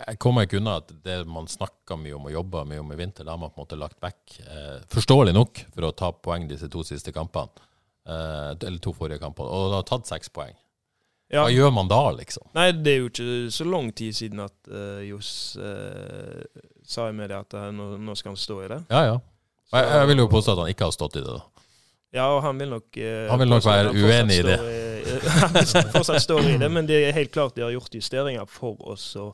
jeg 0.00 0.18
kommer 0.18 0.48
ikke 0.48 0.58
unna 0.58 0.80
at 0.80 0.90
det 1.04 1.20
man 1.30 1.46
snakka 1.46 1.94
mye 2.00 2.16
om 2.16 2.26
og 2.26 2.34
jobba 2.34 2.64
mye 2.66 2.82
om 2.82 2.90
i 2.90 2.98
vinter, 2.98 3.22
det 3.22 3.30
har 3.30 3.38
man 3.38 3.54
på 3.54 3.60
en 3.60 3.68
måte 3.68 3.78
lagt 3.78 4.02
vekk, 4.02 4.40
eh, 4.42 4.82
forståelig 4.90 5.36
nok, 5.38 5.62
for 5.76 5.86
å 5.86 5.94
ta 5.94 6.10
poeng 6.10 6.48
disse 6.50 6.66
to 6.72 6.82
siste 6.82 7.14
kampene. 7.14 7.70
Eh, 8.04 8.50
eller 8.68 8.78
to 8.84 8.92
forrige 8.92 9.18
kamper, 9.22 9.44
Og 9.48 9.70
det 9.72 9.76
har 9.80 9.86
tatt 9.88 10.06
seks 10.10 10.28
poeng. 10.28 10.52
Ja. 11.32 11.46
Hva 11.46 11.50
gjør 11.54 11.70
man 11.72 11.88
da, 11.88 12.02
liksom? 12.12 12.44
Nei, 12.54 12.66
det 12.76 12.92
er 12.92 12.98
jo 13.00 13.06
ikke 13.08 13.28
så 13.50 13.64
lang 13.66 13.88
tid 13.96 14.12
siden 14.14 14.42
at 14.44 14.54
uh, 14.68 15.00
Johs 15.08 15.56
uh, 15.56 16.44
sa 16.84 17.06
i 17.08 17.14
media 17.16 17.40
at 17.40 17.56
nå, 17.74 17.86
nå 17.98 18.14
skal 18.14 18.34
han 18.34 18.38
stå 18.38 18.58
i 18.62 18.68
det. 18.68 18.78
Ja, 18.92 19.00
ja. 19.08 19.14
Så, 19.64 19.80
jeg, 19.80 19.88
jeg 19.96 20.10
vil 20.12 20.20
jo 20.20 20.26
påstå 20.30 20.52
at 20.52 20.60
han 20.62 20.68
ikke 20.74 20.84
har 20.90 20.92
stått 20.94 21.16
i 21.16 21.22
det, 21.24 21.32
da. 21.32 21.64
Ja, 22.14 22.26
og 22.36 22.42
han 22.44 22.60
vil 22.60 22.70
nok 22.76 23.00
uh, 23.00 23.24
Han 23.32 23.40
vil 23.40 23.50
nok 23.54 23.64
være 23.66 23.94
uenig 23.96 24.36
i 24.42 24.44
det. 24.50 24.58
i- 24.60 24.92
han 25.74 25.90
fortsatt 25.92 26.22
står 26.24 26.46
i 26.52 26.54
det, 26.60 26.68
men 26.72 26.86
det 26.88 27.00
er 27.08 27.16
helt 27.16 27.32
klart 27.34 27.56
de 27.56 27.64
har 27.64 27.72
gjort 27.74 27.92
justeringer 27.96 28.46
for 28.50 28.78
oss 28.92 29.08
å 29.20 29.30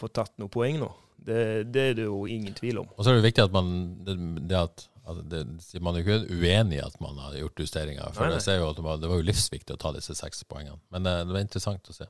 få 0.00 0.08
tatt 0.14 0.32
noen 0.38 0.50
poeng 0.52 0.76
nå. 0.80 0.88
Det, 1.20 1.40
det 1.72 1.82
er 1.90 1.96
det 1.98 2.04
jo 2.08 2.24
ingen 2.30 2.54
tvil 2.56 2.78
om. 2.82 2.88
Og 2.96 3.04
så 3.04 3.10
er 3.12 3.18
det 3.18 3.26
viktig 3.28 3.42
at 3.44 3.52
man 3.54 3.70
det, 4.06 4.14
det 4.48 4.56
at 4.60 4.84
det, 5.30 5.40
Man 5.82 5.96
er 5.96 6.02
jo 6.02 6.06
ikke 6.18 6.36
uenig 6.40 6.78
i 6.78 6.84
at 6.84 6.96
man 7.02 7.18
har 7.18 7.34
gjort 7.38 7.62
justeringer. 7.64 8.12
For 8.14 8.24
Nei, 8.26 8.30
nei. 8.32 8.38
jeg 8.38 8.46
ser 8.46 8.60
jo 8.60 8.68
at 8.70 8.76
det 8.80 8.84
var, 8.86 9.00
det 9.02 9.10
var 9.10 9.20
jo 9.20 9.26
livsviktig 9.30 9.74
å 9.76 9.80
ta 9.80 9.92
disse 9.96 10.14
seks 10.18 10.44
poengene. 10.44 10.80
Men 10.94 11.06
eh, 11.06 11.22
det 11.26 11.34
var 11.36 11.44
interessant 11.44 11.90
å 11.92 11.96
se. 11.96 12.06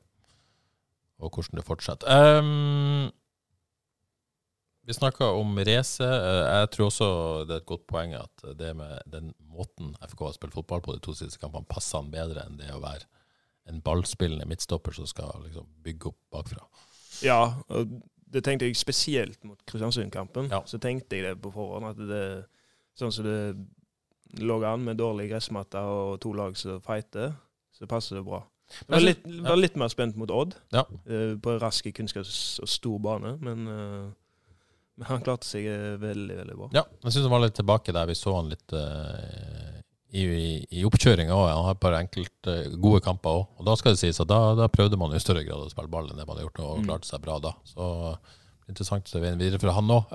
Og 1.20 1.30
hvordan 1.36 1.60
det 1.60 1.66
fortsetter. 1.68 2.20
Um, 2.40 3.10
vi 4.88 4.94
snakka 4.96 5.28
om 5.36 5.58
race. 5.68 6.00
Eh, 6.04 6.42
Jeg 6.62 6.70
tror 6.74 6.86
også 6.88 7.08
det 7.48 7.54
er 7.58 7.62
et 7.62 7.68
godt 7.68 7.86
poeng 7.90 8.14
at 8.16 8.44
det 8.58 8.72
med 8.78 9.02
den 9.12 9.32
måten 9.52 9.92
FK 10.08 10.24
har 10.30 10.36
spilt 10.38 10.56
fotball 10.56 10.80
på 10.84 10.96
de 10.96 11.02
to 11.04 11.14
siste 11.14 11.38
kampene, 11.42 11.68
passer 11.68 12.00
han 12.00 12.10
bedre 12.12 12.46
enn 12.46 12.56
det 12.60 12.70
å 12.74 12.80
være 12.82 13.04
en 13.70 13.82
ballspillende 13.84 14.48
midtstopper 14.50 14.96
som 14.96 15.06
skal 15.06 15.44
liksom 15.44 15.68
bygge 15.84 16.08
opp 16.10 16.18
bakfra. 16.32 16.64
Ja, 17.22 17.42
og 17.68 17.92
det 18.30 18.40
tenkte 18.46 18.66
jeg 18.66 18.78
spesielt 18.78 19.42
mot 19.46 19.60
Kristiansund-kampen. 19.68 20.48
Ja. 20.50 20.62
Så 20.66 20.78
tenkte 20.82 21.18
jeg 21.18 21.26
det 21.28 21.36
på 21.42 21.52
forhånd, 21.54 21.86
at 21.92 22.00
det 22.08 22.24
sånn 23.00 23.12
som 23.16 23.24
det 23.26 24.44
lå 24.46 24.60
an 24.68 24.84
med 24.86 24.98
dårlig 25.00 25.30
gressmatte 25.32 25.80
og 25.82 26.20
to 26.22 26.32
lag 26.36 26.54
som 26.58 26.80
fighter, 26.84 27.32
så 27.74 27.88
passer 27.90 28.20
det 28.20 28.24
bra. 28.28 28.44
Jeg 28.70 28.86
var 28.86 28.94
Men 29.00 29.06
litt, 29.08 29.24
var 29.48 29.58
litt 29.58 29.76
mer 29.80 29.88
spent 29.90 30.16
mot 30.20 30.30
Odd, 30.30 30.54
Ja. 30.70 30.84
eh, 31.10 31.34
på 31.42 31.56
rask, 31.58 31.88
kunnskaps- 31.96 32.60
og 32.62 32.68
stor 32.70 33.00
bane, 33.02 33.32
men, 33.42 33.64
uh, 33.66 34.10
men 34.96 35.06
han 35.08 35.24
klarte 35.26 35.48
seg 35.48 35.66
eh, 35.66 35.96
veldig, 35.98 36.36
veldig 36.44 36.56
bra. 36.60 36.68
Ja, 36.76 36.84
jeg 37.02 37.12
syns 37.16 37.26
han 37.26 37.32
var 37.34 37.42
litt 37.42 37.56
tilbake 37.58 37.92
der. 37.96 38.06
Vi 38.06 38.14
så 38.14 38.36
han 38.36 38.52
litt 38.52 38.72
uh, 38.72 39.80
i, 40.14 40.22
i, 40.70 40.84
oppkjøringa 40.86 41.34
òg. 41.34 41.48
Han 41.50 41.64
har 41.66 41.74
et 41.74 41.82
par 41.82 41.98
enkelt 41.98 42.50
gode 42.78 43.00
kamper 43.02 43.40
òg. 43.40 43.46
Og 43.58 43.66
da 43.66 43.74
skal 43.80 43.96
det 43.96 44.02
sies 44.04 44.20
at 44.22 44.28
da, 44.30 44.54
da 44.54 44.68
prøvde 44.70 44.98
man 45.00 45.14
i 45.14 45.18
større 45.22 45.42
grad 45.46 45.66
å 45.66 45.70
spille 45.72 45.90
ball 45.90 46.06
enn 46.10 46.18
det 46.22 46.26
man 46.28 46.36
har 46.38 46.46
gjort, 46.46 46.60
og 46.62 46.78
Mm. 46.78 46.86
klarte 46.86 47.10
seg 47.10 47.22
bra 47.26 47.40
da. 47.42 47.56
Så 47.66 48.16
interessant 48.70 49.06
å 49.06 49.10
se 49.10 49.18
veien 49.22 49.38
videre 49.38 49.58
for 49.58 49.74
han 49.74 49.90
òg. 49.90 50.06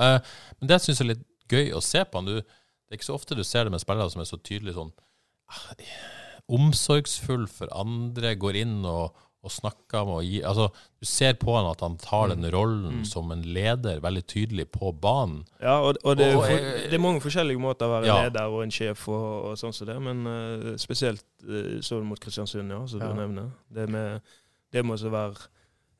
Men 0.61 0.67
det 0.71 0.79
syns 0.79 0.99
jeg 0.99 1.09
er 1.09 1.13
litt 1.15 1.25
gøy 1.51 1.73
å 1.75 1.83
se 1.83 2.05
på 2.07 2.21
han. 2.21 2.25
Du, 2.31 2.41
det 2.85 2.93
er 2.95 2.99
ikke 2.99 3.09
så 3.11 3.15
ofte 3.17 3.35
du 3.35 3.43
ser 3.43 3.65
det 3.65 3.71
med 3.73 3.81
spillere 3.81 4.09
som 4.13 4.21
er 4.21 4.29
så 4.29 4.37
tydelig 4.37 4.75
sånn 4.77 4.91
ah, 5.49 5.71
omsorgsfull 6.55 7.47
for 7.49 7.71
andre, 7.73 8.35
går 8.37 8.59
inn 8.61 8.83
og, 8.85 9.15
og 9.45 9.53
snakker 9.53 10.05
med 10.05 10.19
og 10.19 10.25
gir 10.27 10.45
Altså, 10.49 10.67
du 11.01 11.07
ser 11.09 11.33
på 11.41 11.55
han 11.57 11.67
at 11.71 11.81
han 11.85 11.97
tar 12.01 12.29
den 12.33 12.45
rollen 12.53 12.99
Mm. 12.99 13.05
som 13.05 13.31
en 13.33 13.41
leder 13.41 13.99
veldig 14.01 14.23
tydelig 14.29 14.67
på 14.73 14.91
banen. 15.01 15.43
Ja, 15.61 15.79
og, 15.81 15.97
og 16.03 16.17
det, 16.17 16.27
er 16.31 16.37
Og, 16.37 16.43
for, 16.45 16.69
det 16.89 16.93
er 16.93 17.01
mange 17.01 17.21
forskjellige 17.21 17.61
måter 17.61 17.85
å 17.89 17.95
være 17.95 18.05
Ja. 18.09 18.17
leder 18.27 18.53
og 18.53 18.63
en 18.63 18.71
sjef 18.73 19.07
og, 19.09 19.57
sånn 19.57 19.73
som 19.73 19.87
det, 19.89 19.97
men 20.01 20.25
uh, 20.27 20.75
spesielt 20.77 21.25
uh, 21.49 21.81
så 21.81 22.01
mot 22.03 22.19
Kristiansund, 22.19 22.71
ja, 22.71 22.85
som 22.87 23.01
Ja. 23.01 23.09
du 23.09 23.13
nevner. 23.21 23.51
Det 23.73 23.89
med, 23.89 24.21
det 24.73 24.85
med 24.85 25.01
å 25.01 25.09
være 25.13 25.35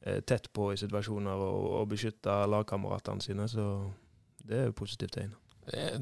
uh, 0.07 0.19
tett 0.21 0.51
på 0.53 0.71
i 0.73 0.77
situasjoner 0.77 1.33
og, 1.33 1.71
og 1.81 1.89
beskytte 1.89 2.37
lagkameratene 2.49 3.21
sine, 3.21 3.47
så 3.49 3.91
det 4.45 4.57
er 4.61 4.65
jo 4.69 4.77
positivt 4.77 5.13
tegn. 5.17 5.33
Eh, 5.73 5.97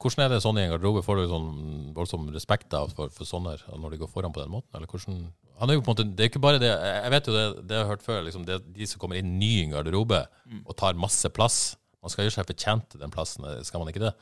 Hvordan 0.00 0.24
er 0.24 0.32
det 0.32 0.42
sånn 0.42 0.58
i 0.58 0.64
en 0.64 0.72
garderobe? 0.74 1.04
Får 1.06 1.20
du 1.20 1.30
sånn 1.30 1.48
voldsom 1.94 2.26
respekt 2.34 2.70
da 2.74 2.82
for, 2.90 3.12
for 3.14 3.28
sånne 3.28 3.56
når 3.78 3.94
de 3.94 4.02
går 4.02 4.10
foran 4.10 4.34
på 4.34 4.42
den 4.42 4.52
måten? 4.56 4.70
Eller 4.74 4.90
hvordan 4.90 5.24
han 5.60 5.70
er 5.70 5.78
jo 5.78 5.84
på 5.86 5.92
en 5.92 5.94
måte, 5.94 6.08
Det 6.18 6.24
er 6.24 6.30
ikke 6.32 6.42
bare 6.42 6.58
det 6.58 6.72
Jeg 6.72 7.10
vet 7.14 7.28
jo 7.30 7.34
det, 7.36 7.44
det 7.62 7.76
jeg 7.76 7.84
har 7.84 7.92
hørt 7.92 8.02
før, 8.02 8.22
liksom 8.26 8.46
det, 8.48 8.58
de 8.74 8.88
som 8.90 8.98
kommer 9.02 9.20
inn 9.20 9.36
ny 9.38 9.52
i 9.60 9.64
en 9.68 9.76
garderobe 9.76 10.24
og 10.64 10.76
tar 10.76 10.98
masse 10.98 11.30
plass. 11.30 11.76
Man 12.02 12.12
skal 12.12 12.26
gjøre 12.26 12.40
seg 12.40 12.48
fortjent 12.50 12.88
til 12.90 13.00
den 13.00 13.12
plassen, 13.14 13.46
eh, 13.48 13.62
skal 13.64 13.80
man 13.80 13.92
ikke 13.92 14.02
det? 14.02 14.14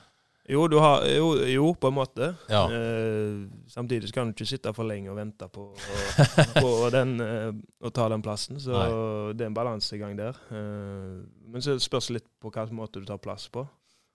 Jo, 0.50 0.66
du 0.66 0.76
har, 0.83 1.05
jo, 1.07 1.37
jo, 1.46 1.68
på 1.78 1.88
en 1.88 1.94
måte. 1.94 2.33
Ja. 2.50 2.64
Eh, 2.66 3.44
samtidig 3.70 4.11
kan 4.14 4.26
du 4.26 4.35
ikke 4.35 4.48
sitte 4.50 4.72
for 4.74 4.87
lenge 4.87 5.11
og 5.12 5.16
vente 5.20 5.46
på, 5.48 5.68
på 6.64 6.72
den, 6.94 7.14
eh, 7.22 7.52
å 7.83 7.92
ta 7.94 8.09
den 8.11 8.24
plassen. 8.26 8.59
Så 8.61 8.74
Nei. 8.74 8.88
det 9.38 9.46
er 9.46 9.52
en 9.52 9.57
balansegang 9.57 10.16
der. 10.18 10.40
Eh, 10.50 11.22
men 11.46 11.62
så 11.62 11.76
spørs 11.81 12.11
litt 12.11 12.26
på 12.42 12.50
hvilken 12.50 12.78
måte 12.78 13.00
du 13.00 13.07
tar 13.07 13.22
plass 13.22 13.46
på. 13.55 13.64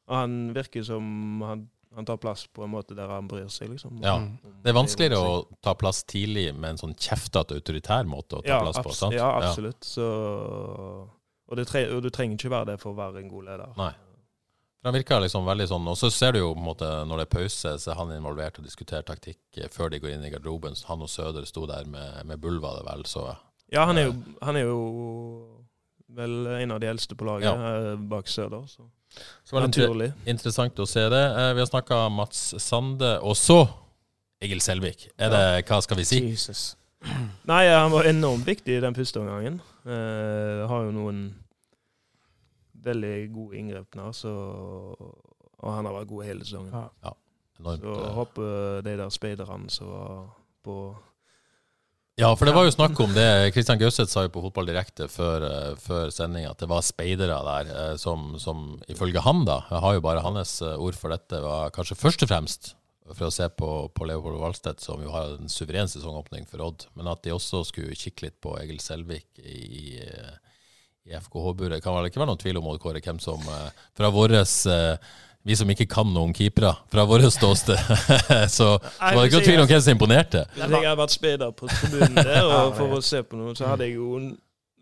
Og 0.07 0.15
han 0.15 0.35
virker 0.55 0.83
som 0.87 1.41
han, 1.43 1.65
han 1.95 2.05
tar 2.07 2.17
plass 2.21 2.45
på 2.47 2.63
en 2.63 2.71
måte 2.71 2.95
der 2.95 3.09
han 3.11 3.27
bryr 3.27 3.49
seg, 3.51 3.71
liksom. 3.73 3.99
Ja. 4.03 4.15
Det 4.63 4.71
er 4.71 4.75
vanskeligere 4.77 5.19
å 5.19 5.37
ta 5.63 5.73
plass 5.75 6.03
tidlig 6.07 6.49
med 6.55 6.75
en 6.75 6.81
sånn 6.83 6.95
kjeftete 6.95 7.57
autoritær 7.57 8.07
måte 8.07 8.39
å 8.39 8.43
ta 8.45 8.53
ja, 8.55 8.59
plass 8.63 8.79
på. 8.85 8.95
sant? 8.95 9.17
Ja, 9.17 9.33
absolutt. 9.41 9.83
Så, 9.83 10.07
og, 11.47 11.55
det 11.59 11.67
tre, 11.67 11.85
og 11.91 12.03
du 12.05 12.09
trenger 12.13 12.39
ikke 12.39 12.53
være 12.53 12.73
det 12.73 12.77
for 12.83 12.93
å 12.93 12.99
være 12.99 13.23
en 13.23 13.31
god 13.31 13.49
leder. 13.51 13.73
Nei. 13.79 13.93
For 14.77 14.91
Han 14.91 14.95
virker 14.99 15.23
liksom 15.23 15.47
veldig 15.47 15.67
sånn, 15.71 15.87
og 15.89 15.97
så 15.99 16.09
ser 16.13 16.35
du 16.35 16.39
jo 16.39 16.51
på 16.53 16.61
en 16.61 16.67
måte 16.69 16.89
når 17.09 17.19
det 17.23 17.25
er 17.27 17.33
pause, 17.33 17.71
så 17.81 17.91
er 17.91 17.97
han 17.99 18.11
involvert 18.15 18.59
og 18.61 18.67
diskuterer 18.67 19.03
taktikk 19.07 19.57
eh, 19.57 19.67
før 19.73 19.89
de 19.91 19.99
går 20.03 20.13
inn 20.13 20.25
i 20.27 20.31
garderoben. 20.31 20.77
Så 20.77 20.87
Han 20.91 21.03
og 21.03 21.09
Søder 21.11 21.47
sto 21.49 21.65
der 21.67 21.87
med, 21.89 22.21
med 22.29 22.39
Bulva, 22.39 22.77
det 22.77 22.85
vel, 22.87 23.03
så 23.09 23.25
Ja, 23.73 23.83
han 23.89 23.97
er, 23.99 24.07
jo, 24.07 24.35
han 24.45 24.55
er 24.55 24.69
jo 24.69 24.77
vel 26.15 26.45
en 26.61 26.71
av 26.71 26.79
de 26.79 26.87
eldste 26.87 27.17
på 27.19 27.25
laget 27.27 27.49
Ja. 27.49 27.73
eh, 27.91 27.95
bak 27.99 28.29
Søder. 28.31 28.63
Så. 28.71 28.85
Så 29.47 29.55
var 29.55 29.61
det 29.65 29.71
Naturlig. 29.77 30.09
interessant 30.25 30.79
å 30.79 30.85
se 30.87 31.03
det. 31.09 31.23
Eh, 31.37 31.53
Vi 31.53 31.59
har 31.63 31.69
snakka 31.69 32.09
Mats 32.11 32.53
Sande, 32.61 33.19
og 33.21 33.35
så 33.39 33.67
Egil 34.41 34.59
Selvik. 34.61 35.07
Er 35.17 35.29
det, 35.33 35.65
Hva 35.67 35.81
skal 35.81 35.97
vi 35.97 36.03
si? 36.05 36.19
Jesus. 36.29 36.75
Nei, 37.47 37.67
han 37.69 37.91
var 37.91 38.03
enormt 38.09 38.45
viktig 38.45 38.77
i 38.77 38.81
den 38.83 38.93
første 38.97 39.19
omgangen. 39.21 39.61
Eh, 39.85 40.67
har 40.67 40.83
jo 40.83 40.91
noen 40.91 41.35
veldig 42.87 43.15
gode 43.33 43.57
inngrep 43.57 43.95
nå, 43.97 44.11
så 44.15 44.33
Og 45.57 45.73
han 45.73 45.85
har 45.89 45.93
vært 45.95 46.07
god 46.11 46.25
hele 46.27 46.45
sesongen. 46.45 46.69
Ja. 47.03 47.13
Enormt, 47.59 47.81
Så 47.81 47.93
eh. 47.97 48.11
håper 48.13 48.81
de 48.85 48.97
der 48.99 49.09
speiderne 49.09 49.69
som 49.73 49.87
var 49.89 50.27
på 50.63 50.75
Ja, 52.17 52.31
for 52.33 52.49
det 52.49 52.55
var 52.57 52.65
jo 52.65 52.73
snakk 52.73 52.97
om 53.03 53.11
det. 53.13 53.51
Kristian 53.53 53.77
Gauseth 53.77 54.09
sa 54.09 54.23
jo 54.25 54.31
på 54.33 54.41
Fotball 54.41 54.71
Direkte 54.71 55.05
før, 55.11 55.43
uh, 55.45 55.75
før 55.77 56.09
sending 56.09 56.47
at 56.49 56.57
det 56.57 56.69
var 56.71 56.81
speidere 56.81 57.37
der 57.45 57.69
eh, 57.69 57.93
som, 58.01 58.31
som 58.41 58.71
ifølge 58.89 59.21
han, 59.21 59.43
da, 59.45 59.59
jeg 59.69 59.83
har 59.83 59.93
jo 59.93 60.01
bare 60.01 60.23
hans 60.25 60.55
eh, 60.65 60.81
ord 60.81 60.97
for 60.97 61.13
dette, 61.13 61.43
var 61.43 61.69
kanskje 61.75 61.99
først 61.99 62.25
og 62.25 62.31
fremst 62.31 62.71
for 63.13 63.27
å 63.29 63.33
se 63.33 63.45
på, 63.53 63.69
på 63.93 64.07
Leopold 64.09 64.39
Valstedt, 64.41 64.81
som 64.83 65.03
jo 65.03 65.13
har 65.13 65.35
en 65.37 65.51
suveren 65.51 65.89
sesongåpning 65.91 66.47
for 66.49 66.65
Odd, 66.65 66.87
men 66.97 67.09
at 67.11 67.21
de 67.23 67.35
også 67.35 67.61
skulle 67.69 67.95
kikke 67.95 68.25
litt 68.25 68.37
på 68.43 68.55
Egil 68.59 68.81
Selvik 68.83 69.39
i, 69.39 70.01
eh, 70.01 70.33
i 71.07 71.15
FKH-buret. 71.21 71.83
Kan 71.83 71.95
vel 71.95 72.09
ikke 72.09 72.21
være 72.23 72.31
noen 72.33 72.41
tvil 72.41 72.59
om 72.59 72.67
Odd 72.73 72.81
Kåre, 72.83 73.03
hvem 73.03 73.21
som 73.23 73.45
eh, 73.45 73.85
fra 73.97 74.11
våres 74.13 74.59
eh, 74.71 75.13
vi 75.47 75.55
som 75.55 75.69
ikke 75.71 75.87
kan 75.89 76.09
noe 76.11 76.27
om 76.27 76.33
keepere, 76.35 76.73
fra 76.91 77.05
vårt 77.07 77.27
ståsted, 77.33 77.77
så, 78.57 78.73
så 78.75 78.89
var 78.99 79.21
det 79.21 79.29
ikke 79.29 79.39
noen 79.39 79.47
tvil 79.47 79.63
om 79.63 79.69
hvem 79.69 79.85
som 79.85 79.95
imponerte. 79.95 80.43
Hvis 80.55 80.65
jeg 80.65 80.83
hadde 80.83 80.97
vært 80.99 81.15
speider 81.15 81.55
på 81.55 81.71
tribunen 81.71 82.19
der 82.33 82.43
og 82.43 82.75
for 82.77 82.97
å 82.97 83.05
se 83.05 83.23
på 83.23 83.39
noe, 83.39 83.55
så 83.57 83.71
hadde 83.71 83.87
jeg 83.87 83.97
jo 83.97 84.19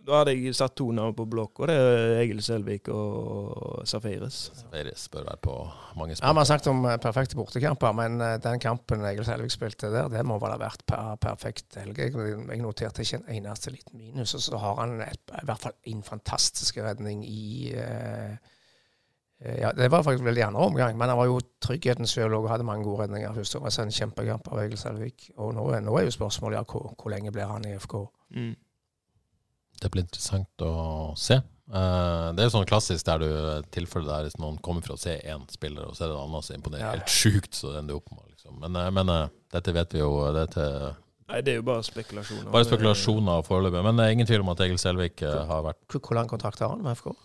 da 0.05 0.19
hadde 0.19 0.35
jeg 0.35 0.53
satt 0.53 0.75
to 0.77 0.85
navn 0.93 1.15
på 1.17 1.25
blokk, 1.29 1.63
og 1.63 1.69
det 1.69 1.75
er 1.81 2.19
Egil 2.19 2.41
Selvik 2.45 2.89
og 2.93 3.81
Safiris. 3.89 4.51
Feiris 4.69 5.07
bør 5.09 5.25
være 5.31 5.41
på 5.47 5.55
mange 5.97 6.13
spørsmål. 6.13 6.27
Ja, 6.27 6.33
Vi 6.33 6.41
har 6.41 6.49
snakket 6.51 6.69
om 6.69 6.85
eh, 6.85 6.97
perfekte 7.01 7.39
bortekamper, 7.39 7.95
men 7.97 8.21
eh, 8.21 8.35
den 8.43 8.61
kampen 8.61 9.05
Egil 9.09 9.25
Selvik 9.25 9.53
spilte 9.53 9.89
der, 9.93 10.11
det 10.13 10.21
må 10.27 10.37
vel 10.41 10.53
ha 10.53 10.59
vært 10.61 10.85
per, 10.85 11.15
perfekt 11.21 11.79
helg. 11.81 11.97
Jeg, 11.97 12.61
noterte 12.61 13.01
ikke 13.01 13.23
en 13.23 13.31
eneste 13.39 13.73
liten 13.73 13.97
minus, 13.97 14.35
og 14.37 14.45
så 14.45 14.61
har 14.61 14.77
han 14.83 14.99
et, 15.07 15.23
i 15.41 15.45
hvert 15.49 15.65
fall 15.65 15.77
en 15.89 16.05
fantastisk 16.05 16.77
redning 16.85 17.25
i 17.25 17.73
eh, 17.73 18.37
ja, 19.43 19.71
Det 19.75 19.89
var 19.91 20.03
faktisk 20.03 20.23
veldig 20.23 20.43
andre 20.47 20.61
omgang, 20.61 20.97
men 20.97 21.09
han 21.09 21.17
var 21.17 21.25
jo 21.27 21.39
tryggheten 21.61 22.07
sjøl 22.07 22.33
og 22.37 22.47
hadde 22.49 22.63
mange 22.63 22.83
gode 22.87 23.03
redninger. 23.03 23.33
først. 23.35 23.53
Det 23.53 23.61
var 23.61 23.79
en 23.83 23.91
kjempekamp 23.91 24.47
av 24.51 24.59
Egil 24.63 24.77
Selvik. 24.77 25.29
Og 25.37 25.53
nå, 25.53 25.65
er- 25.75 25.81
nå 25.81 25.97
er 25.99 26.05
jo 26.05 26.11
spørsmålet 26.15 26.55
ja, 26.57 26.63
hvor, 26.63 26.93
hvor 26.97 27.11
lenge 27.11 27.31
blir 27.31 27.45
han 27.47 27.65
i 27.65 27.75
FK? 27.77 28.07
Mm. 28.35 28.55
Det 29.81 29.91
blir 29.91 30.03
interessant 30.05 30.63
å 30.63 31.13
se. 31.19 31.35
Eh, 31.35 32.27
det 32.37 32.45
er 32.45 32.49
sånn 32.53 32.65
klassisk 32.69 33.05
der 33.05 33.19
du 33.19 33.29
tilfeller 33.71 34.07
der 34.07 34.23
hvis 34.29 34.37
noen 34.39 34.57
kommer 34.61 34.81
for 34.85 34.95
å 34.95 34.99
se 35.01 35.17
én 35.19 35.43
spiller, 35.51 35.87
og 35.89 35.95
så 35.97 36.05
er 36.05 36.07
det 36.13 36.15
en 36.15 36.27
annen 36.29 36.43
som 36.45 36.55
imponerer 36.55 36.79
Ja. 36.85 36.91
helt 36.91 37.09
sjukt, 37.11 37.53
så 37.57 37.75
ender 37.77 37.95
opp 37.97 38.09
med. 38.11 38.21
Liksom. 38.31 38.59
Men, 38.61 38.75
eh, 38.75 38.89
men 38.91 39.09
eh, 39.09 39.27
dette 39.51 39.73
vet 39.73 39.91
vi 39.93 39.99
jo. 39.99 40.31
Dette 40.33 40.95
Nei, 41.27 41.41
det 41.41 41.53
er 41.53 41.55
jo 41.57 41.63
bare 41.63 41.81
spekulasjoner. 41.81 42.51
bare 42.51 42.65
spekulasjoner 42.69 43.41
foreløpig. 43.43 43.83
Men 43.83 43.97
det 43.97 44.05
er 44.05 44.11
ingen 44.13 44.27
tvil 44.27 44.41
om 44.41 44.49
at 44.49 44.59
Egil 44.61 44.77
Selvik 44.77 45.23
eh, 45.23 45.45
har 45.45 45.63
vært 45.63 45.87
hvor 45.89 46.13
lang 46.15 46.27
kontrakt 46.29 46.59
har 46.59 46.69
han 46.69 46.83
med 46.83 46.95
FK? 46.95 47.15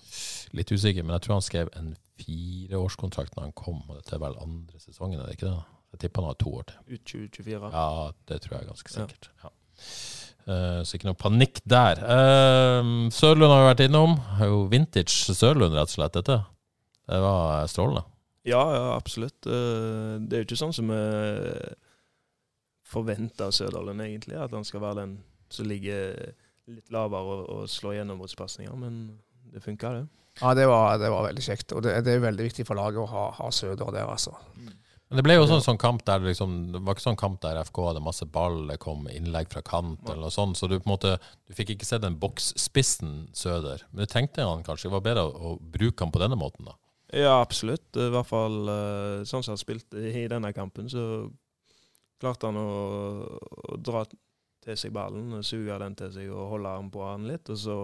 Litt 0.57 0.73
usikker, 0.73 1.05
men 1.05 1.15
jeg 1.17 1.27
tror 1.27 1.39
han 1.39 1.47
skrev 1.47 1.71
en 1.79 1.93
fireårskontrakt 2.21 3.37
når 3.37 3.49
han 3.49 3.57
kom, 3.57 3.83
og 3.89 4.01
dette 4.01 4.17
er 4.17 4.23
vel 4.23 4.39
andre 4.43 4.81
sesongen, 4.83 5.21
er 5.21 5.29
det 5.29 5.39
ikke 5.39 5.49
det? 5.49 5.59
Jeg 5.91 6.05
tipper 6.05 6.23
han 6.23 6.31
har 6.31 6.39
to 6.39 6.53
år 6.61 6.67
til. 6.71 6.81
Ut 6.87 7.05
2024. 7.13 7.71
Ja, 7.75 7.87
det 8.31 8.41
tror 8.45 8.57
jeg 8.57 8.63
er 8.63 8.71
ganske 8.71 8.93
sikkert. 8.95 9.31
Ja. 9.43 9.51
Eh, 10.51 10.81
så 10.87 10.97
ikke 10.97 11.09
noe 11.11 11.19
panikk 11.19 11.61
der. 11.69 12.01
Uh, 12.01 13.11
Sørlund 13.15 13.53
har 13.53 13.65
vi 13.65 13.69
vært 13.73 13.85
innom. 13.89 14.17
Jo 14.41 14.63
vintage 14.71 15.35
Sørlund, 15.35 15.75
rett 15.75 15.91
og 15.91 15.97
slett, 15.97 16.17
dette. 16.17 16.39
Det 17.11 17.21
var 17.25 17.67
strålende. 17.71 18.05
Ja, 18.49 18.63
ja, 18.73 18.85
absolutt. 18.95 19.39
Uh, 19.47 20.19
Det 20.23 20.37
er 20.37 20.45
jo 20.45 20.49
ikke 20.49 20.63
sånn 20.63 20.77
som 20.77 20.93
vi 20.95 21.01
forventer 22.91 23.51
av 23.51 23.55
Sørdalen, 23.55 24.01
egentlig. 24.03 24.39
At 24.39 24.55
han 24.55 24.67
skal 24.67 24.83
være 24.83 25.03
den 25.05 25.19
som 25.51 25.69
ligger 25.69 26.15
litt 26.71 26.91
lavere 26.95 27.35
og, 27.35 27.45
og 27.51 27.69
slår 27.71 28.01
gjennombruddspasninger. 28.01 28.79
Men 28.79 29.03
det 29.51 29.63
funka, 29.65 29.93
det. 29.99 30.07
Ja, 30.39 30.55
det 30.57 30.67
var, 30.71 30.99
det 31.03 31.11
var 31.13 31.27
veldig 31.27 31.43
kjekt. 31.45 31.75
Og 31.77 31.83
det, 31.85 31.97
det 32.07 32.15
er 32.17 32.23
veldig 32.23 32.47
viktig 32.47 32.65
for 32.69 32.79
laget 32.79 33.03
å 33.03 33.09
ha, 33.11 33.25
ha 33.37 33.51
Søder 33.55 33.91
der, 33.91 34.07
altså. 34.07 34.37
Men 35.11 35.19
det 35.19 35.25
ble 35.27 35.35
jo 35.35 35.47
sånn, 35.51 35.63
sånn 35.65 35.81
kamp 35.81 36.05
der 36.07 36.21
det 36.23 36.31
liksom, 36.31 36.53
det 36.71 36.81
var 36.87 36.95
ikke 36.95 37.03
sånn 37.03 37.19
kamp 37.19 37.41
der 37.43 37.59
FK 37.67 37.81
hadde 37.89 38.03
masse 38.05 38.27
ball, 38.31 38.61
det 38.69 38.77
kom 38.79 39.09
innlegg 39.11 39.51
fra 39.51 39.63
kant 39.67 40.05
eller 40.07 40.29
noe 40.29 40.31
sånt, 40.31 40.55
så 40.55 40.69
du 40.71 40.77
på 40.77 40.87
en 40.87 40.93
måte, 40.93 41.17
du 41.51 41.57
fikk 41.59 41.73
ikke 41.75 41.89
se 41.89 41.99
den 41.99 42.15
boksspissen 42.23 43.25
Søder. 43.35 43.83
Men 43.91 44.07
du 44.07 44.13
tenkte 44.13 44.47
han 44.47 44.63
kanskje 44.63 44.87
det 44.87 44.95
var 44.95 45.03
bedre 45.09 45.27
å, 45.27 45.33
å 45.35 45.57
bruke 45.59 46.07
han 46.07 46.15
på 46.15 46.23
denne 46.23 46.39
måten, 46.39 46.71
da? 46.71 46.79
Ja, 47.11 47.41
absolutt. 47.41 47.89
I 47.99 48.07
hvert 48.15 48.29
fall 48.31 48.71
eh, 48.71 49.27
sånn 49.27 49.43
som 49.43 49.57
han 49.57 49.59
spilte 49.59 49.99
i 49.99 50.29
denne 50.31 50.53
kampen, 50.55 50.87
så 50.93 51.27
klarte 52.23 52.47
han 52.47 52.61
å, 52.61 52.71
å 53.75 53.81
dra 53.83 54.05
til 54.07 54.79
seg 54.79 54.95
ballen, 54.95 55.41
suge 55.43 55.79
den 55.83 55.99
til 55.99 56.15
seg 56.15 56.31
og 56.31 56.53
holde 56.55 56.71
armen 56.71 56.95
på 56.95 57.03
han 57.03 57.27
litt, 57.27 57.51
og 57.51 57.59
så 57.59 57.81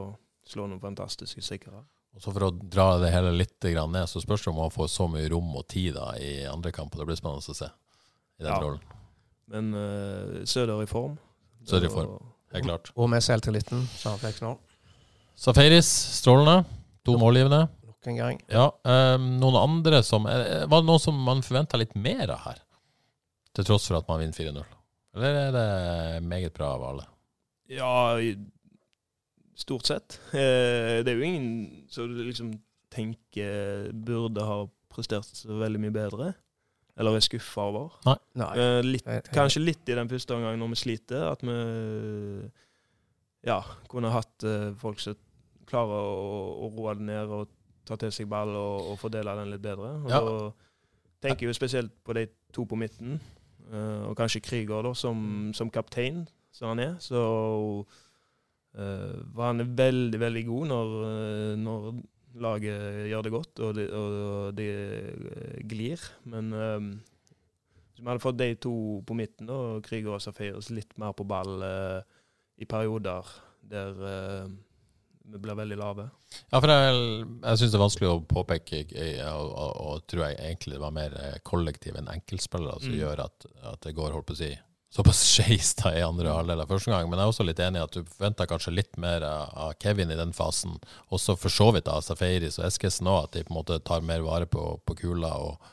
slå 0.47 0.69
noen 0.71 0.83
fantastiske 0.83 1.43
sikre. 1.43 1.83
Og 2.17 2.23
så 2.25 2.33
For 2.33 2.47
å 2.47 2.51
dra 2.57 2.87
det 2.99 3.11
hele 3.13 3.31
litt 3.37 3.61
ned, 3.63 4.07
så 4.09 4.23
spørs 4.23 4.45
det 4.47 4.51
om 4.55 4.61
han 4.63 4.71
får 4.73 4.89
så 4.89 5.07
mye 5.13 5.29
rom 5.29 5.51
og 5.61 5.67
tid 5.69 5.95
da 5.99 6.15
i 6.17 6.47
andre 6.49 6.73
kamper. 6.73 6.99
Det 7.03 7.07
blir 7.11 7.19
spennende 7.19 7.45
å 7.45 7.55
se 7.55 7.67
i 7.69 8.43
den 8.43 8.53
Ja. 8.53 8.61
rollen. 8.61 8.81
Men 9.49 9.69
uh, 9.75 10.45
Søder 10.49 10.83
i 10.83 10.87
form. 10.87 11.19
Søder 11.69 11.87
i 11.87 11.93
form. 11.93 12.17
Helt 12.55 12.65
klart. 12.65 12.91
Og 12.97 13.11
med 13.11 13.21
selvtilliten 13.23 13.85
som 13.99 14.17
han 14.17 14.23
fikk 14.25 14.41
nå, 14.43 14.57
Safaris, 15.37 15.87
strålende. 16.17 16.65
To 17.05 17.19
målgivende. 17.21 17.69
nok 17.85 18.07
en 18.09 18.17
gang. 18.17 18.39
Ja, 18.49 18.71
um, 18.89 19.27
noen 19.39 19.57
andre 19.61 20.03
som 20.03 20.25
Var 20.25 20.67
det 20.81 20.87
noen 20.89 20.99
som 21.03 21.15
man 21.23 21.43
forventa 21.43 21.77
litt 21.79 21.95
mer 21.95 22.31
av 22.33 22.39
her? 22.47 22.63
Til 23.55 23.65
tross 23.65 23.87
for 23.89 23.99
at 23.99 24.09
man 24.09 24.21
vinner 24.21 24.33
4-0? 24.33 24.65
Eller 25.17 25.37
er 25.47 25.53
det 25.53 26.23
meget 26.25 26.55
bra 26.57 26.73
av 26.75 26.83
alle? 26.89 27.05
Ja, 27.69 28.17
i- 28.19 28.37
stort 29.57 29.89
sett. 29.89 30.19
Eh, 30.37 31.01
det 31.05 31.09
er 31.13 31.17
jo 31.21 31.27
ingen 31.27 31.87
som 31.93 32.11
liksom 32.13 32.53
tenker 32.93 33.89
burde 33.93 34.45
ha 34.47 34.59
prestert 34.93 35.25
så 35.37 35.57
veldig 35.61 35.81
mye 35.83 35.95
bedre. 35.97 36.35
Eller 36.97 37.17
er 37.19 37.25
skuffa 37.27 37.67
over. 37.69 37.91
Nei. 38.07 38.17
Nei. 38.41 38.53
litt, 38.87 39.05
jeg- 39.05 39.23
jeg- 39.25 39.35
kanskje 39.35 39.61
litt 39.65 39.89
i 39.89 39.95
den 39.99 40.09
første 40.09 40.33
omgangen 40.33 40.59
når 40.63 40.71
vi 40.73 40.77
sliter, 40.81 41.27
at 41.33 41.43
vi 41.45 42.51
ja, 43.47 43.61
kunne 43.91 44.11
hatt 44.15 44.45
eh, 44.49 44.73
folk 44.81 45.01
som 45.03 45.17
klarer 45.69 45.93
å, 45.99 46.67
å 46.67 46.71
roe 46.77 46.95
det 46.99 47.07
ned 47.09 47.33
og 47.37 47.49
ta 47.87 47.97
til 48.01 48.11
seg 48.15 48.29
ball 48.31 48.49
og, 48.59 48.93
og 48.93 48.99
fordele 48.99 49.35
den 49.41 49.53
litt 49.55 49.63
bedre. 49.65 49.93
Og 50.05 50.11
Ja. 50.11 50.21
Da 50.21 51.29
tenker 51.31 51.47
jeg 51.47 51.53
jo 51.55 51.59
spesielt 51.59 51.93
på 52.05 52.15
de 52.15 52.27
to 52.53 52.65
på 52.69 52.77
midten, 52.79 53.21
eh, 53.73 54.03
og 54.09 54.17
kanskje 54.19 54.43
Krüger 54.45 54.83
da, 54.85 54.93
som, 54.95 55.53
som 55.57 55.71
kaptein, 55.71 56.27
som 56.53 56.69
han 56.75 56.81
er. 56.81 56.95
Så 57.03 57.21
eh, 58.77 59.17
han 59.41 59.65
er 59.65 59.75
veldig, 59.79 60.21
veldig 60.21 60.45
god 60.49 60.71
når, 60.73 60.95
eh, 61.09 61.55
når 61.63 61.91
laget 62.37 63.09
gjør 63.11 63.25
det 63.25 63.33
godt 63.33 63.61
og 63.65 63.75
det, 63.79 63.87
og 63.97 64.57
det 64.59 64.71
eh, 64.73 65.61
glir. 65.69 66.03
Men 66.29 66.53
eh, 66.53 66.91
hvis 67.97 68.05
vi 68.05 68.11
hadde 68.11 68.25
fått 68.25 68.39
de 68.43 68.51
to 68.61 68.77
på 69.09 69.17
midten, 69.17 69.49
da, 69.49 69.81
Krüger 69.85 70.19
og 70.19 70.23
Safaris, 70.25 70.69
litt 70.75 70.93
mer 71.01 71.15
på 71.17 71.25
ball 71.25 71.63
uh, 71.65 72.03
i 72.61 72.67
perioder 72.69 73.25
der 73.65 73.97
uh, 73.97 74.51
vi 75.27 75.41
blir 75.41 75.57
veldig 75.57 75.79
lave. 75.81 76.05
Ja, 76.53 76.61
for 76.61 76.71
jeg, 76.71 76.99
jeg 77.41 77.59
syns 77.59 77.73
det 77.73 77.79
er 77.79 77.83
vanskelig 77.83 78.11
å 78.11 78.19
påpeke, 78.29 78.83
og, 79.33 79.49
og, 79.49 79.73
og 79.81 80.05
tror 80.07 80.27
jeg 80.27 80.37
egentlig 80.45 80.77
det 80.77 80.83
var 80.85 80.93
mer 80.95 81.17
kollektiv 81.49 81.97
enn 81.99 82.13
enkeltspillere 82.13 82.85
som 82.85 82.93
Mm. 82.93 83.01
gjør 83.01 83.25
at, 83.25 83.49
at 83.73 83.81
det 83.89 83.95
går, 83.97 84.13
holdt 84.13 84.29
på 84.29 84.37
å 84.37 84.41
si, 84.45 84.53
såpass 84.97 85.23
skeis 85.35 85.75
da 85.79 85.93
i 85.95 86.03
andre 86.05 86.33
halvdel 86.35 86.65
av 86.65 86.73
første 86.73 86.93
gang. 86.93 87.09
Men 87.11 87.21
jeg 87.21 87.29
er 87.29 87.35
også 87.35 87.47
litt 87.47 87.63
enig 87.63 87.81
i 87.83 87.87
at 87.87 87.97
du 87.97 88.03
forventa 88.03 88.49
kanskje 88.51 88.75
litt 88.75 88.99
mer 89.03 89.25
av, 89.29 89.77
Kevin 89.83 90.13
i 90.13 90.19
den 90.19 90.35
fasen. 90.37 90.79
Også 91.15 91.37
for 91.41 91.53
så 91.53 91.71
vidt 91.77 91.91
av 91.93 92.05
Safaris 92.07 92.61
og 92.61 92.69
Eskesen 92.71 93.11
òg, 93.13 93.29
at 93.29 93.39
de 93.39 93.47
på 93.47 93.55
en 93.55 93.61
måte 93.61 93.81
tar 93.85 94.05
mer 94.07 94.25
vare 94.27 94.49
på, 94.51 94.69
på 94.85 95.01
kula. 95.05 95.33
og 95.37 95.73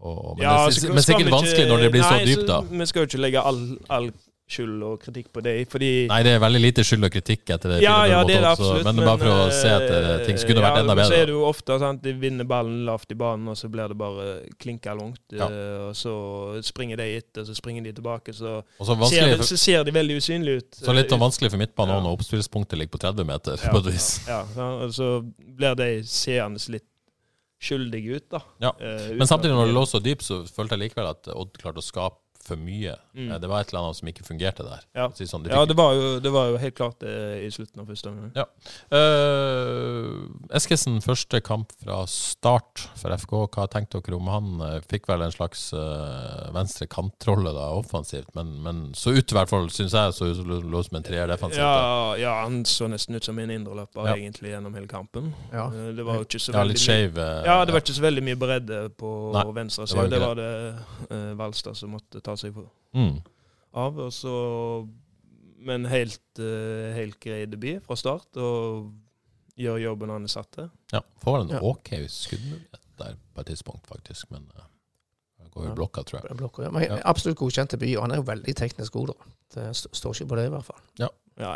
og, 0.00 0.38
men, 0.38 0.46
Ja, 0.46 0.68
det, 0.72 0.88
men 0.88 1.04
sikkert 1.04 1.28
vanskelig 1.28 1.66
når 1.68 1.82
det 1.84 1.88
blir 1.92 2.04
så 2.06 2.20
dypt, 2.24 2.46
da. 2.48 2.62
Vi 2.64 2.86
skal 2.88 3.02
jo 3.02 3.08
ikke 3.10 3.18
legge 3.20 3.42
all, 3.44 3.58
all 3.92 4.06
skyld 4.50 4.82
og 4.86 4.96
kritikk 5.04 5.28
på 5.32 5.42
det, 5.46 5.52
fordi 5.70 5.90
Nei, 6.10 6.18
det 6.26 6.32
er 6.36 6.40
veldig 6.42 6.60
lite 6.64 6.84
skyld 6.86 7.06
og 7.06 7.12
kritikk 7.14 7.52
etter 7.54 7.74
det. 7.74 7.78
ja, 7.84 7.94
ja, 8.10 8.20
det 8.26 8.36
er 8.36 8.44
det 8.44 8.50
absolutt. 8.50 8.82
så-. 8.82 8.92
Men 8.92 9.02
er 9.02 9.08
bare 9.08 9.20
for 9.22 9.30
å 9.30 9.50
se 9.54 9.70
at 9.76 9.84
eh, 9.96 10.24
ting 10.26 10.40
skulle 10.42 10.64
vært 10.64 10.80
enda 10.82 10.96
bedre. 10.98 11.08
Så 11.12 11.18
er 11.20 11.30
det 11.30 11.34
jo 11.36 11.44
ofte 11.48 11.78
sant, 11.82 12.02
de 12.02 12.12
vinner 12.18 12.48
ballen 12.50 12.84
lavt 12.88 13.14
i 13.14 13.18
banen, 13.20 13.48
og 13.52 13.56
så 13.60 13.70
blir 13.72 13.88
det 13.94 13.98
bare 14.00 14.26
klinka 14.58 14.94
langt. 14.98 15.20
Ja. 15.32 15.46
eh, 15.48 15.88
Og 15.90 15.94
så 15.96 16.14
springer 16.66 16.96
de 17.00 17.08
etter, 17.20 17.44
så 17.48 17.54
springer 17.54 17.86
de 17.86 17.92
tilbake. 18.00 18.34
Så, 18.34 18.58
så 18.78 18.84
ser, 18.90 19.00
vanskelig, 19.04 19.48
så 19.52 19.56
ser 19.66 19.84
de 19.88 19.94
veldig 19.94 20.16
usynlige 20.20 20.64
ut. 20.64 20.80
så 20.82 20.92
litt 20.96 21.06
eh, 21.06 21.14
sånn 21.14 21.22
vanskelig 21.22 21.50
for 21.54 21.62
midtbanen 21.62 21.96
Ja. 21.96 22.04
når 22.04 22.18
oppspillspunktet 22.18 22.78
ligger 22.78 22.96
på 22.98 23.02
30 23.06 23.24
meter, 23.30 23.58
Ja, 23.62 23.70
på 23.74 23.84
et 23.84 23.92
vis. 23.94 24.10
Ja, 24.28 24.42
ja, 24.56 24.70
og 24.86 24.94
så 24.94 25.12
blir 25.38 25.74
de 25.78 25.90
seende 26.06 26.58
litt 26.70 26.86
skyldige 27.60 28.16
ut, 28.16 28.26
da. 28.32 28.40
Ja. 28.64 28.70
Eh, 28.80 29.10
Men 29.20 29.26
samtidig, 29.28 29.52
når 29.54 29.66
det 29.68 29.74
lå 29.76 29.82
så 29.88 30.00
dypt, 30.00 30.24
så 30.24 30.42
følte 30.48 30.76
jeg 30.78 30.86
likevel 30.88 31.10
at 31.10 31.28
Odd 31.34 31.58
klarte 31.60 31.82
å 31.82 31.84
skape 31.84 32.16
for 32.50 32.60
mye. 32.60 32.96
Mm. 33.14 33.30
Eh, 33.30 33.38
Det 33.40 33.48
var 33.50 33.62
et 33.64 33.70
eller 33.72 33.84
annet 33.86 33.96
som 34.00 34.10
ikke 34.12 34.26
fungerte 34.26 34.66
der. 34.66 34.82
Ja. 34.98 35.08
Si 35.14 35.24
Sånn, 35.30 35.44
de 35.46 35.50
Ja, 35.54 35.64
det 35.66 35.76
var, 35.78 35.94
jo, 35.94 36.18
det 36.20 36.32
var 36.34 36.50
jo 36.50 36.58
helt 36.60 36.76
klart 36.78 36.98
det 37.00 37.14
i 37.46 37.50
slutten 37.54 37.80
av 37.82 37.86
første 37.90 38.10
omgang. 38.10 38.32
Ja. 38.36 38.46
Eh, 38.90 40.56
Eskesen, 40.58 40.98
første 41.04 41.40
kamp 41.46 41.72
fra 41.82 42.02
start 42.10 42.84
for 42.98 43.12
FK. 43.14 43.34
Hva 43.54 43.66
tenkte 43.70 44.00
dere 44.02 44.18
om 44.18 44.28
han? 44.32 44.48
Eh, 44.66 44.80
Fikk 44.90 45.06
vel 45.10 45.22
en 45.26 45.32
slags 45.34 45.68
eh, 45.76 46.48
venstre 46.54 46.88
kantrolle 46.90 47.52
da, 47.54 47.68
offensivt, 47.78 48.32
men, 48.34 48.50
men 48.64 48.80
så 48.98 49.12
ut 49.14 49.30
i 49.32 49.36
hvert 49.36 49.50
fall, 49.52 49.68
syns 49.72 49.94
jeg, 49.96 50.14
så 50.16 50.30
ut 50.30 50.40
som 50.40 50.50
lå 50.50 50.82
som 50.86 50.98
en 50.98 51.06
treer 51.06 51.30
defensivt. 51.30 51.62
Ja, 51.62 52.16
ja, 52.20 52.34
han 52.44 52.62
så 52.68 52.88
nesten 52.90 53.18
ut 53.18 53.26
som 53.26 53.38
en 53.42 53.52
indreløper 53.54 54.08
Ja. 54.10 54.16
egentlig 54.16 54.54
gjennom 54.54 54.74
hele 54.76 54.90
kampen. 54.90 55.32
Ja. 55.52 55.68
Eh, 55.70 55.90
Det 56.00 56.06
var 56.06 56.22
ikke 56.24 56.40
så 56.42 56.54
Ja, 56.56 56.64
litt 56.66 56.80
skeiv. 56.82 57.18
eh, 57.18 57.44
Ja, 57.46 57.64
det 57.64 57.72
var 57.74 57.80
ikke 57.84 57.94
så 57.98 58.02
veldig 58.06 58.22
mye 58.24 58.38
bredde 58.40 58.80
på 58.98 59.10
Nei, 59.34 59.44
venstre 59.62 59.86
det 59.86 59.94
var 59.96 60.04
side. 60.04 60.10
Det 60.10 60.20
var 60.20 60.34
det 60.34 60.50
eh, 61.10 61.34
Valstad 61.40 61.76
som 61.76 61.90
måtte 61.94 62.20
ta 62.22 62.34
seg 62.40 62.54
på, 62.56 62.64
mm. 62.96 63.20
av. 63.84 63.98
Og 64.06 64.12
så 64.16 64.34
Men 65.60 65.84
helt, 65.92 66.22
eh, 66.40 66.94
helt 66.96 67.18
grei 67.20 67.42
debut 67.46 67.82
fra 67.84 67.94
start, 68.00 68.36
og 68.40 68.94
gjør 69.60 69.76
jobben 69.82 70.08
han 70.08 70.24
er 70.24 70.32
satt 70.32 70.48
til. 70.56 70.70
Ja, 70.94 71.02
får 71.20 71.42
en 71.42 71.50
Ja. 71.52 71.60
OK 71.60 71.90
skuddmulighet 72.08 72.78
der 72.96 73.18
på 73.34 73.40
et 73.42 73.46
tidspunkt, 73.52 73.86
faktisk, 73.86 74.30
men 74.32 74.46
eh, 74.56 75.44
går 75.52 75.66
jo 75.66 75.72
i 75.72 75.74
blokka, 75.76 76.02
tror 76.08 76.22
jeg. 76.24 76.36
Blokker, 76.38 76.62
ja. 76.64 76.70
Men 76.70 76.82
Ja. 76.88 76.98
absolutt 77.04 77.36
godkjent 77.36 77.70
debut, 77.76 77.92
og 77.96 78.02
han 78.06 78.12
er 78.12 78.16
jo 78.22 78.22
veldig 78.32 78.56
teknisk 78.56 78.92
god, 78.92 79.08
da. 79.12 79.12
Det 79.54 79.68
st- 79.76 79.92
står 79.92 80.14
ikke 80.14 80.28
på 80.32 80.36
det, 80.40 80.46
i 80.46 80.54
hvert 80.54 80.64
fall. 80.64 80.80
Ja, 80.98 81.08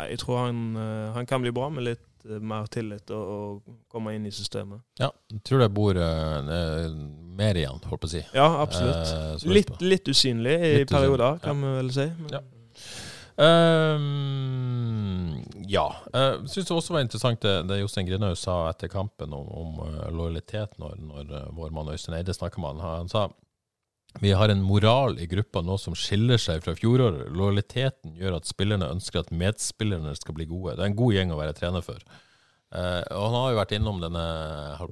jeg 0.09 0.19
tror 0.19 0.45
han, 0.45 0.75
eh, 0.77 1.13
han 1.13 1.25
kan 1.25 1.41
bli 1.41 1.51
bra 1.51 1.69
med 1.69 1.83
litt 1.83 2.05
mer 2.41 2.65
tillit 2.71 3.11
og, 3.13 3.31
og 3.35 3.75
komme 3.91 4.15
inn 4.17 4.25
i 4.25 4.31
systemet. 4.33 4.81
Ja, 4.99 5.11
jeg 5.31 5.41
tror 5.47 5.61
det 5.65 5.69
bor 5.75 5.97
uh, 5.99 6.87
mer 7.37 7.59
igjen, 7.59 7.81
holdt 7.85 8.03
på 8.03 8.09
å 8.09 8.13
si. 8.15 8.23
Ja, 8.35 8.47
absolutt. 8.63 9.11
Uh, 9.43 9.49
Litt, 9.51 9.73
litt 9.83 10.07
usynlig 10.09 10.55
i 10.55 10.61
Litt 10.61 10.85
usynlig, 10.85 10.93
perioder, 10.95 11.35
ja. 11.35 11.43
kan 11.43 11.61
vi 11.61 11.75
vel 11.79 11.91
si. 11.95 12.07
Men, 12.21 12.39
Ja. 12.39 12.43
Um, 13.35 15.41
ja. 15.67 15.85
Jeg 16.13 16.45
syns 16.51 16.69
det 16.69 16.75
også 16.75 16.95
var 16.95 17.03
interessant 17.03 17.41
det, 17.43 17.55
det 17.67 17.81
Jostein 17.81 18.07
Grinaud 18.07 18.39
sa 18.39 18.61
etter 18.69 18.91
kampen 18.91 19.33
om, 19.35 19.47
om 19.59 19.81
eh, 19.89 20.05
lojalitet, 20.15 20.77
når, 20.79 20.93
når 21.03 21.33
eh, 21.39 21.49
vår 21.57 21.73
mann 21.75 21.91
Øystein 21.91 22.15
Eide 22.19 22.35
snakka 22.35 22.61
med 22.63 22.79
han. 22.79 23.01
Han 23.01 23.11
sa 23.11 23.25
vi 24.19 24.31
har 24.31 24.49
en 24.49 24.63
moral 24.63 25.19
i 25.19 25.27
gruppa 25.27 25.61
nå 25.65 25.77
som 25.81 25.95
skiller 25.97 26.39
seg 26.41 26.63
fra 26.63 26.75
fjoråret. 26.77 27.31
Lojaliteten 27.35 28.15
gjør 28.19 28.39
at 28.39 28.47
spillerne 28.49 28.91
ønsker 28.95 29.21
at 29.21 29.33
medspillerne 29.35 30.15
skal 30.15 30.37
bli 30.37 30.47
gode. 30.49 30.77
Det 30.77 30.85
er 30.85 30.91
en 30.93 30.99
god 30.99 31.17
gjeng 31.17 31.33
å 31.35 31.39
være 31.41 31.55
trener 31.57 31.85
for. 31.85 31.99
Eh, 32.75 33.01
og 33.11 33.23
han 33.29 33.39
har 33.39 33.49
jo 33.51 33.59
vært 33.59 33.75
innom 33.77 33.99
denne 34.03 34.25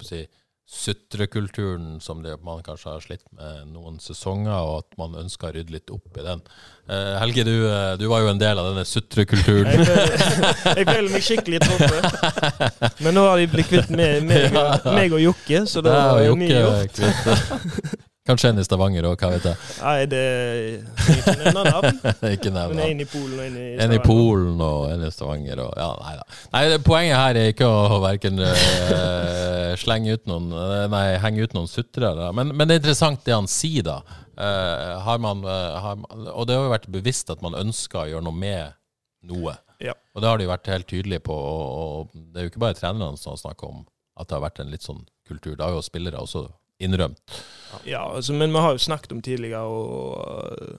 si, 0.07 0.25
sutrekulturen 0.73 1.97
som 2.01 2.21
det, 2.23 2.37
man 2.43 2.61
kanskje 2.63 2.91
har 2.91 3.01
slitt 3.03 3.25
med 3.35 3.73
noen 3.73 3.99
sesonger, 4.03 4.53
og 4.53 4.77
at 4.83 4.95
man 4.99 5.17
ønsker 5.23 5.49
å 5.49 5.55
rydde 5.57 5.75
litt 5.75 5.91
opp 5.93 6.19
i 6.19 6.23
den. 6.27 6.43
Eh, 6.87 7.15
Helge, 7.23 7.43
du, 7.47 7.55
eh, 7.67 7.95
du 7.99 8.07
var 8.11 8.23
jo 8.23 8.31
en 8.31 8.41
del 8.41 8.59
av 8.59 8.71
denne 8.71 8.85
sutrekulturen. 8.87 9.71
Jeg 9.73 10.87
føler, 10.87 11.11
meg 11.11 11.27
skikkelig 11.27 11.63
truffet. 11.63 13.03
Men 13.03 13.15
nå 13.15 13.27
har 13.27 13.39
de 13.39 13.51
blitt 13.51 13.71
kvitt 13.71 13.91
meg, 13.93 14.23
meg, 14.27 14.55
meg 14.87 15.15
og 15.15 15.23
Jokke, 15.31 15.63
så 15.67 15.83
Ja, 15.83 16.17
er 16.17 16.31
det 16.31 16.41
mye 16.43 16.65
gjort. 16.65 18.03
Kanskje 18.23 18.53
en 18.53 18.59
i 18.61 18.63
Stavanger 18.63 19.03
òg, 19.03 19.19
hva 19.19 19.33
vet 19.33 19.45
jeg. 19.49 19.57
Nei, 19.83 20.05
det 20.07 20.19
er 20.23 20.67
ikke 21.11 21.33
nevne 21.41 21.63
navn. 21.67 21.97
Ikke 22.37 22.51
Men 22.55 22.79
en 22.85 23.01
i 23.03 23.07
Polen 23.11 23.33
og 23.35 23.43
en 23.43 23.57
i 23.59 23.65
En 23.73 23.91
i 23.91 23.97
Stavanger. 23.97 24.05
Polen 24.05 24.63
og 24.63 24.85
en 24.93 25.03
i 25.03 25.09
Stavanger. 25.11 25.61
Og, 25.65 25.73
ja, 25.75 25.89
nei, 25.99 26.13
da. 26.21 26.37
nei, 26.53 26.61
poenget 26.85 27.19
her 27.19 27.39
er 27.41 27.51
ikke 27.51 27.67
å 27.67 27.99
verken 28.05 28.39
uh, 28.39 29.73
slenge 29.81 30.15
ut 30.15 30.31
noen 30.31 30.55
eh, 30.55 30.85
Nei, 30.93 31.03
henge 31.25 31.43
ut 31.43 31.57
noen 31.57 31.67
sutrere. 31.67 32.31
Men, 32.39 32.55
men 32.55 32.71
det 32.71 32.77
er 32.77 32.83
interessant 32.85 33.27
det 33.27 33.35
han 33.35 33.51
sier, 33.51 33.89
da. 33.89 33.99
Uh, 34.39 35.03
har 35.03 35.19
man, 35.27 35.43
uh, 35.43 35.83
har 35.83 35.99
og 36.31 36.47
det 36.47 36.55
har 36.55 36.63
jo 36.63 36.73
vært 36.77 36.89
bevisst 36.95 37.35
at 37.35 37.43
man 37.43 37.59
ønsker 37.59 38.05
å 38.05 38.07
gjøre 38.13 38.29
noe 38.29 38.39
med 38.39 38.79
noe. 39.27 39.59
Ja. 39.83 39.99
Og 40.15 40.23
det 40.23 40.31
har 40.31 40.39
de 40.39 40.47
vært 40.47 40.71
helt 40.71 40.87
tydelige 40.87 41.27
på. 41.27 41.35
Og, 41.35 41.63
og 42.07 42.15
det 42.31 42.39
er 42.39 42.47
jo 42.47 42.55
ikke 42.55 42.67
bare 42.69 42.79
trenerne 42.79 43.19
som 43.19 43.35
snakker 43.35 43.67
om 43.67 43.83
at 44.15 44.31
det 44.31 44.39
har 44.39 44.47
vært 44.47 44.63
en 44.63 44.71
litt 44.71 44.87
sånn 44.87 45.03
kultur. 45.27 45.57
Det 45.57 45.65
har 45.67 45.75
jo 45.75 45.83
spillere 45.83 46.23
også 46.23 46.47
innrømt. 46.79 47.43
Ja, 47.85 48.15
altså, 48.15 48.33
men 48.33 48.53
vi 48.53 48.61
har 48.61 48.71
jo 48.71 48.81
snakket 48.81 49.11
om 49.11 49.21
tidligere, 49.21 49.61
og 49.61 50.51
øh, 50.61 50.75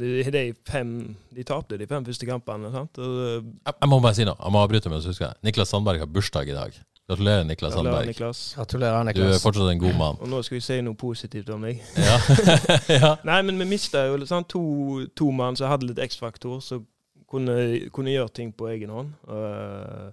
de, 0.00 0.24
de 0.32 0.54
fem 0.66 1.16
De 1.36 1.42
tapte 1.42 1.78
de 1.78 1.86
fem 1.86 2.04
første 2.04 2.26
kampene. 2.26 2.72
sant? 2.72 2.98
Og, 2.98 3.20
øh, 3.20 3.44
Jeg, 3.66 3.74
jeg 3.80 3.88
må 3.88 4.00
bare 4.00 4.14
si 4.14 4.24
noe. 4.24 4.36
Jeg 4.44 4.52
må 4.52 4.62
avbryte 4.62 4.90
mens 4.90 5.04
jeg 5.04 5.14
husker. 5.14 5.38
Niklas 5.42 5.68
Sandberg 5.68 5.98
har 5.98 6.06
bursdag 6.10 6.48
i 6.48 6.56
dag. 6.56 6.80
Gratulerer, 7.08 7.44
Niklas 7.44 7.72
Sandberg. 7.72 8.06
Niklas. 8.06 8.54
Gratulerer, 8.56 9.12
Du 9.12 9.22
er 9.22 9.38
fortsatt 9.42 9.70
en 9.72 9.78
god 9.78 9.94
mann. 9.98 10.16
Og 10.20 10.28
nå 10.28 10.42
skal 10.42 10.54
vi 10.56 10.60
si 10.64 10.80
noe 10.80 10.96
positivt 10.96 11.50
om 11.52 11.62
deg. 11.62 11.82
Ja. 12.00 12.16
ja. 13.02 13.10
Nei, 13.28 13.42
men 13.42 13.60
vi 13.60 13.66
mista 13.68 14.06
jo 14.08 14.16
sant? 14.26 14.48
to, 14.48 15.04
to 15.16 15.30
mann 15.30 15.56
som 15.56 15.68
hadde 15.68 15.90
litt 15.90 16.00
X-faktor, 16.00 16.62
som 16.64 16.86
kunne, 17.28 17.90
kunne 17.92 18.14
gjøre 18.14 18.32
ting 18.32 18.54
på 18.56 18.70
egen 18.72 18.94
hånd. 18.94 19.12
Uh, 19.28 20.08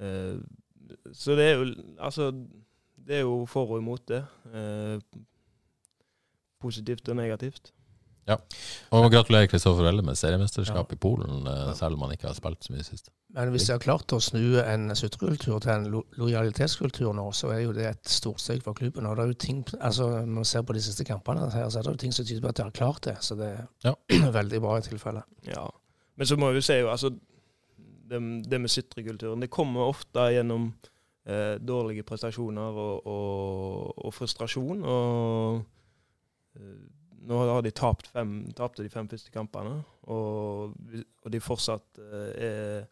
uh, 0.00 0.40
så 1.12 1.36
det 1.36 1.50
er 1.50 1.60
jo 1.60 1.68
Altså, 1.98 2.30
det 3.06 3.20
er 3.20 3.24
jo 3.26 3.44
for 3.50 3.70
og 3.76 3.78
imot 3.82 4.06
det. 4.10 4.22
Eh, 4.52 4.98
positivt 6.62 7.08
og 7.08 7.16
negativt. 7.16 7.72
Ja. 8.26 8.34
Og 8.90 9.04
gratulerer 9.12 9.46
Kristoffer 9.46 9.86
Elle 9.86 10.02
med 10.02 10.16
seriemesterskap 10.18 10.90
i 10.92 10.96
Polen, 10.98 11.46
eh, 11.46 11.68
selv 11.78 11.94
om 11.94 12.02
han 12.02 12.16
ikke 12.16 12.26
har 12.26 12.34
spilt 12.34 12.64
så 12.66 12.72
mye 12.74 12.82
sist. 12.82 13.12
Men 13.36 13.52
hvis 13.52 13.66
de 13.68 13.72
har 13.76 13.82
klart 13.82 14.10
å 14.16 14.18
snu 14.22 14.56
en 14.62 14.88
sutrekultur 14.98 15.60
til 15.62 15.70
en 15.70 15.86
lo 15.92 16.00
lojalitetskultur 16.18 17.12
nå, 17.14 17.26
så 17.36 17.52
er 17.54 17.60
jo 17.66 17.74
det 17.76 17.86
et 17.86 18.08
stort 18.10 18.40
steg 18.42 18.64
for 18.64 18.74
klubben. 18.74 19.06
Og 19.06 19.14
det 19.16 19.22
er 19.22 19.30
jo 19.30 19.38
ting, 19.46 19.62
altså 19.80 20.08
Når 20.24 20.34
man 20.40 20.44
ser 20.44 20.62
på 20.62 20.74
de 20.74 20.82
siste 20.82 21.04
kampene, 21.04 21.50
her, 21.52 21.68
så 21.70 21.78
er 21.78 21.82
det 21.82 21.92
jo 21.92 22.02
ting 22.02 22.12
som 22.12 22.24
tyder 22.24 22.40
på 22.42 22.48
at 22.48 22.56
de 22.56 22.62
har 22.62 22.70
klart 22.70 23.04
det. 23.04 23.16
Så 23.20 23.36
det 23.38 23.46
er 23.46 23.66
Ja. 23.84 23.94
veldig 24.40 24.60
bra 24.60 24.78
i 24.78 24.82
tilfelle. 24.82 25.22
Ja. 25.46 25.66
Men 26.16 26.26
så 26.26 26.36
må 26.36 26.50
vi 26.52 26.60
se 26.60 26.80
jo, 26.80 26.88
altså 26.90 27.10
Det, 28.08 28.20
det 28.50 28.60
med 28.60 28.70
sutrekulturen, 28.70 29.40
det 29.40 29.50
kommer 29.50 29.80
ofte 29.80 30.28
gjennom 30.30 30.72
eh, 31.26 31.54
dårlige 31.60 32.06
prestasjoner 32.06 32.82
og, 32.82 33.06
og, 33.06 34.04
og 34.06 34.14
frustrasjon. 34.14 34.84
Og 34.84 35.60
eh, 36.58 36.76
nå 37.26 37.40
har 37.50 37.64
de 37.66 37.74
tapt 37.74 38.10
fem, 38.14 38.38
tapte 38.56 38.84
de 38.86 38.92
fem 38.92 39.08
første 39.10 39.32
kampene, 39.34 39.80
og, 40.06 40.76
og 41.24 41.32
de 41.32 41.42
fortsatt 41.42 42.02
eh, 42.02 42.30
er 42.50 42.84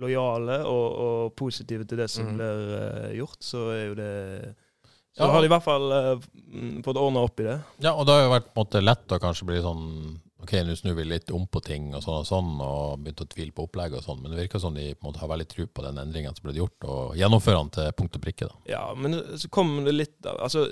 lojale 0.00 0.58
og, 0.66 1.32
positive 1.38 1.86
til 1.86 2.00
det 2.02 2.08
som 2.10 2.26
mm. 2.26 2.36
blir 2.38 2.76
eh, 2.78 3.10
gjort, 3.20 3.40
så 3.46 3.64
er 3.74 3.82
jo 3.84 3.96
det 3.98 4.12
Så 5.14 5.22
Ja. 5.22 5.30
har 5.30 5.40
de 5.40 5.46
i 5.46 5.52
hvert 5.52 5.62
fall 5.62 5.92
eh, 5.94 6.24
fått 6.82 6.98
ordna 6.98 7.22
opp 7.22 7.38
i 7.38 7.46
det. 7.46 7.58
Ja, 7.78 7.92
og 7.94 8.06
det 8.06 8.16
har 8.16 8.24
jo 8.24 8.32
vært 8.32 8.54
måte 8.56 8.82
lett 8.82 9.14
å 9.14 9.20
kanskje 9.22 9.46
bli 9.46 9.60
sånn 9.62 9.84
Ok, 10.44 10.52
nå 10.60 10.74
snur 10.76 10.94
vi 10.98 11.04
litt 11.08 11.30
om 11.32 11.46
på 11.48 11.60
ting 11.64 11.86
og 11.96 12.02
sånn 12.04 12.18
og 12.20 12.26
sånn, 12.28 12.48
og 12.60 12.98
begynte 13.00 13.24
å 13.24 13.28
tvile 13.32 13.54
på 13.56 13.64
opplegget 13.64 14.02
og 14.02 14.04
sånn, 14.04 14.18
men 14.20 14.34
det 14.34 14.42
virker 14.42 14.60
som 14.60 14.74
de 14.76 14.90
på 14.92 15.00
en 15.00 15.08
måte 15.08 15.22
har 15.22 15.30
veldig 15.30 15.46
tro 15.48 15.64
på 15.64 15.84
den 15.86 16.00
endringen 16.02 16.36
som 16.36 16.44
ble 16.44 16.52
gjort, 16.58 16.84
og 16.84 17.14
gjennomfører 17.16 17.62
den 17.62 17.70
til 17.78 17.94
punkt 17.96 18.18
og 18.18 18.24
prikke. 18.26 18.48
da. 18.50 18.58
Ja, 18.68 18.82
men 18.92 19.16
så 19.40 19.48
kom 19.48 19.72
det 19.86 19.94
litt 19.94 20.28
Altså, 20.28 20.66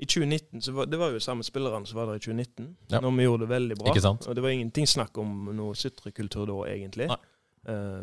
i 0.00 0.06
2019 0.08 0.64
så 0.64 0.72
var 0.78 0.88
det 0.88 1.00
var 1.00 1.12
jo 1.12 1.20
samme 1.20 1.44
spillerne 1.44 1.88
som 1.88 2.00
var 2.00 2.08
der 2.08 2.22
i 2.22 2.24
2019, 2.24 2.70
Ja. 2.88 3.02
når 3.04 3.16
vi 3.18 3.26
gjorde 3.26 3.44
det 3.44 3.52
veldig 3.52 3.78
bra. 3.82 3.92
Ikke 3.92 4.06
sant? 4.06 4.28
Og 4.28 4.34
det 4.34 4.42
var 4.46 4.56
ingenting 4.56 4.88
snakk 4.88 5.18
om 5.18 5.52
noe 5.52 5.76
sutrekultur 5.76 6.48
da, 6.48 6.58
egentlig. 6.72 7.10
Eh, 7.68 8.02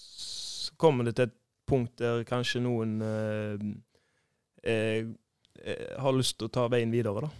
så 0.00 0.72
kommer 0.80 1.04
det 1.04 1.16
til 1.16 1.28
et 1.28 1.36
punkt 1.68 2.00
der 2.00 2.24
kanskje 2.24 2.64
noen 2.64 2.96
uh, 3.04 3.60
uh, 4.64 5.12
har 6.00 6.16
lyst 6.16 6.38
til 6.38 6.48
å 6.48 6.54
ta 6.56 6.64
veien 6.72 6.90
videre, 6.90 7.28
da. 7.28 7.30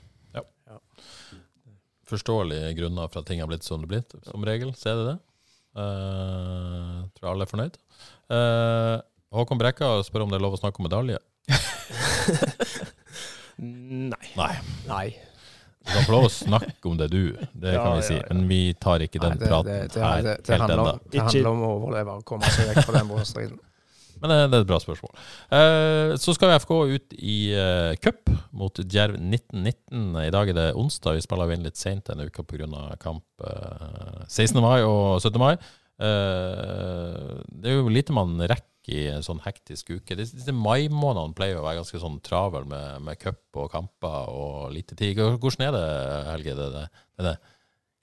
Forståelige 2.10 2.72
grunner 2.78 3.08
for 3.12 3.22
at 3.22 3.28
ting 3.30 3.40
har 3.42 3.48
blitt 3.50 3.62
som 3.66 3.80
det 3.80 3.86
har 3.86 3.92
blitt, 3.94 4.16
som 4.26 4.44
regel. 4.46 4.72
Så 4.78 4.90
er 4.92 4.98
det 5.00 5.06
det. 5.12 5.18
Uh, 5.78 7.04
tror 7.14 7.30
alle 7.30 7.46
er 7.46 7.50
fornøyd. 7.52 7.76
Uh, 8.32 8.96
Håkon 9.38 9.60
Brekka 9.60 9.92
spør 10.02 10.24
om 10.26 10.32
det 10.32 10.40
er 10.40 10.42
lov 10.42 10.56
å 10.56 10.60
snakke 10.60 10.82
om 10.82 10.88
medalje. 10.88 11.20
Nei. 13.60 14.30
Nei. 14.36 14.54
Nei. 14.88 15.08
Du 15.80 15.92
kan 15.94 16.04
få 16.06 16.12
lov 16.12 16.26
å 16.28 16.32
snakke 16.32 16.88
om 16.90 16.96
det, 17.00 17.06
du. 17.12 17.36
Det 17.56 17.72
Ja, 17.74 17.82
kan 17.84 17.96
vi 17.98 18.02
si. 18.04 18.14
ja. 18.18 18.22
Men 18.30 18.48
vi 18.50 18.60
tar 18.74 19.00
ikke 19.04 19.20
den 19.22 19.36
Nei, 19.36 19.40
det, 19.40 19.48
praten 19.48 19.70
det, 19.72 19.88
det, 19.94 20.02
her 20.04 20.22
det, 20.26 20.34
det, 20.44 20.52
helt 20.58 20.70
ennå. 20.74 20.84
om- 20.90 21.00
det 21.10 21.20
handler 21.24 21.50
om 21.50 21.62
å 21.62 21.70
overleve 21.78 22.16
og 22.18 22.24
komme 22.28 22.50
seg 22.52 22.68
vekk 22.70 22.84
fra 22.88 22.98
den 23.02 23.24
striden. 23.24 23.58
Men 24.20 24.32
det, 24.32 24.38
det 24.52 24.58
er 24.58 24.64
et 24.64 24.70
bra 24.70 24.78
spørsmål. 24.82 25.12
Eh, 25.56 26.14
så 26.20 26.34
skal 26.36 26.56
FK 26.60 26.72
ut 26.92 27.14
i 27.16 27.38
uh, 27.56 27.96
cup 28.04 28.30
mot 28.52 28.80
Djerv 28.84 29.16
1919. 29.16 30.16
I 30.20 30.32
dag 30.34 30.52
er 30.52 30.58
det 30.58 30.68
onsdag. 30.78 31.18
Vi 31.18 31.24
spiller 31.24 31.48
jo 31.48 31.56
inn 31.56 31.66
litt 31.66 31.80
seint 31.80 32.06
denne 32.10 32.28
uka 32.28 32.44
pga. 32.44 32.68
kamp 33.00 33.46
eh, 33.46 34.24
16. 34.28 34.60
mai 34.60 34.80
og 34.84 35.20
17. 35.22 35.38
mai. 35.40 35.54
Eh, 36.00 37.30
det 37.60 37.70
er 37.70 37.76
jo 37.76 37.92
lite 37.92 38.14
man 38.16 38.38
rekker 38.40 38.66
i 38.90 39.06
en 39.12 39.24
sånn 39.24 39.42
hektisk 39.44 39.92
uke. 39.98 40.16
Disse, 40.18 40.54
maimånedene 40.56 41.36
pleier 41.36 41.60
å 41.60 41.64
være 41.66 41.82
ganske 41.82 42.00
sånn 42.00 42.18
travel 42.24 42.66
med, 42.68 43.04
med 43.06 43.20
cup 43.20 43.60
og 43.60 43.70
kamper 43.72 44.32
og 44.32 44.70
lite 44.74 44.96
tid. 44.98 45.20
Hvordan 45.20 45.66
er 45.68 45.76
det, 45.76 45.86
Helge, 46.30 46.56
det, 46.58 46.68
det, 46.74 46.86
denne 47.20 47.36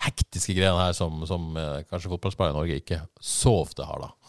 hektiske 0.05 0.53
greiene 0.53 0.85
her 0.85 0.95
som, 0.95 1.23
som 1.29 1.49
eh, 1.57 1.83
kanskje 1.89 2.13
fotballspillere 2.13 2.53
i 2.53 2.59
Norge 2.59 2.79
ikke 2.83 3.01
så 3.17 3.57
ofte 3.63 3.87
har, 3.87 4.05
da? 4.05 4.26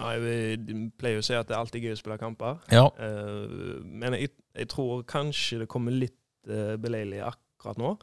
Nei, 0.00 0.14
vi 0.18 0.76
pleier 0.98 1.20
jo 1.20 1.22
å 1.22 1.26
si 1.26 1.36
at 1.38 1.46
det 1.46 1.54
er 1.54 1.60
alltid 1.62 1.86
gøy 1.86 1.94
å 1.94 2.00
spille 2.00 2.18
kamper. 2.18 2.58
Ja. 2.74 2.88
Uh, 2.98 3.78
men 3.84 4.16
jeg, 4.18 4.32
jeg 4.56 4.70
tror 4.72 5.04
kanskje 5.06 5.62
det 5.62 5.70
kommer 5.70 5.94
litt 5.94 6.18
uh, 6.50 6.74
beleilig 6.82 7.22
akkurat 7.26 7.78
nå. 7.80 7.94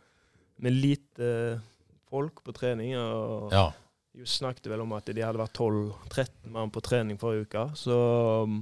Med 0.62 0.78
lite 0.78 1.32
folk 2.12 2.44
på 2.46 2.56
trening. 2.56 2.96
og 3.00 3.52
ja. 3.56 3.70
Just 4.16 4.42
snakket 4.42 4.68
vel 4.68 4.84
om 4.84 4.92
at 4.98 5.08
de 5.08 5.24
hadde 5.24 5.39
vært 5.39 5.56
12-13 5.56 6.52
mann 6.52 6.72
på 6.72 6.84
trening 6.84 7.20
forrige 7.20 7.48
uke. 7.48 7.66
Så 7.80 7.98
um, 8.48 8.62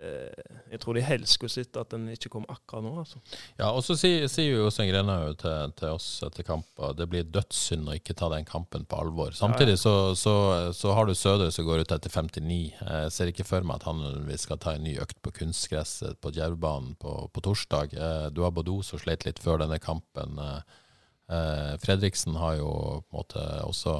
jeg 0.00 0.80
tror 0.80 0.96
de 0.96 1.02
helst 1.04 1.34
skulle 1.36 1.52
sett 1.52 1.76
at 1.76 1.90
den 1.92 2.06
ikke 2.14 2.30
kom 2.32 2.46
akkurat 2.48 2.84
nå. 2.86 2.92
altså. 3.02 3.18
Ja, 3.58 3.68
og 3.76 3.82
så 3.84 3.96
sier, 4.00 4.24
sier 4.32 4.54
jo 4.54 4.62
Jostein 4.64 4.88
Grenhaug 4.88 5.34
til, 5.42 5.74
til 5.76 5.92
oss 5.92 6.06
etter 6.24 6.46
kamper 6.46 6.94
det 6.96 7.06
blir 7.12 7.26
dødssynd 7.28 7.90
å 7.90 7.96
ikke 7.98 8.16
ta 8.16 8.30
den 8.32 8.46
kampen 8.48 8.86
på 8.88 9.00
alvor. 9.02 9.34
Samtidig 9.36 9.76
så, 9.82 9.92
så, 10.16 10.34
så 10.76 10.94
har 10.96 11.04
du 11.10 11.12
Sødre 11.18 11.50
som 11.52 11.66
går 11.68 11.82
ut 11.84 11.92
etter 11.96 12.10
59. 12.14 12.60
Jeg 12.80 13.12
ser 13.12 13.32
ikke 13.34 13.44
for 13.48 13.66
meg 13.68 13.76
at 13.82 13.88
han 13.90 14.00
vi 14.28 14.38
skal 14.40 14.60
ta 14.62 14.72
en 14.78 14.86
ny 14.88 14.96
økt 15.04 15.20
på 15.20 15.34
kunstgresset 15.42 16.16
på 16.24 16.32
Djervbanen 16.36 16.96
på, 17.00 17.16
på 17.34 17.44
torsdag. 17.44 17.92
Eh, 17.96 18.26
Du 18.32 18.40
har 18.46 18.54
Bodø 18.56 18.78
som 18.86 18.98
slet 19.02 19.26
litt 19.28 19.38
før 19.44 19.60
denne 19.66 19.78
kampen. 19.82 20.38
Eh, 20.40 20.80
eh, 21.36 21.76
Fredriksen 21.84 22.40
har 22.40 22.56
jo 22.62 22.72
på 23.04 23.12
en 23.12 23.20
måte 23.20 23.44
også 23.68 23.98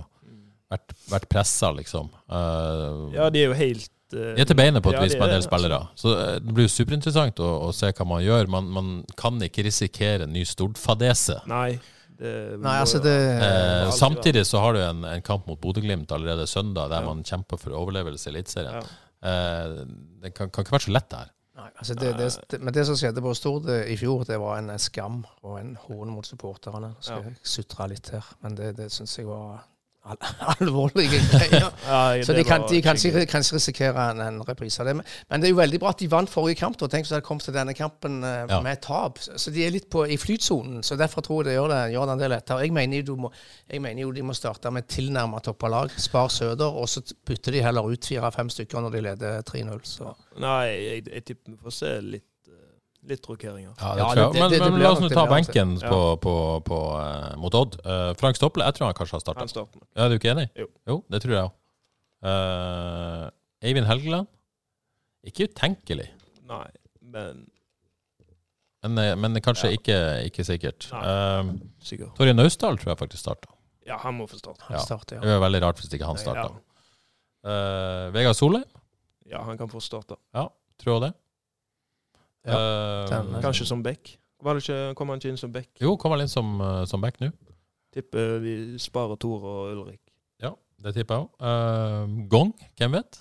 vært, 0.71 0.93
vært 1.11 1.29
pressa, 1.33 1.73
liksom. 1.77 2.09
Eh, 2.31 3.17
Ja, 3.19 3.29
de 3.31 3.45
er 3.45 3.51
jo 3.53 3.57
helt 3.59 3.89
eh, 3.91 3.97
er 4.15 4.45
til 4.49 4.57
beinet 4.59 4.83
på 4.83 4.91
et 4.91 4.99
ja, 4.99 5.05
vis 5.07 5.15
med 5.19 5.29
en 5.29 5.35
del 5.37 5.43
spillere. 5.47 5.79
Så 5.99 6.13
eh, 6.19 6.35
det 6.43 6.55
blir 6.57 6.67
jo 6.69 6.73
superinteressant 6.75 7.41
å, 7.45 7.49
å 7.69 7.73
se 7.77 7.93
hva 7.93 8.07
man 8.07 8.23
gjør. 8.25 8.51
Man, 8.51 8.69
man 8.75 8.91
kan 9.17 9.41
ikke 9.47 9.63
risikere 9.69 10.27
en 10.27 10.33
ny 10.35 10.45
Stord-fadese. 10.49 11.41
Nei. 11.51 11.79
Det 12.21 12.31
Nei, 12.61 12.75
altså 12.83 12.99
det 13.01 13.15
Eh, 13.17 13.91
samtidig 13.97 14.43
så 14.47 14.61
har 14.61 14.75
du 14.77 14.81
en, 14.85 15.05
en 15.09 15.23
kamp 15.25 15.47
mot 15.49 15.61
Bodø-Glimt 15.61 16.11
allerede 16.13 16.45
søndag, 16.47 16.91
der 16.93 17.01
Ja. 17.01 17.07
man 17.09 17.23
kjemper 17.25 17.57
for 17.57 17.73
overlevelse 17.73 18.29
i 18.29 18.33
Eliteserien. 18.35 18.75
Ja. 18.83 19.31
Eh, 19.31 19.87
det 20.23 20.35
kan, 20.37 20.51
kan 20.51 20.65
ikke 20.67 20.75
være 20.77 20.85
så 20.91 20.93
lett, 20.93 21.09
det 21.11 21.19
her. 21.23 21.31
Nei, 21.61 21.71
altså 21.77 21.95
det, 21.95 22.11
det, 22.19 22.27
det, 22.51 22.59
men 22.65 22.73
det 22.77 22.87
som 22.89 22.97
skjedde 22.97 23.21
på 23.25 23.33
Stord 23.37 23.67
eh, 23.73 23.89
i 23.93 23.97
fjor, 24.01 24.23
det 24.29 24.37
var 24.41 24.59
en 24.61 24.71
skam 24.81 25.23
og 25.43 25.59
en 25.61 25.75
hån 25.87 26.13
mot 26.13 26.25
supporterne. 26.29 26.93
Så 27.01 27.11
skal 27.11 27.25
Ja. 27.25 27.33
jeg 27.33 27.37
sutre 27.57 27.89
litt 27.95 28.09
her, 28.13 28.29
men 28.45 28.55
det, 28.57 28.71
det 28.79 28.91
syns 28.93 29.17
jeg 29.19 29.27
var 29.29 29.65
alvorlige 30.61 31.21
greier. 31.31 31.67
Ja, 31.91 32.23
Så 32.25 32.33
de 32.33 32.45
kan, 32.45 32.63
var 32.63 32.69
de 32.71 32.81
kan, 32.83 32.97
skikkelig. 32.99 33.27
ikke, 33.29 33.41
risikere 33.55 34.05
en, 34.11 34.21
en 34.25 34.39
reprise 34.49 34.81
av 34.83 34.87
det. 34.89 34.95
Men, 34.97 35.07
men 35.31 35.41
det 35.43 35.49
er 35.49 35.53
jo 35.55 35.59
veldig 35.61 35.81
bra 35.83 35.91
at 35.93 36.01
de 36.01 36.09
vant 36.11 36.31
forrige 36.31 36.59
kamp. 36.63 36.79
da. 36.81 36.89
Tenk 36.89 37.05
hvis 37.05 37.13
de 37.13 37.19
hadde 37.19 37.27
kommet 37.27 37.45
til 37.47 37.57
denne 37.57 37.75
kampen 37.77 38.21
uh, 38.25 38.47
Ja. 38.51 38.61
med 38.65 38.81
tap. 38.85 39.19
Så 39.21 39.53
de 39.55 39.65
er 39.67 39.75
litt 39.75 39.91
på, 39.93 40.07
i 40.09 40.17
flytsonen. 40.21 40.81
Så 40.87 40.97
derfor 41.01 41.25
tror 41.27 41.43
jeg 41.45 41.51
det 41.51 41.59
gjør 41.59 41.69
det, 41.75 41.81
gjør 41.95 42.09
det 42.11 42.17
en 42.17 42.23
del 42.25 42.35
lettere. 42.35 42.65
Jeg 42.65 42.73
mener, 42.77 43.03
jo 43.03 43.09
du 43.15 43.23
må, 43.27 43.33
jeg 43.71 43.83
mener 43.85 44.03
jo 44.07 44.13
de 44.17 44.25
må 44.31 44.35
starte 44.37 44.73
med 44.75 44.89
tilnærmet 44.91 45.45
toppa 45.47 45.69
lag. 45.73 45.93
Spar 46.01 46.29
Søder, 46.33 46.71
og 46.81 46.89
så 46.89 47.03
bytter 47.27 47.53
de 47.59 47.63
heller 47.69 47.93
ut 47.93 48.11
fire-fem 48.11 48.49
stykker 48.57 48.81
når 48.87 48.97
de 48.97 49.05
leder 49.11 49.43
3-0. 49.51 50.11
Nei, 50.41 50.67
jeg, 50.71 51.07
jeg 51.13 51.25
tipper 51.29 51.53
vi 51.55 51.59
får 51.67 51.77
se 51.77 51.95
litt, 52.07 52.27
litt 53.09 53.27
rokeringer. 53.27 53.75
Ja, 53.81 53.95
det 53.95 53.99
Ja, 53.99 54.09
tror 54.15 54.17
jeg. 54.17 54.33
det- 54.33 54.41
Men, 54.41 54.51
det- 54.51 54.59
det 54.59 54.71
men 54.71 54.75
blir 54.75 54.83
la 54.85 54.91
oss 54.93 55.01
nå 55.01 55.09
ta 55.09 55.27
benken 55.27 55.79
Ja. 55.81 55.89
på, 55.89 56.17
på, 56.21 56.35
på, 56.65 56.79
uh, 57.01 57.37
mot 57.37 57.55
Odd. 57.55 57.81
Uh, 57.87 58.13
Frank 58.15 58.37
Stopple, 58.37 58.63
jeg 58.65 58.75
tror 58.75 58.87
han 58.87 58.95
kanskje 58.95 59.13
har 59.13 59.21
starta. 59.21 59.47
Ja, 59.97 60.05
er 60.05 60.09
du 60.09 60.19
ikke 60.19 60.31
enig? 60.35 60.49
Jo. 60.87 61.05
det 61.11 61.23
tror 61.23 61.33
jeg 61.33 61.45
òg. 61.49 61.53
Eivind 63.63 63.87
Helgeland? 63.87 64.27
Ikke 65.27 65.49
utenkelig, 65.49 66.09
Nei, 66.49 66.67
men 67.03 67.47
men, 68.83 68.99
eh, 68.99 69.15
men 69.15 69.35
kanskje 69.43 69.65
Ja. 69.69 69.77
ikke, 69.77 70.25
ikke 70.31 70.45
sikkert. 70.45 70.87
Nei. 70.93 71.03
Eh, 71.05 71.45
sikkert. 71.85 72.15
Torje 72.17 72.33
Naustdal 72.33 72.79
tror 72.79 72.95
jeg 72.95 72.99
faktisk 72.99 73.21
starta. 73.21 73.49
Ja, 73.87 73.99
han 73.99 74.15
må 74.17 74.27
få 74.27 74.39
starte. 74.39 74.63
han 74.63 74.77
Ja. 74.79 74.83
starter, 74.85 75.21
Det 75.21 75.29
ja. 75.29 75.37
er 75.37 75.41
veldig 75.41 75.61
rart 75.63 75.77
hvis 75.77 75.93
ikke 75.93 76.07
han 76.07 76.17
starta. 76.17 76.49
Ja. 77.45 78.07
Uh, 78.07 78.11
Vegard 78.13 78.37
Solheim, 78.37 78.65
Ja, 79.29 79.43
han 79.43 79.59
kan 79.59 79.69
få 79.69 79.81
starte. 79.81 80.17
tror 80.35 81.01
jeg 81.01 81.03
det. 81.03 81.15
Ja, 82.47 82.57
Eh, 83.07 83.41
Kanskje 83.43 83.67
som 83.67 83.83
back. 83.83 84.17
Var 84.43 84.55
det 84.55 84.63
ikke, 84.65 84.95
kom 84.97 85.09
han 85.09 85.19
ikke 85.21 85.29
inn 85.29 85.37
som 85.37 85.53
back? 85.53 85.69
Jo, 85.81 85.97
kommer 85.97 86.17
han 86.17 86.25
inn 86.25 86.29
som, 86.33 86.61
eh, 86.61 86.85
som 86.87 87.01
back 87.01 87.19
nå. 87.21 87.31
Tipper 87.93 88.39
vi 88.41 88.79
sparer 88.79 89.17
Tor 89.21 89.43
og 89.45 89.73
Ulrik. 89.75 90.01
Ja, 90.43 90.53
Det 90.83 90.95
tipper 90.95 91.15
jeg 91.15 91.27
òg. 91.27 92.29
gong, 92.29 92.55
hvem 92.79 92.93
vet? 92.93 93.19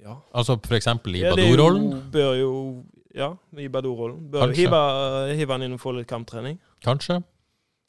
Ja. 0.00 0.14
Altså 0.34 0.56
for 0.64 0.74
eksempel 0.76 1.16
i 1.16 1.20
Ja, 1.24 1.34
Badou-rollen, 1.34 2.10
Bør 2.12 2.34
jo 2.38 2.84
Ja, 3.14 3.32
i 3.58 3.66
Badou-rollen. 3.68 4.30
Bør 4.30 4.54
hive, 4.54 5.36
hive 5.36 5.50
han 5.52 5.62
inn 5.62 5.72
og 5.72 5.80
få 5.80 5.92
litt 5.96 6.06
kamptrening. 6.06 6.58
kanskje. 6.84 7.22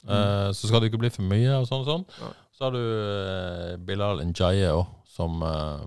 Eh, 0.08 0.50
så 0.52 0.66
skal 0.66 0.80
det 0.80 0.90
ikke 0.90 0.98
bli 0.98 1.10
for 1.10 1.22
mye 1.22 1.60
og 1.60 1.66
sånn 1.68 1.86
og 1.86 1.86
sånn. 1.86 2.04
Ja. 2.20 2.32
Så 2.52 2.64
har 2.64 2.70
du 2.72 2.78
uh, 2.82 3.76
Bilal 3.86 4.18
Njaye 4.26 4.66
òg, 4.74 4.86
som 5.06 5.40
eh, 5.42 5.46
Ja. 5.48 5.86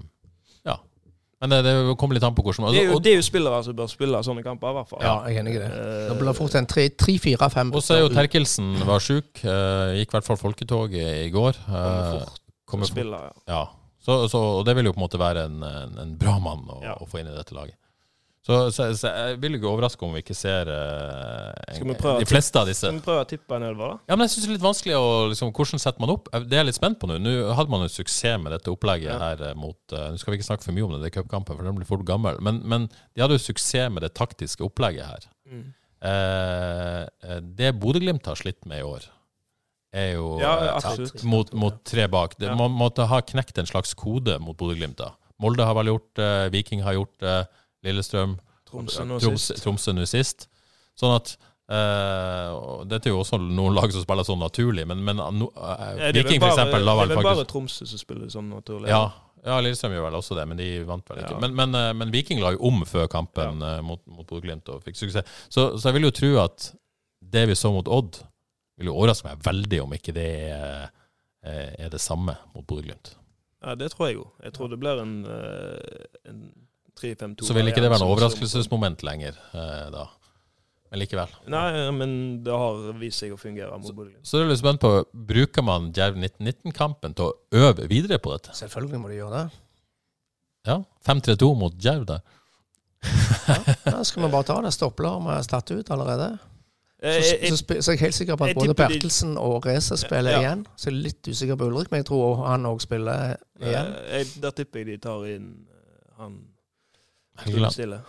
Men 1.41 1.51
det, 1.51 1.57
det 1.67 1.95
kommer 1.99 2.15
litt 2.15 2.23
an 2.23 2.33
på 2.37 2.41
hvordan 2.45 2.71
Det 2.71 2.79
er 2.79 2.91
jo, 2.93 2.99
det 3.03 3.11
er 3.11 3.17
jo 3.19 3.25
spillere 3.27 3.57
som 3.65 3.75
bør 3.75 3.89
spille 3.91 4.21
sånne 4.23 4.41
kamper, 4.45 4.71
i 4.71 4.77
hvert 4.77 4.87
fall. 4.89 5.01
Ja, 5.03 5.15
jeg 5.27 5.35
er 5.35 5.41
enig 5.43 5.55
i 5.57 5.59
det. 5.59 5.67
Eh, 5.67 6.05
Det 6.09 6.17
blir 6.21 6.33
fort 6.37 6.55
en 6.55 6.65
tre, 6.71 6.85
tre 6.95 7.17
fire, 7.19 7.49
fem 7.51 7.73
og 7.75 7.83
så 7.83 7.97
er 7.97 8.05
jo 8.05 8.11
Terkelsen 8.15 8.69
var 8.87 9.03
sjuk. 9.03 9.43
eh, 9.43 9.97
gikk 9.99 10.13
i 10.13 10.15
hvert 10.15 10.29
fall 10.29 10.39
folketoget 10.39 11.25
i 11.25 11.29
går. 11.35 11.59
Kommer 11.67 12.13
fort 12.19 12.39
kommer 12.65 12.87
til 12.89 13.11
å 13.13 13.19
ja. 13.19 13.33
Ja. 13.51 13.63
Så, 14.05 14.15
så, 14.29 14.39
og 14.59 14.65
det 14.65 14.75
vil 14.77 14.85
jo 14.87 14.93
på 14.93 14.99
en 15.01 15.05
måte 15.07 15.19
være 15.19 15.43
en, 15.49 15.59
en, 15.65 15.93
en 16.01 16.15
bra 16.17 16.37
mann 16.39 16.63
å, 16.69 16.79
Ja. 16.85 16.93
å 17.01 17.07
få 17.09 17.19
inn 17.19 17.27
i 17.27 17.35
dette 17.35 17.53
laget. 17.57 17.75
Så, 18.45 18.57
så, 18.69 18.85
så 18.93 19.09
jeg 19.09 19.37
vil 19.41 19.55
ikke 19.57 19.65
overraske 19.71 20.05
om 20.05 20.11
vi 20.13 20.19
ikke 20.21 20.35
ser 20.37 20.69
eh, 20.69 21.79
vi 21.81 21.95
en, 21.95 22.19
de 22.21 22.27
fleste 22.29 22.59
av 22.61 22.67
disse. 22.69 22.85
Skal 22.85 22.99
vi 22.99 23.05
prøve 23.07 23.23
å 23.23 23.29
tippe 23.29 23.57
en 23.57 23.63
elver, 23.65 23.95
da? 23.95 24.11
Ja, 24.11 24.17
men 24.19 24.27
jeg 24.27 24.35
synes 24.35 24.45
det 24.45 24.51
er 24.51 24.57
litt 24.59 24.65
vanskelig 24.67 24.97
å 24.99 25.07
liksom, 25.31 25.53
Hvordan 25.57 25.81
setter 25.81 26.03
man 26.03 26.13
opp? 26.13 26.29
Det 26.29 26.53
er 26.53 26.61
jeg 26.61 26.67
litt 26.69 26.77
spent 26.77 26.99
på 27.01 27.09
nå. 27.09 27.17
Nå 27.25 27.33
hadde 27.57 27.73
man 27.73 27.81
jo 27.87 27.89
suksess 27.89 28.37
med 28.43 28.53
dette 28.53 28.69
opplegget 28.69 29.09
Ja. 29.09 29.17
her 29.23 29.41
eh, 29.49 29.55
mot 29.57 29.95
eh, 29.97 30.11
Nå 30.13 30.21
skal 30.21 30.35
vi 30.35 30.37
ikke 30.37 30.49
snakke 30.51 30.67
for 30.67 30.77
mye 30.77 30.85
om 30.85 30.93
det, 30.93 31.01
det 31.01 31.09
er 31.09 31.15
cupkampen, 31.17 31.57
for 31.57 31.65
den 31.65 31.79
blir 31.79 31.89
fort 31.89 32.05
gammel. 32.05 32.37
Men, 32.45 32.61
men 32.69 32.85
de 33.17 33.25
hadde 33.25 33.39
jo 33.39 33.45
suksess 33.47 33.89
med 33.95 34.05
det 34.05 34.13
taktiske 34.13 34.61
opplegget 34.67 35.09
her. 35.09 35.27
Mm. 35.49 35.65
Eh, 36.05 37.01
eh, 37.25 37.41
det 37.57 37.73
Bodø-Glimt 37.81 38.29
har 38.29 38.37
slitt 38.37 38.61
med 38.69 38.83
i 38.83 38.85
år, 38.85 39.09
er 39.95 40.11
jo 40.19 40.35
Ja, 40.43 40.53
eh, 40.77 41.01
mot, 41.25 41.49
mot 41.57 41.81
tre 41.87 42.05
bak. 42.11 42.37
Det, 42.37 42.51
Ja. 42.51 42.55
Man 42.61 42.77
måtte 42.77 43.09
ha 43.09 43.21
knekt 43.25 43.57
en 43.57 43.65
slags 43.69 43.97
kode 43.97 44.37
mot 44.43 44.57
Bodø-Glimt. 44.59 45.01
Molde 45.41 45.65
har 45.65 45.73
vel 45.81 45.89
gjort 45.95 46.11
det, 46.15 46.31
Viking 46.53 46.83
har 46.85 46.93
gjort 46.93 47.17
det, 47.25 47.39
Lillestrøm 47.85 48.37
Tromsø 48.65 49.05
nå 49.07 49.19
sist. 49.23 49.59
Tromsø 49.63 49.93
nå 49.95 50.07
sist. 50.09 50.49
Sånn 50.99 51.17
at 51.17 51.37
Uh, 51.65 52.83
Dette 52.85 53.09
er 53.09 53.15
jo 53.15 53.23
også 53.23 53.39
noen 53.41 53.73
lag 53.73 53.89
som 53.89 54.03
spiller 54.03 54.21
sånn 54.21 54.37
naturlig, 54.37 54.83
men, 54.85 54.99
men 55.01 55.17
no, 55.17 55.47
uh, 55.57 55.95
Ja, 55.97 56.11
Viking 56.13 56.43
eksempel 56.45 56.85
la 56.85 56.93
vel 56.99 57.09
faktisk 57.09 57.15
Det 57.15 57.31
er 57.31 57.39
bare 57.39 57.47
Tromsø 57.49 57.87
som 57.89 58.01
spiller 58.03 58.29
sånn 58.29 58.51
naturlig. 58.53 58.91
ja, 58.91 59.07
ja, 59.45 59.55
Lillestrøm 59.61 59.95
gjør 59.95 60.05
vel 60.07 60.17
også 60.19 60.37
det, 60.37 60.45
men 60.49 60.59
de 60.61 60.67
vant 60.85 61.09
vel 61.09 61.23
ikke. 61.23 61.35
Ja. 61.35 61.41
Men, 61.41 61.55
men, 61.57 61.73
eh, 61.77 61.91
men 61.97 62.13
Viking 62.13 62.41
la 62.41 62.55
jo 62.55 62.61
om 62.69 62.85
før 62.89 63.09
kampen 63.09 63.61
ja. 63.61 63.75
mot, 63.85 64.01
mot 64.09 64.25
Bodø-Glimt 64.25 64.69
og 64.73 64.81
fikk 64.85 64.97
suksess. 64.97 65.35
Så, 65.49 65.67
så 65.77 65.89
jeg 65.89 65.99
vil 65.99 66.07
jo 66.07 66.15
tro 66.17 66.31
at 66.41 66.69
det 67.33 67.45
vi 67.49 67.57
så 67.57 67.69
mot 67.73 67.89
Odd, 67.91 68.21
vil 68.79 68.89
jo 68.89 68.95
overraske 68.97 69.29
meg 69.29 69.43
veldig 69.45 69.81
om 69.83 69.93
ikke 69.95 70.15
det 70.15 70.29
er, 70.51 70.89
eh, 71.45 71.85
er 71.85 71.93
det 71.93 72.01
samme 72.01 72.37
mot 72.55 72.65
Bodø-Glimt. 72.65 73.13
Ja, 73.65 73.75
det 73.77 73.91
tror 73.93 74.09
jeg 74.09 74.17
jo. 74.19 74.25
Jeg 74.43 74.53
tror 74.57 74.69
det 74.69 74.79
blir 74.81 75.01
en, 75.01 75.15
eh, 75.29 76.09
en 76.29 76.41
3-5-2. 76.99 77.47
Så 77.47 77.55
vil 77.57 77.71
ikke 77.71 77.83
det 77.83 77.91
være 77.91 78.03
noe 78.03 78.13
overraskelsesmoment 78.15 79.03
lenger 79.07 79.35
eh, 79.53 79.89
da. 79.93 80.05
Men 80.91 81.01
likevel. 81.01 81.31
Nei, 81.51 81.67
men 81.97 82.15
det 82.45 82.55
har 82.55 82.93
vist 83.01 83.23
seg 83.23 83.33
å 83.33 83.39
fungere 83.41 83.75
mot 83.81 83.89
Bodø-Glimt. 83.89 84.23
Så 84.27 84.37
er 84.37 84.45
jeg 84.45 84.53
litt 84.53 84.61
spent 84.61 84.83
på, 84.83 84.91
bruker 85.31 85.65
man 85.65 85.89
Djerv 85.95 86.19
1919-kampen 86.21 87.15
til 87.17 87.31
å 87.31 87.65
øve 87.65 87.87
videre 87.91 88.19
på 88.21 88.35
dette? 88.35 88.53
Selvfølgelig 88.55 89.01
må 89.01 89.11
de 89.11 89.19
gjøre 89.19 89.41
det. 89.41 89.61
Ja, 90.69 90.79
5-3-2 91.05 91.51
mot 91.57 91.77
Djerv 91.81 92.07
der. 92.13 92.25
Ja, 93.85 93.99
skal 94.07 94.23
vi 94.23 94.31
bare 94.33 94.47
ta 94.47 94.59
det? 94.65 94.71
Stoppelar 94.73 95.21
er 95.35 95.49
tatt 95.49 95.73
ut 95.73 95.91
allerede. 95.93 96.35
Så, 97.05 97.21
så, 97.21 97.57
så, 97.57 97.81
så, 97.81 97.91
jeg 97.91 97.97
er 97.97 97.99
jeg 97.99 97.99
helt 97.99 98.15
sikker 98.15 98.37
på 98.39 98.47
at 98.47 98.55
både 98.57 98.73
Bertelsen 98.73 99.35
og 99.37 99.65
Reze 99.67 99.97
spiller 99.99 100.31
Ja. 100.31 100.39
igjen. 100.41 100.65
Så 100.79 100.89
jeg 100.89 100.95
er 100.95 101.03
litt 101.03 101.27
usikker 101.27 101.59
på 101.59 101.67
Ulrik, 101.67 101.91
men 101.91 102.01
jeg 102.01 102.07
tror 102.09 102.39
han 102.47 102.65
òg 102.65 102.81
spiller 102.81 103.35
igjen. 103.61 103.91
Da 103.93 104.17
jeg, 104.17 104.31
der 104.41 104.55
tipper 104.57 104.81
jeg 104.81 104.87
de 104.87 104.97
tar 105.03 105.27
inn 105.29 105.51
eh, 105.69 106.13
han 106.21 106.39
Helgeland. 107.43 107.99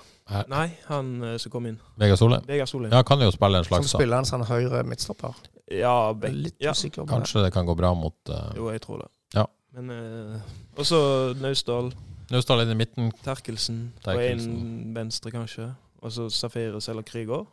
Nei, 0.51 0.67
han 0.89 1.11
eh, 1.23 1.37
som 1.43 1.53
kom 1.55 1.69
inn. 1.71 1.77
Vegard 2.01 2.19
Solheim. 2.19 2.47
Vegard 2.49 2.71
Solheim. 2.71 2.95
Ja, 2.95 3.03
kan 3.07 3.23
jo 3.23 3.31
spille 3.35 3.61
en 3.63 3.69
Som 3.69 3.87
spiller 3.91 4.19
en 4.19 4.29
sånn 4.29 4.47
høyre 4.49 4.83
midtstopper. 4.87 5.37
Ja, 5.71 6.13
Beck. 6.15 6.35
litt 6.35 6.63
Ja, 6.63 6.75
usikker 6.75 7.05
på. 7.05 7.11
Kanskje 7.11 7.45
det 7.47 7.53
kan 7.55 7.67
gå 7.67 7.75
bra 7.79 7.93
mot 7.95 8.17
uh, 8.31 8.51
jo, 8.59 8.71
jeg 8.75 8.83
tror 8.87 9.05
det. 9.05 9.11
Ja. 9.35 9.47
Men 9.77 9.91
uh, 9.91 10.57
også 10.79 10.99
Naustdal, 11.43 11.93
Naustdal 12.31 12.65
inn 12.65 12.75
i 12.75 12.79
midten. 12.79 13.13
Terkelsen 13.27 13.81
og 14.07 14.23
en 14.23 14.95
venstre, 14.95 15.35
kanskje. 15.35 15.73
Og 16.03 16.15
så 16.15 16.29
Safaris 16.31 16.91
eller 16.93 17.07
Krüger. 17.07 17.47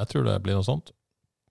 Jeg 0.00 0.08
tror 0.08 0.24
det 0.24 0.38
blir 0.44 0.56
noe 0.56 0.64
sånt. 0.66 0.94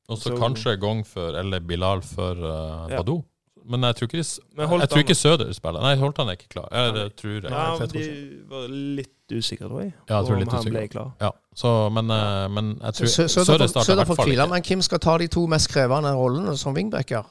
Og 0.09 0.17
så 0.17 0.33
kanskje 0.37 0.73
Gong 0.81 1.03
for, 1.05 1.35
eller 1.37 1.61
Bilal 1.61 2.01
for 2.05 2.39
uh, 2.41 2.89
Ja. 2.89 2.97
Badou. 2.97 3.21
Men 3.69 3.83
jeg 3.85 3.95
tror 3.99 4.07
ikke, 4.09 4.17
de, 4.23 4.41
Men 4.57 4.71
jeg 4.81 4.89
tror 4.89 5.03
ikke 5.03 5.15
Søder 5.15 5.49
spiller. 5.53 5.83
Nei, 5.85 5.95
Holtan 6.01 6.29
er 6.31 6.37
ikke 6.39 6.47
klar. 6.55 6.67
Jeg, 6.73 6.93
det 6.95 7.03
tror 7.19 7.33
jeg. 7.35 7.41
Nei, 7.53 7.65
jeg 7.79 7.89
tror 7.91 7.91
de 7.93 8.05
var 8.49 8.63
litt 8.97 9.33
usikre, 9.35 9.67
tror 9.69 9.83
jeg. 9.83 9.91
Ja, 10.09 10.15
jeg 10.15 10.25
tror 10.25 10.39
om 10.41 10.53
han 10.55 10.69
ble 10.73 10.85
klar. 10.89 11.11
Ja, 11.21 11.29
så, 11.61 11.73
men, 11.93 12.09
eh, 12.15 12.45
men 12.55 12.71
jeg 12.79 12.97
tror 12.97 13.11
Søder 13.13 13.29
Søder 13.29 13.67
starter 13.69 13.81
i 13.81 13.91
Søder 13.91 14.01
hvert 14.01 14.09
får 14.09 14.19
fall 14.21 14.31
hvile, 14.31 14.47
ikke. 14.47 14.55
men 14.55 14.65
hvem 14.71 14.81
skal 14.87 15.03
ta 15.05 15.17
de 15.21 15.27
to 15.37 15.45
mest 15.53 15.69
krevende 15.69 16.15
rollene 16.17 16.55
som 16.57 16.73
wingbacker? 16.77 17.29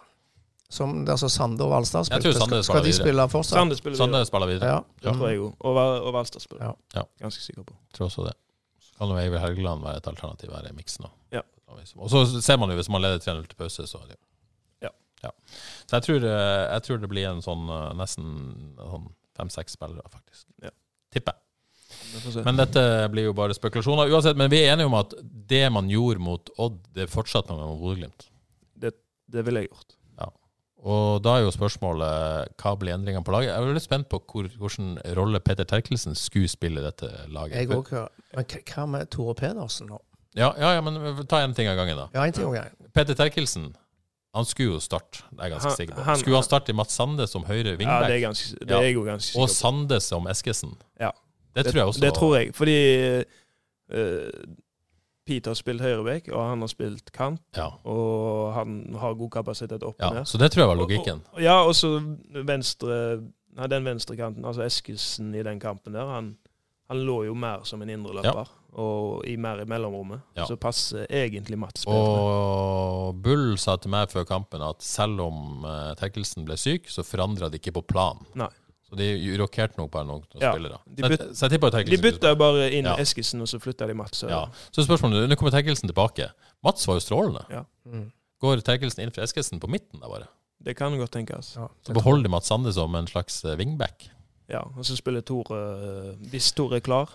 Som 0.71 0.95
altså 1.09 1.31
Sande 1.33 1.65
og 1.65 1.71
Valstad 1.73 2.05
spilte. 2.07 2.33
Sande 2.37 2.63
Skal, 2.63 2.65
skal 2.71 2.85
de 2.85 2.93
spille 2.93 3.29
fortsatt? 3.33 3.57
Sande 3.59 3.77
spiller 3.81 3.97
Sande 3.99 4.19
videre. 4.19 4.31
spiller 4.31 4.47
videre. 4.53 4.73
Ja. 4.77 4.81
Det 5.03 5.17
tror 5.17 5.29
jeg 5.29 5.37
jo. 5.41 5.53
Og, 5.61 5.77
og 6.07 6.13
Valstad 6.13 6.45
spiller. 6.45 6.65
Ja. 6.67 7.01
Ja. 7.01 7.07
Ganske 7.25 7.43
sikker 7.43 7.67
på. 7.67 7.75
Tror 7.97 8.11
også 8.13 8.29
det. 8.29 8.37
Så 8.85 8.95
kan 8.99 9.09
jo 9.09 9.19
Eivind 9.19 9.41
Helgeland 9.43 9.83
være 9.83 9.97
et 9.97 10.07
alternativ 10.07 10.53
her 10.55 10.71
i 10.71 10.75
miksen 10.77 11.09
òg. 11.09 11.15
Ja. 11.33 11.41
Og 11.97 12.11
så 12.11 12.41
ser 12.41 12.57
man 12.61 12.71
jo, 12.71 12.77
hvis 12.79 12.89
man 12.89 13.03
leder 13.03 13.19
3-0 13.19 13.47
til 13.47 13.57
pause, 13.59 13.87
så 13.87 13.99
er 13.99 14.13
det 14.13 14.17
jo 14.17 14.28
Ja. 15.23 15.31
ja. 15.31 15.35
Så 15.87 15.99
jeg 15.99 16.07
tror, 16.07 16.29
eh, 16.31 16.63
jeg 16.75 16.87
tror 16.87 17.03
det 17.03 17.11
blir 17.11 17.29
en 17.31 17.45
sånn 17.45 17.69
eh, 17.73 17.91
nesten 17.99 18.33
sånn 18.79 19.11
fem-seks 19.39 19.77
spillere, 19.79 20.07
faktisk. 20.13 20.47
Ja. 20.65 20.75
Tipper 21.15 21.37
jeg. 21.37 21.45
Men 22.45 22.59
dette 22.59 22.83
blir 23.13 23.31
jo 23.31 23.37
bare 23.37 23.55
spekulasjoner 23.57 24.11
uansett. 24.13 24.37
Men 24.37 24.51
vi 24.53 24.61
er 24.61 24.75
enige 24.75 24.91
om 24.91 24.97
at 24.99 25.15
det 25.23 25.65
man 25.73 25.89
gjorde 25.89 26.21
mot 26.21 26.51
Odd, 26.61 26.83
det 26.95 27.09
fortsatte 27.09 27.55
man 27.55 27.63
med 27.63 27.71
mot 27.71 27.81
Bodø-Glimt. 27.81 28.29
det, 28.77 28.93
det 29.33 29.45
ville 29.47 29.65
jeg 29.65 29.71
gjort. 29.71 29.99
Og 30.87 31.19
da 31.25 31.35
er 31.35 31.43
jo 31.43 31.51
spørsmålet 31.51 32.53
hva 32.61 32.73
blir 32.79 32.95
endringene 32.95 33.27
på 33.27 33.33
laget? 33.35 33.51
Jeg 33.51 33.59
er 33.59 33.67
veldig 33.67 33.83
spent 33.83 34.09
på 34.13 34.21
hvor, 34.31 34.47
hvilken 34.61 34.93
rolle 35.19 35.41
Peter 35.43 35.67
Terkelsen 35.67 36.15
skulle 36.15 36.51
spille 36.51 36.83
i 36.83 36.85
dette 36.87 37.09
laget. 37.35 37.57
Jeg 37.59 37.73
òg. 37.75 37.91
Men 38.37 38.47
hva 38.47 38.85
med 38.87 39.11
Tore 39.11 39.35
Pedersen 39.39 39.91
nå? 39.91 39.99
Ja, 40.39 40.53
ja, 40.61 40.77
ja, 40.77 40.83
men 40.85 41.25
ta 41.27 41.41
én 41.43 41.55
ting 41.57 41.67
av 41.67 41.75
gangen, 41.81 41.99
da. 41.99 42.07
Ja, 42.15 42.27
en 42.29 42.37
ting 42.37 42.47
av 42.47 42.55
gangen. 42.55 42.93
Peter 42.95 43.17
Terkelsen 43.19 43.73
han 44.39 44.47
skulle 44.49 44.77
jo 44.77 44.83
starte, 44.83 45.25
det 45.31 45.39
er 45.39 45.49
jeg 45.49 45.53
ganske 45.57 45.69
Han- 45.69 45.77
sikker 45.77 45.95
på. 45.99 46.05
han- 46.07 46.21
Skulle 46.23 46.39
han 46.41 46.47
starte 46.47 46.73
i 46.73 46.77
Mats 46.79 46.95
Sande 46.99 47.27
som 47.27 47.45
høyre 47.45 47.75
Ja, 47.75 47.99
det 48.07 48.17
er, 48.17 48.21
ganske, 48.23 48.59
det 48.61 48.71
er 48.71 48.87
jeg 48.89 48.95
jo 48.95 49.05
ganske 49.07 49.33
sikker 49.33 49.43
og 49.43 49.49
på. 49.49 49.55
Sande 49.55 50.01
som 50.01 50.27
Eskesen? 50.31 50.77
Ja. 51.01 51.11
Det 51.55 51.67
tror 51.67 51.81
jeg 51.81 51.87
også. 51.93 52.01
Det 52.01 52.15
tror 52.15 52.37
jeg. 52.37 52.55
Fordi 52.55 52.79
uh, 53.95 54.55
Pete 55.27 55.51
har 55.51 55.55
spilt 55.59 55.83
høyreback, 55.85 56.29
og 56.33 56.41
han 56.51 56.61
har 56.61 56.71
spilt 56.73 57.13
kant. 57.13 57.43
Ja. 57.57 57.69
Og 57.85 58.55
han 58.55 58.95
har 58.97 59.15
god 59.15 59.31
kapasitet 59.31 59.83
opp 59.83 59.97
ja. 60.01 60.09
og 60.09 60.15
ned. 60.15 60.25
Så 60.25 60.39
det 60.39 60.53
tror 60.53 60.63
jeg 60.63 60.69
var 60.69 60.79
logikken. 60.81 61.21
Og, 61.27 61.35
og, 61.35 61.43
ja, 61.43 61.57
og 61.67 61.75
så 61.77 61.99
venstre 62.47 63.21
den 63.67 63.85
venstre 63.85 64.17
kanten, 64.17 64.45
altså 64.47 64.63
Eskilsen 64.63 65.35
i 65.35 65.43
den 65.43 65.61
kampen 65.61 65.97
der, 65.97 66.07
han, 66.07 66.37
han 66.91 67.01
lå 67.03 67.25
jo 67.27 67.35
mer 67.35 67.65
som 67.67 67.83
en 67.83 67.91
indreløper. 67.91 68.51
Og 68.77 69.25
i 69.27 69.37
mer 69.41 69.63
i 69.63 69.65
mellomrommet. 69.65 70.21
Ja. 70.37 70.45
Så 70.47 70.57
passer 70.61 71.07
egentlig 71.09 71.57
Mats 71.59 71.87
bedre. 71.89 71.97
Og 71.99 73.17
Bull 73.25 73.57
sa 73.59 73.77
til 73.81 73.91
meg 73.91 74.11
før 74.13 74.27
kampen 74.29 74.63
at 74.63 74.83
selv 74.85 75.21
om 75.25 75.65
uh, 75.65 75.95
Terkelsen 75.99 76.45
ble 76.47 76.57
syk, 76.61 76.89
så 76.93 77.03
forandra 77.07 77.49
de 77.51 77.59
ikke 77.59 77.73
på 77.79 77.83
planen. 77.89 78.27
Nei. 78.39 78.51
Så 78.89 78.97
de 78.97 79.09
rokerte 79.41 79.77
nok 79.81 79.91
bare 79.93 80.07
noen 80.09 80.23
Ja, 80.41 80.53
spillere. 80.55 80.79
de 80.87 81.03
Så 81.03 81.09
jeg- 81.09 81.19
byt- 81.19 81.35
så 81.37 81.41
jeg 81.49 81.51
tipper 81.57 81.85
De 81.85 81.99
bytta 81.99 82.35
bare 82.39 82.71
inn 82.73 82.85
Ja. 82.87 82.95
Eskilsen, 82.97 83.41
og 83.41 83.49
så 83.49 83.59
flytta 83.61 83.87
de 83.87 83.95
Mats. 83.95 84.23
Ja. 84.23 84.47
Så 84.73 84.85
spørsmålet, 84.87 85.29
nå 85.29 85.37
kommer 85.37 85.51
Terkelsen 85.53 85.89
tilbake. 85.89 86.31
Mats 86.65 86.87
var 86.89 86.95
jo 86.97 87.01
strålende. 87.01 87.45
Mm. 87.87 88.11
Går 88.41 88.63
Terkelsen 88.65 89.03
inn 89.05 89.11
for 89.11 89.23
Eskesen 89.23 89.61
på 89.61 89.69
midten 89.69 90.01
da 90.01 90.09
bare? 90.09 90.29
Det 90.63 90.75
kan 90.77 90.97
godt 90.99 91.11
tenkes. 91.13 91.57
Ja, 91.57 91.69
Så 91.87 91.93
beholder 91.93 92.23
de 92.23 92.29
Mats 92.31 92.47
Sande 92.49 92.73
som 92.73 92.95
en 92.95 93.07
slags 93.07 93.45
eh, 93.45 93.57
wingback? 93.57 94.09
Ja, 94.49 94.61
og 94.61 94.85
så 94.85 94.97
spiller 94.97 95.21
Tor 95.21 95.45
Hvis 96.31 96.53
Tor 96.55 96.73
er 96.75 96.81
klar. 96.81 97.09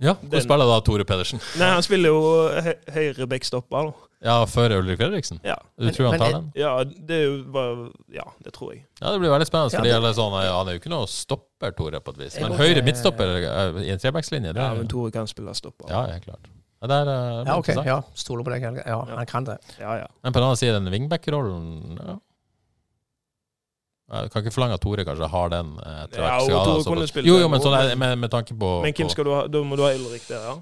Ja, 0.00 0.14
hvor 0.14 0.30
Den- 0.30 0.42
spiller 0.44 0.66
da 0.70 0.80
Tore 0.86 1.04
Pedersen? 1.04 1.40
Nei, 1.58 1.70
han 1.74 1.82
spiller 1.82 2.08
jo 2.12 2.20
hø- 2.62 2.92
høyre 2.94 3.26
backstopper, 3.26 3.88
da. 3.90 3.92
Ja, 4.22 4.44
før 4.50 4.72
Ulrik 4.80 4.98
Fredriksen? 4.98 5.38
Ja. 5.44 5.54
Du 5.78 5.90
tror 5.94 6.10
han 6.10 6.18
tar 6.18 6.32
den? 6.32 6.52
ja, 6.58 6.82
det 6.84 7.18
var, 7.54 7.90
Ja, 8.12 8.24
det 8.42 8.52
tror 8.52 8.72
jeg. 8.74 8.84
Ja, 9.00 9.12
det 9.12 9.20
blir 9.20 9.30
veldig 9.30 9.46
spennende. 9.46 9.72
Ja, 9.86 10.00
det- 10.00 10.14
sånn, 10.16 10.32
Han 10.32 10.68
er 10.68 10.72
jo 10.72 10.78
ikke 10.80 10.90
noe 10.90 11.06
stopper, 11.06 11.70
Tore, 11.72 12.00
på 12.00 12.10
et 12.14 12.18
vis. 12.18 12.40
Men 12.40 12.52
høyre 12.52 12.82
midtstopper 12.82 13.26
eh, 13.42 13.82
i 13.86 13.90
en 13.90 13.98
trebackslinje, 13.98 14.54
Ja, 14.54 14.74
men 14.74 14.88
Tore 14.88 15.10
kan 15.12 15.26
spille 15.26 15.54
stopper. 15.54 15.88
Ja, 15.90 16.06
helt 16.06 16.24
klart. 16.24 16.46
Ja, 16.82 16.86
det 16.86 16.94
er, 16.94 17.08
eh, 17.10 17.44
det 17.44 17.46
Ja, 17.46 17.56
OK. 17.58 17.68
Ja, 17.86 18.00
Stoler 18.14 18.44
på 18.44 18.50
deg, 18.54 18.62
Ja, 18.62 18.82
Ja. 18.86 19.04
han 19.16 19.26
kan 19.26 19.44
det. 19.44 19.58
ja. 19.80 19.94
ja. 19.98 20.06
Men 20.22 20.32
på 20.32 20.38
den 20.38 20.44
annen 20.44 20.56
side, 20.56 20.72
den 20.74 20.90
wingback-rollen 20.92 21.98
ja. 22.06 22.18
Jeg 24.08 24.30
kan 24.32 24.42
ikke 24.42 24.54
forlange 24.54 24.74
at 24.78 24.80
Tore 24.80 25.04
kanskje 25.04 25.28
har 25.28 25.48
den. 25.52 25.74
eh, 25.84 26.06
Ja, 26.16 26.38
og 26.40 26.48
Tore 26.48 26.74
altså. 26.76 26.90
kunne 26.94 27.06
spille 27.10 27.28
Jo, 27.28 27.38
jo, 27.42 27.48
men 27.48 27.60
sånn 27.60 27.76
men- 27.76 27.98
med, 27.98 28.18
med 28.18 28.30
tanke 28.30 28.56
på 28.56 28.82
Men 28.82 28.92
hvem 28.94 29.10
skal 29.12 29.24
du 29.24 29.34
ha? 29.34 29.46
Da 29.46 29.62
må 29.62 29.76
du 29.76 29.82
ha 29.84 29.92
Ulrik 29.92 30.26
der, 30.28 30.40
ja. 30.48 30.56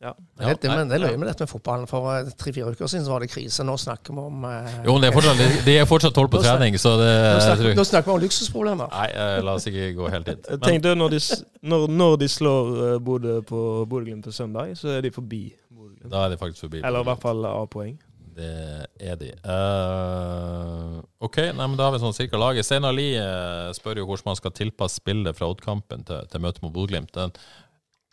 Ja. 0.00 0.14
Men 0.38 0.56
det, 0.62 0.70
men 0.70 0.88
det 0.88 0.94
er 0.96 1.02
løye 1.02 1.18
med 1.20 1.28
dette 1.28 1.44
med 1.44 1.50
fotballen. 1.50 1.86
For 1.88 2.06
eh, 2.14 2.28
tre-fire 2.40 2.70
uker 2.72 2.88
siden 2.88 3.04
så 3.04 3.12
var 3.12 3.20
det 3.20 3.28
krise. 3.28 3.64
Nå 3.68 3.74
snakker 3.76 4.14
vi 4.16 4.22
om 4.30 4.44
eh, 4.48 4.70
Jo, 4.86 4.94
men 4.94 5.02
det 5.02 5.10
er 5.10 5.16
fortsatt, 5.18 5.64
de 5.66 5.74
er 5.76 5.84
fortsatt 5.90 6.14
tolv 6.16 6.30
på 6.32 6.40
Nå 6.40 6.44
trening, 6.46 6.78
så 6.80 6.94
det 6.96 7.10
nå, 7.10 7.40
snakker, 7.44 7.74
nå 7.76 7.84
snakker 7.84 8.08
vi 8.08 8.14
om 8.14 8.22
luksusproblemer. 8.24 8.88
Nei, 8.94 9.08
eh, 9.12 9.42
la 9.44 9.56
oss 9.58 9.66
ikke 9.68 9.90
gå 9.98 10.08
helt 10.14 10.30
dit. 10.30 10.48
Tenk 10.48 10.64
tenkte 10.64 10.94
når 10.96 11.16
de, 11.18 11.20
når, 11.68 11.84
når 12.00 12.16
de 12.22 12.28
slår 12.32 12.70
uh, 12.78 12.98
Bodø 13.04 13.40
på 13.44 13.64
Bodø-Glimt 13.90 14.24
på 14.24 14.32
søndag, 14.32 14.72
så 14.80 14.94
er 14.96 15.04
de 15.04 15.10
forbi 15.12 15.42
Bodø-Glimt. 15.68 16.08
da 16.14 16.24
er 16.24 16.32
de 16.32 16.40
faktisk 16.40 16.64
forbi. 16.64 16.80
Eller 16.80 17.04
i 17.04 17.08
hvert 17.10 17.20
fall 17.20 17.44
A-poeng. 17.50 17.98
Det 18.40 19.06
er 19.10 19.16
de. 19.20 19.30
Uh, 19.44 21.00
OK, 21.26 21.36
nei, 21.52 21.66
men 21.66 21.76
da 21.78 21.88
har 21.88 21.94
vi 21.96 22.00
sånn 22.02 22.14
cirka 22.16 22.38
laget. 22.40 22.64
Steinar 22.66 22.94
Lie 22.96 23.18
eh, 23.20 23.72
spør 23.76 24.00
jo 24.00 24.06
hvordan 24.08 24.30
man 24.30 24.38
skal 24.38 24.54
tilpasse 24.56 25.00
spillet 25.02 25.36
fra 25.36 25.48
Odd-kampen 25.52 26.06
til, 26.08 26.22
til 26.32 26.42
møtet 26.44 26.62
mot 26.64 26.72
Bodø-Glimt. 26.74 27.12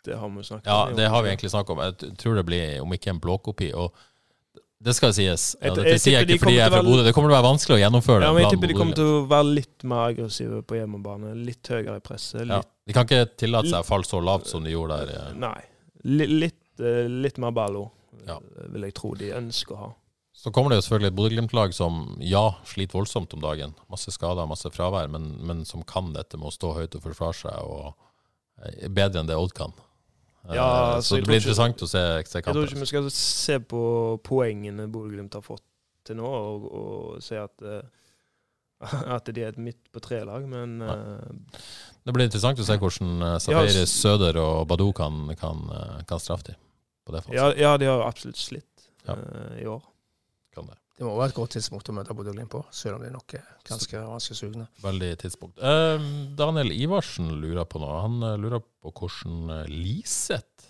Det 0.04 0.16
har 0.20 0.28
vi 0.34 0.44
snakket 0.46 0.68
Ja, 0.68 0.82
om. 0.90 0.94
det 0.98 1.08
har 1.12 1.24
vi 1.24 1.32
egentlig 1.32 1.50
snakket 1.54 1.74
om. 1.74 1.80
Jeg 1.86 2.12
tror 2.20 2.36
det 2.38 2.44
blir 2.48 2.78
om 2.84 2.92
ikke 2.96 3.10
en 3.14 3.20
blåkopi. 3.24 3.70
Og 3.80 3.96
det 4.84 4.94
skal 4.94 5.10
sies. 5.16 5.48
Ja, 5.58 5.72
dette 5.74 5.94
jeg 5.96 6.02
sier 6.04 6.18
jeg 6.20 6.28
ikke 6.28 6.44
fordi 6.46 6.58
jeg 6.60 6.66
er 6.68 6.74
fra 6.76 6.84
Bodø. 6.86 7.02
Det 7.08 7.14
kommer 7.16 7.32
til 7.32 7.34
å 7.34 7.38
være 7.40 7.48
vanskelig 7.48 7.76
å 7.78 7.80
gjennomføre 7.82 8.28
Ja, 8.28 8.32
men 8.36 8.44
jeg 8.44 8.52
tipper 8.54 8.70
de 8.72 8.76
kommer 8.78 8.98
til 9.00 9.08
å 9.16 9.22
være 9.32 9.48
litt 9.56 9.86
mer 9.90 10.04
aggressive 10.12 10.60
på 10.68 10.78
hjemmebane. 10.78 11.32
Litt 11.48 11.72
høyere 11.74 11.96
i 11.98 12.04
presset. 12.04 12.44
Ja. 12.46 12.60
De 12.88 12.94
kan 12.96 13.08
ikke 13.08 13.24
tillate 13.40 13.72
seg 13.72 13.80
å 13.82 13.88
falle 13.88 14.06
så 14.08 14.20
lavt 14.22 14.46
som 14.52 14.64
de 14.64 14.76
gjorde 14.76 15.00
der. 15.02 15.16
eh. 15.18 15.32
Nei. 15.42 15.58
Litt, 16.08 16.30
litt, 16.44 16.84
litt 17.26 17.40
mer 17.42 17.50
ballo, 17.56 17.88
Ja. 18.28 18.38
vil 18.70 18.84
jeg 18.86 18.94
tro 18.94 19.14
de 19.18 19.32
ønsker 19.34 19.74
å 19.74 19.80
ha. 19.82 19.90
Så 20.38 20.52
kommer 20.54 20.70
det 20.70 20.78
jo 20.78 20.84
selvfølgelig 20.86 21.10
et 21.10 21.16
Bodø-Glimt-lag 21.18 21.72
som 21.74 21.96
ja, 22.22 22.44
sliter 22.68 22.94
voldsomt 23.00 23.32
om 23.34 23.40
dagen. 23.42 23.72
Masse 23.90 24.12
skader, 24.14 24.46
masse 24.46 24.70
fravær, 24.70 25.08
men, 25.10 25.32
men 25.42 25.64
som 25.66 25.82
kan 25.82 26.12
dette 26.14 26.38
med 26.38 26.52
å 26.52 26.54
stå 26.54 26.76
høyt 26.76 26.94
og 26.94 27.02
forsvare 27.08 27.34
seg, 27.40 27.56
og 27.66 28.68
er 28.78 28.92
bedre 28.94 29.24
enn 29.24 29.30
det 29.30 29.38
Odd 29.38 29.56
kan. 29.58 29.74
Eh, 30.46 30.54
Ja, 30.54 30.68
så 31.00 31.08
så 31.08 31.16
det 31.18 31.26
blir 31.26 31.40
ikke- 31.40 31.48
interessant 31.48 31.82
å 31.82 31.88
se, 31.90 32.04
se 32.30 32.38
Jeg 32.38 32.54
tror 32.54 32.68
ikke 32.68 32.84
vi 32.84 32.86
skal 32.92 33.10
se 33.10 33.58
på 33.58 33.82
poengene 34.22 34.86
Bodø-Glimt 34.86 35.34
har 35.34 35.42
fått 35.42 35.64
til 36.06 36.16
nå, 36.22 36.30
og, 36.30 36.70
og 36.72 37.22
se 37.22 37.36
at, 37.42 37.58
eh, 37.62 37.82
at 39.18 39.24
de 39.34 39.42
er 39.42 39.48
et 39.48 39.58
midt 39.58 39.90
på 39.92 40.00
tre-lag, 40.00 40.46
men 40.46 40.80
uh, 40.80 41.18
Det 42.06 42.14
blir 42.14 42.30
interessant 42.30 42.62
å 42.62 42.64
se 42.64 42.78
hvordan 42.78 43.40
Safari, 43.42 43.74
ja, 43.74 43.84
Søder 43.90 44.38
og 44.38 44.68
Badou 44.70 44.92
kan, 44.94 45.34
kan, 45.34 45.66
eh, 45.74 46.02
kan 46.06 46.22
straffe 46.22 46.54
dem 46.54 46.56
ja, 47.32 47.50
ja, 47.56 47.76
de 47.80 47.86
har 47.88 48.06
absolutt 48.06 48.36
slitt 48.36 48.90
Ja. 49.08 49.14
uh, 49.16 49.56
i 49.58 49.64
år. 49.66 49.82
Kan 50.54 50.66
det. 50.70 50.76
Det 50.98 51.06
må 51.06 51.12
være 51.14 51.30
et 51.30 51.36
godt 51.36 51.52
tidspunkt 51.54 51.88
å 51.88 51.94
møte 51.94 52.14
Bodø-Glimt 52.18 52.50
på, 52.50 52.64
selv 52.74 52.96
om 52.98 53.02
de 53.04 53.10
nok 53.14 53.34
er 53.38 53.44
ganske 53.68 54.00
vanskesugne. 54.02 54.64
Veldig 54.82 55.10
tidspunkt. 55.22 55.60
Eh, 55.62 56.06
Daniel 56.40 56.72
Ivarsen 56.74 57.28
lurer 57.38 57.68
på 57.70 57.78
noe. 57.82 58.00
Han 58.02 58.16
eh, 58.26 58.34
lurer 58.42 58.64
på 58.82 58.90
hvordan 58.96 59.52
eh, 59.60 59.68
Liseth 59.70 60.66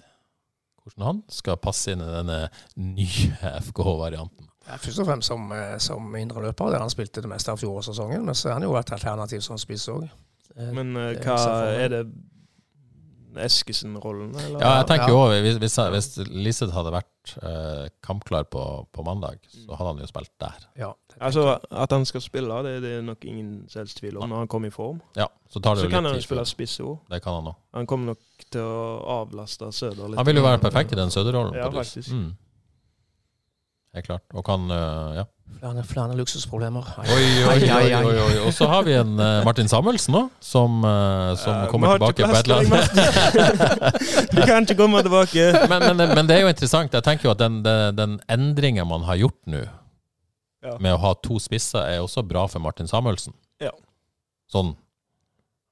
Hvordan 0.89 1.05
han 1.05 1.19
skal 1.29 1.57
passe 1.61 1.93
inn 1.93 2.01
i 2.01 2.07
denne 2.09 2.37
nye 2.81 3.33
FK-varianten. 3.69 4.47
Ja, 4.69 4.77
først 4.81 5.01
og 5.03 5.09
fremst 5.09 5.29
som, 5.29 5.43
eh, 5.53 5.75
som 5.85 6.15
indre 6.17 6.43
løper, 6.47 6.71
der 6.73 6.81
han 6.85 6.93
spilte 6.93 7.21
det 7.25 7.29
meste 7.33 7.53
av 7.53 7.61
fjorårssesongen. 7.61 8.25
Men 8.25 8.37
så 8.37 8.49
er 8.51 8.59
han 8.59 8.65
jo 8.69 8.73
et 8.77 8.93
alternativ 8.97 9.41
som 9.45 9.57
spiss 9.61 9.85
òg. 9.93 10.07
Men 10.77 10.93
eh, 10.97 11.21
hva 11.25 11.39
er 11.77 11.93
det 11.93 12.03
Eskesen-rollen, 13.39 14.33
eller? 14.41 14.61
Ja, 14.61 14.71
jeg 14.81 14.87
tenker 14.89 15.09
Ja. 15.09 15.13
jo 15.13 15.19
også, 15.27 15.41
hvis, 15.45 15.57
hvis, 15.63 15.77
hvis 15.95 16.29
Liseth 16.33 16.73
hadde 16.75 16.91
vært 16.95 17.11
eh, 17.43 17.89
kampklar 18.05 18.45
på, 18.51 18.63
på 18.93 19.03
mandag, 19.07 19.39
så 19.51 19.77
hadde 19.77 19.93
han 19.93 20.03
jo 20.03 20.09
spilt 20.11 20.33
der. 20.41 20.65
Ja, 20.79 20.93
Altså, 21.21 21.59
At 21.71 21.91
han 21.93 22.05
skal 22.07 22.21
spille, 22.23 22.55
det, 22.63 22.77
det 22.83 22.93
er 22.99 23.03
nok 23.03 23.25
ingen 23.25 23.69
helst 23.75 23.99
tvil 23.99 24.17
om 24.19 24.29
når 24.31 24.45
han 24.45 24.49
kommer 24.49 24.69
i 24.69 24.75
form. 24.75 25.01
Ja, 25.17 25.27
Så 25.51 25.61
tar 25.61 25.75
det 25.75 25.83
Så 25.83 25.89
jo 25.89 25.91
kan 25.91 26.05
han 26.05 26.15
jo 26.15 26.23
spille 26.23 26.45
spiss 26.47 26.79
òg. 26.81 26.99
Det 27.11 27.23
kan 27.25 27.41
han 27.41 27.51
òg. 27.51 27.57
Han 27.75 27.87
kommer 27.91 28.13
nok 28.13 28.47
til 28.53 28.63
å 28.63 29.01
avlaste 29.23 29.73
Søder 29.73 30.09
litt. 30.09 30.19
Han 30.21 30.27
vil 30.27 30.37
jo 30.41 30.45
være 30.47 30.61
perfekt 30.63 30.93
i 30.95 31.01
den 31.01 31.11
Søder-rollen. 31.11 31.57
Ja, 31.59 31.71
faktisk. 31.75 32.13
Mm. 32.13 32.37
Helt 33.97 34.07
klart. 34.07 34.25
Og 34.35 34.45
kan 34.45 34.71
eh, 34.71 35.19
Ja. 35.23 35.25
Flere, 35.59 35.83
flere 35.83 36.15
luksusproblemer. 36.17 36.85
Oi, 36.99 37.23
oi, 37.49 37.71
oi, 37.73 37.93
oi, 37.97 38.17
oi. 38.21 38.35
Og 38.47 38.53
så 38.53 38.67
har 38.69 38.83
vi 38.85 38.93
en 38.95 39.15
eh, 39.19 39.39
Martin 39.47 39.69
Samuelsen 39.69 40.15
òg, 40.15 40.27
som, 40.45 40.77
eh, 40.85 41.31
som 41.41 41.63
kommer 41.73 41.95
vi 41.95 41.97
tilbake 41.97 42.29
på 42.29 42.37
et 42.37 42.51
eller 42.51 42.59
annet 42.61 44.35
Du 44.35 44.43
kan 44.51 44.63
ikke 44.69 44.77
komme 44.79 45.01
tilbake. 45.03 45.47
men, 45.73 45.87
men, 45.97 46.13
men 46.15 46.29
det 46.29 46.37
er 46.37 46.45
jo 46.45 46.51
interessant. 46.53 46.93
Jeg 46.95 47.03
tenker 47.07 47.31
jo 47.31 47.33
at 47.33 47.41
den, 47.41 47.63
den, 47.65 47.97
den 47.97 48.19
endringa 48.29 48.85
man 48.87 49.09
har 49.09 49.17
gjort 49.25 49.41
nå, 49.49 49.65
Ja. 50.63 50.77
med 50.83 50.93
å 50.95 50.99
ha 51.01 51.15
to 51.25 51.39
spisser, 51.41 51.81
er 51.87 52.05
også 52.05 52.23
bra 52.29 52.45
for 52.51 52.61
Martin 52.61 52.87
Samuelsen. 52.91 53.33
Ja. 53.63 53.71
Sånn 54.53 54.75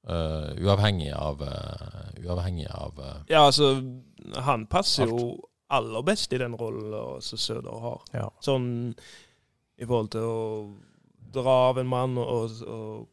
uh, 0.08 0.50
uavhengig 0.62 1.12
av 1.12 1.40
uh, 1.42 2.10
Uavhengig 2.24 2.66
av 2.70 2.96
uh, 2.98 3.14
Ja, 3.28 3.44
altså, 3.48 3.74
han 4.46 4.66
passer 4.70 5.10
jo 5.10 5.36
aller 5.68 6.02
best 6.06 6.32
i 6.32 6.38
den 6.38 6.54
rollen 6.58 7.20
som 7.24 7.38
Søder 7.38 7.80
har. 7.82 8.02
Ja. 8.14 8.28
Sånn 8.44 8.68
i 9.76 9.84
forhold 9.84 10.10
til 10.14 10.24
å 10.24 10.38
dra 11.36 11.56
av 11.70 11.78
en 11.82 11.88
mann, 11.90 12.14
og, 12.18 12.52
og 12.64 13.08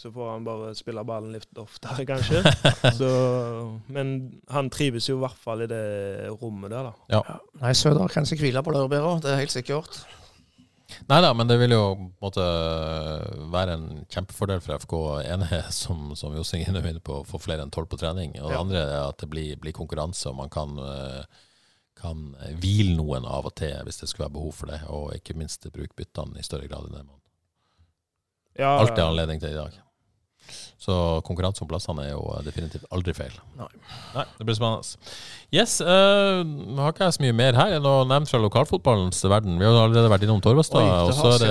så 0.00 0.10
får 0.12 0.30
han 0.32 0.44
bare 0.44 0.74
spille 0.76 1.04
ballen 1.04 1.32
litt 1.36 1.58
oftere, 1.60 2.04
kanskje. 2.08 2.40
Så, 2.98 3.08
men 3.92 4.14
han 4.48 4.70
trives 4.72 5.08
jo 5.10 5.18
i 5.18 5.22
hvert 5.22 5.36
fall 5.40 5.62
i 5.64 5.68
det 5.70 5.80
rommet 6.40 6.72
der, 6.72 6.88
da. 7.10 7.20
Nei, 7.60 7.72
Søder 7.76 8.08
kan 8.12 8.24
ikke 8.24 8.46
hvile 8.46 8.62
på 8.64 8.72
laurbæra, 8.76 9.18
det 9.24 9.32
er 9.34 9.42
helt 9.42 9.52
sikkert. 9.52 10.00
Nei 11.08 11.20
da, 11.22 11.30
men 11.36 11.46
det 11.46 11.54
vil 11.60 11.70
jo 11.76 11.82
måtte 12.20 12.42
være 13.52 13.76
en 13.76 13.84
kjempefordel 14.10 14.60
for 14.64 14.80
FK. 14.82 14.94
ene 15.32 15.60
som, 15.82 16.10
som 16.18 16.34
Jostein 16.36 16.66
er 16.76 16.88
inne 16.90 17.04
på, 17.04 17.20
å 17.20 17.28
få 17.28 17.38
flere 17.40 17.62
enn 17.64 17.72
tolv 17.72 17.88
på 17.92 18.00
trening. 18.00 18.34
Og 18.40 18.48
det 18.50 18.56
Ja. 18.56 18.64
andre 18.64 18.82
er 18.88 19.04
at 19.12 19.20
det 19.22 19.28
blir, 19.30 19.54
blir 19.62 19.76
konkurranse, 19.76 20.28
og 20.32 20.36
man 20.40 20.50
kan, 20.52 20.76
eh, 20.80 21.22
kan 22.00 22.32
hvile 22.62 22.96
noen 22.96 23.28
av 23.28 23.46
og 23.50 23.54
til 23.60 23.76
hvis 23.86 24.00
det 24.02 24.08
skulle 24.10 24.28
være 24.28 24.38
behov 24.38 24.56
for 24.56 24.72
det. 24.72 24.80
Og 24.88 25.14
ikke 25.16 25.36
minst 25.38 25.68
bruke 25.70 25.96
byttene 25.98 26.40
i 26.40 26.46
større 26.46 26.68
grad 26.70 26.88
enn 26.88 26.98
det 26.98 27.04
man 27.06 27.16
Ja, 28.58 28.74
alltid 28.80 28.98
har 28.98 29.12
anledning 29.12 29.40
til 29.40 29.54
i 29.54 29.60
dag. 29.60 29.78
Så 30.80 30.94
konkurranse 31.26 31.60
om 31.62 31.68
plassene 31.68 32.06
er 32.06 32.14
jo 32.14 32.22
definitivt 32.44 32.86
aldri 32.94 33.12
feil. 33.14 33.34
Nei. 33.58 33.68
Nei, 34.14 34.24
det 34.38 34.46
blir 34.48 34.56
spennende. 34.56 35.10
Yes, 35.52 35.74
uh, 35.84 36.40
har 36.80 36.94
ikke 36.94 37.04
jeg 37.04 37.16
så 37.18 37.24
mye 37.26 37.36
mer 37.36 37.58
her. 37.58 37.74
Er 37.76 37.82
noe 37.84 38.06
nevnt 38.08 38.30
fra 38.32 38.40
lokalfotballens 38.40 39.20
verden? 39.28 39.58
Vi 39.60 39.66
har 39.66 39.76
jo 39.76 39.82
allerede 39.84 40.12
vært 40.12 40.24
innom 40.24 40.40
Torvestad. 40.44 40.80
Oi, 40.80 40.88
det 40.88 40.96
og 41.04 41.12
har 41.12 41.18
så 41.20 41.44
det 41.44 41.50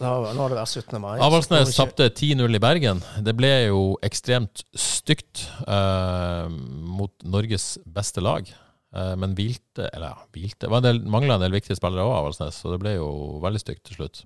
det 0.00 0.06
har- 0.08 0.32
Nå 0.32 0.40
har 0.46 0.54
det 0.54 0.58
vært 0.62 0.72
17. 0.80 1.00
mai. 1.04 1.12
Avaldsnes 1.28 1.74
tapte 1.76 2.08
10-0 2.08 2.56
i 2.56 2.62
Bergen. 2.64 3.04
Det 3.20 3.36
ble 3.36 3.52
jo 3.68 3.84
ekstremt 4.06 4.64
stygt 4.74 5.44
uh, 5.68 6.48
mot 6.48 7.12
Norges 7.22 7.74
beste 7.84 8.24
lag. 8.24 8.48
Eh, 8.90 9.14
men 9.16 9.36
hvilte 9.38 9.86
Eller 9.94 10.16
ja, 10.16 10.16
hvilte 10.34 10.66
Det 10.66 10.70
var 10.72 10.82
en 10.82 10.88
del, 10.88 11.04
mangla 11.06 11.36
en 11.38 11.44
del 11.44 11.54
viktige 11.54 11.78
spillere 11.78 12.02
òg, 12.02 12.16
Avaldsnes, 12.16 12.56
så 12.58 12.72
det 12.72 12.80
ble 12.82 12.96
jo 12.96 13.08
veldig 13.44 13.62
stygt 13.62 13.84
til 13.86 14.00
slutt. 14.00 14.24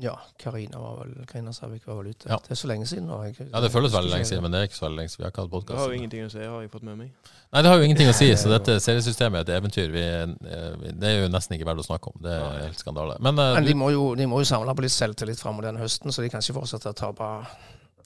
Ja, 0.00 0.14
Karina 0.40 0.78
var 0.80 1.02
vel 1.02 1.26
Karina 1.28 1.52
Savik 1.52 1.84
var 1.86 1.98
vel 2.00 2.14
ute. 2.14 2.24
Ja. 2.30 2.38
Det 2.40 2.54
er 2.54 2.58
så 2.58 2.68
lenge 2.70 2.86
siden. 2.88 3.10
Jeg, 3.26 3.50
Ja, 3.52 3.60
Det 3.60 3.70
føles 3.70 3.92
veldig 3.92 4.10
lenge 4.10 4.24
siden, 4.24 4.42
men 4.42 4.54
det 4.54 4.60
er 4.60 4.70
ikke 4.70 4.78
så 4.78 4.86
veldig 4.86 4.98
lenge 5.02 5.12
siden 5.12 5.20
vi 5.20 5.26
har 5.26 5.34
ikke 5.34 5.42
hatt 5.44 5.66
Det 5.68 5.76
har 5.78 5.90
jo 5.92 5.98
ingenting 5.98 6.24
å 6.24 6.30
si, 6.32 6.38
har 6.38 6.62
jeg 6.62 6.70
fått 6.72 6.86
med 6.88 6.96
meg. 6.96 7.10
Nei, 7.52 7.62
det 7.62 7.70
har 7.70 7.76
jo 7.76 7.84
ingenting 7.84 8.08
å 8.08 8.16
si, 8.16 8.30
så 8.40 8.48
dette 8.48 8.78
seriesystemet 8.80 9.36
er 9.36 9.44
et 9.44 9.60
eventyr. 9.60 9.92
Vi, 9.92 10.00
eh, 10.00 10.94
det 10.96 11.10
er 11.10 11.20
jo 11.20 11.28
nesten 11.28 11.58
ikke 11.58 11.68
verdt 11.68 11.84
å 11.84 11.86
snakke 11.86 12.08
om. 12.08 12.16
Det 12.24 12.32
er 12.32 12.64
helt 12.64 12.80
skandale. 12.80 13.18
Men, 13.20 13.38
eh, 13.38 13.54
Men 13.60 13.68
de 13.68 13.74
må, 13.74 13.92
jo, 13.92 14.14
de 14.16 14.26
må 14.26 14.40
jo 14.40 14.48
samle 14.48 14.74
på 14.74 14.82
litt 14.82 14.96
selvtillit 14.96 15.38
framover 15.38 15.68
den 15.68 15.76
høsten, 15.76 16.08
så 16.10 16.22
de 16.24 16.30
kan 16.30 16.40
ikke 16.40 16.56
fortsette 16.56 16.88
å 16.88 16.96
tape 16.96 17.30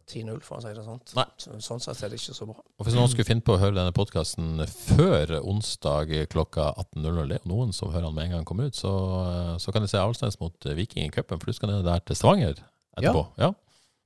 10-0, 0.07 0.39
for 0.47 0.59
å 0.59 0.63
si 0.63 0.73
det 0.77 0.85
sånn. 0.87 1.01
Så, 1.11 1.57
sånn 1.65 1.83
sett 1.83 2.03
er 2.07 2.13
det 2.13 2.21
ikke 2.21 2.37
så 2.37 2.47
bra. 2.49 2.61
og 2.63 2.87
hvis 2.87 2.95
noen 2.95 3.11
skulle 3.11 3.27
finne 3.27 3.43
på 3.47 3.57
å 3.57 3.61
høre 3.61 3.75
denne 3.75 3.95
podkasten 3.97 4.63
før 4.71 5.37
onsdag 5.41 6.13
klokka 6.33 6.69
18.00, 6.85 7.33
det 7.33 7.41
er 7.41 7.51
noen 7.51 7.75
som 7.75 7.91
hører 7.91 8.07
den 8.09 8.17
med 8.19 8.29
en 8.29 8.37
gang 8.39 8.49
kommer 8.49 8.71
ut, 8.71 8.79
så, 8.79 8.93
eh, 9.27 9.53
så 9.63 9.75
kan 9.75 9.83
de 9.83 9.91
se 9.91 9.99
Avaldsnes 9.99 10.39
mot 10.43 10.69
eh, 10.69 10.77
Viking 10.79 11.09
i 11.09 11.15
cupen, 11.15 11.43
for 11.43 11.51
du 11.51 11.59
skal 11.59 11.73
ned 11.73 11.87
der 11.87 12.05
til 12.07 12.19
Stavanger 12.19 12.63
etterpå. 12.97 13.27
Ja. 13.43 13.51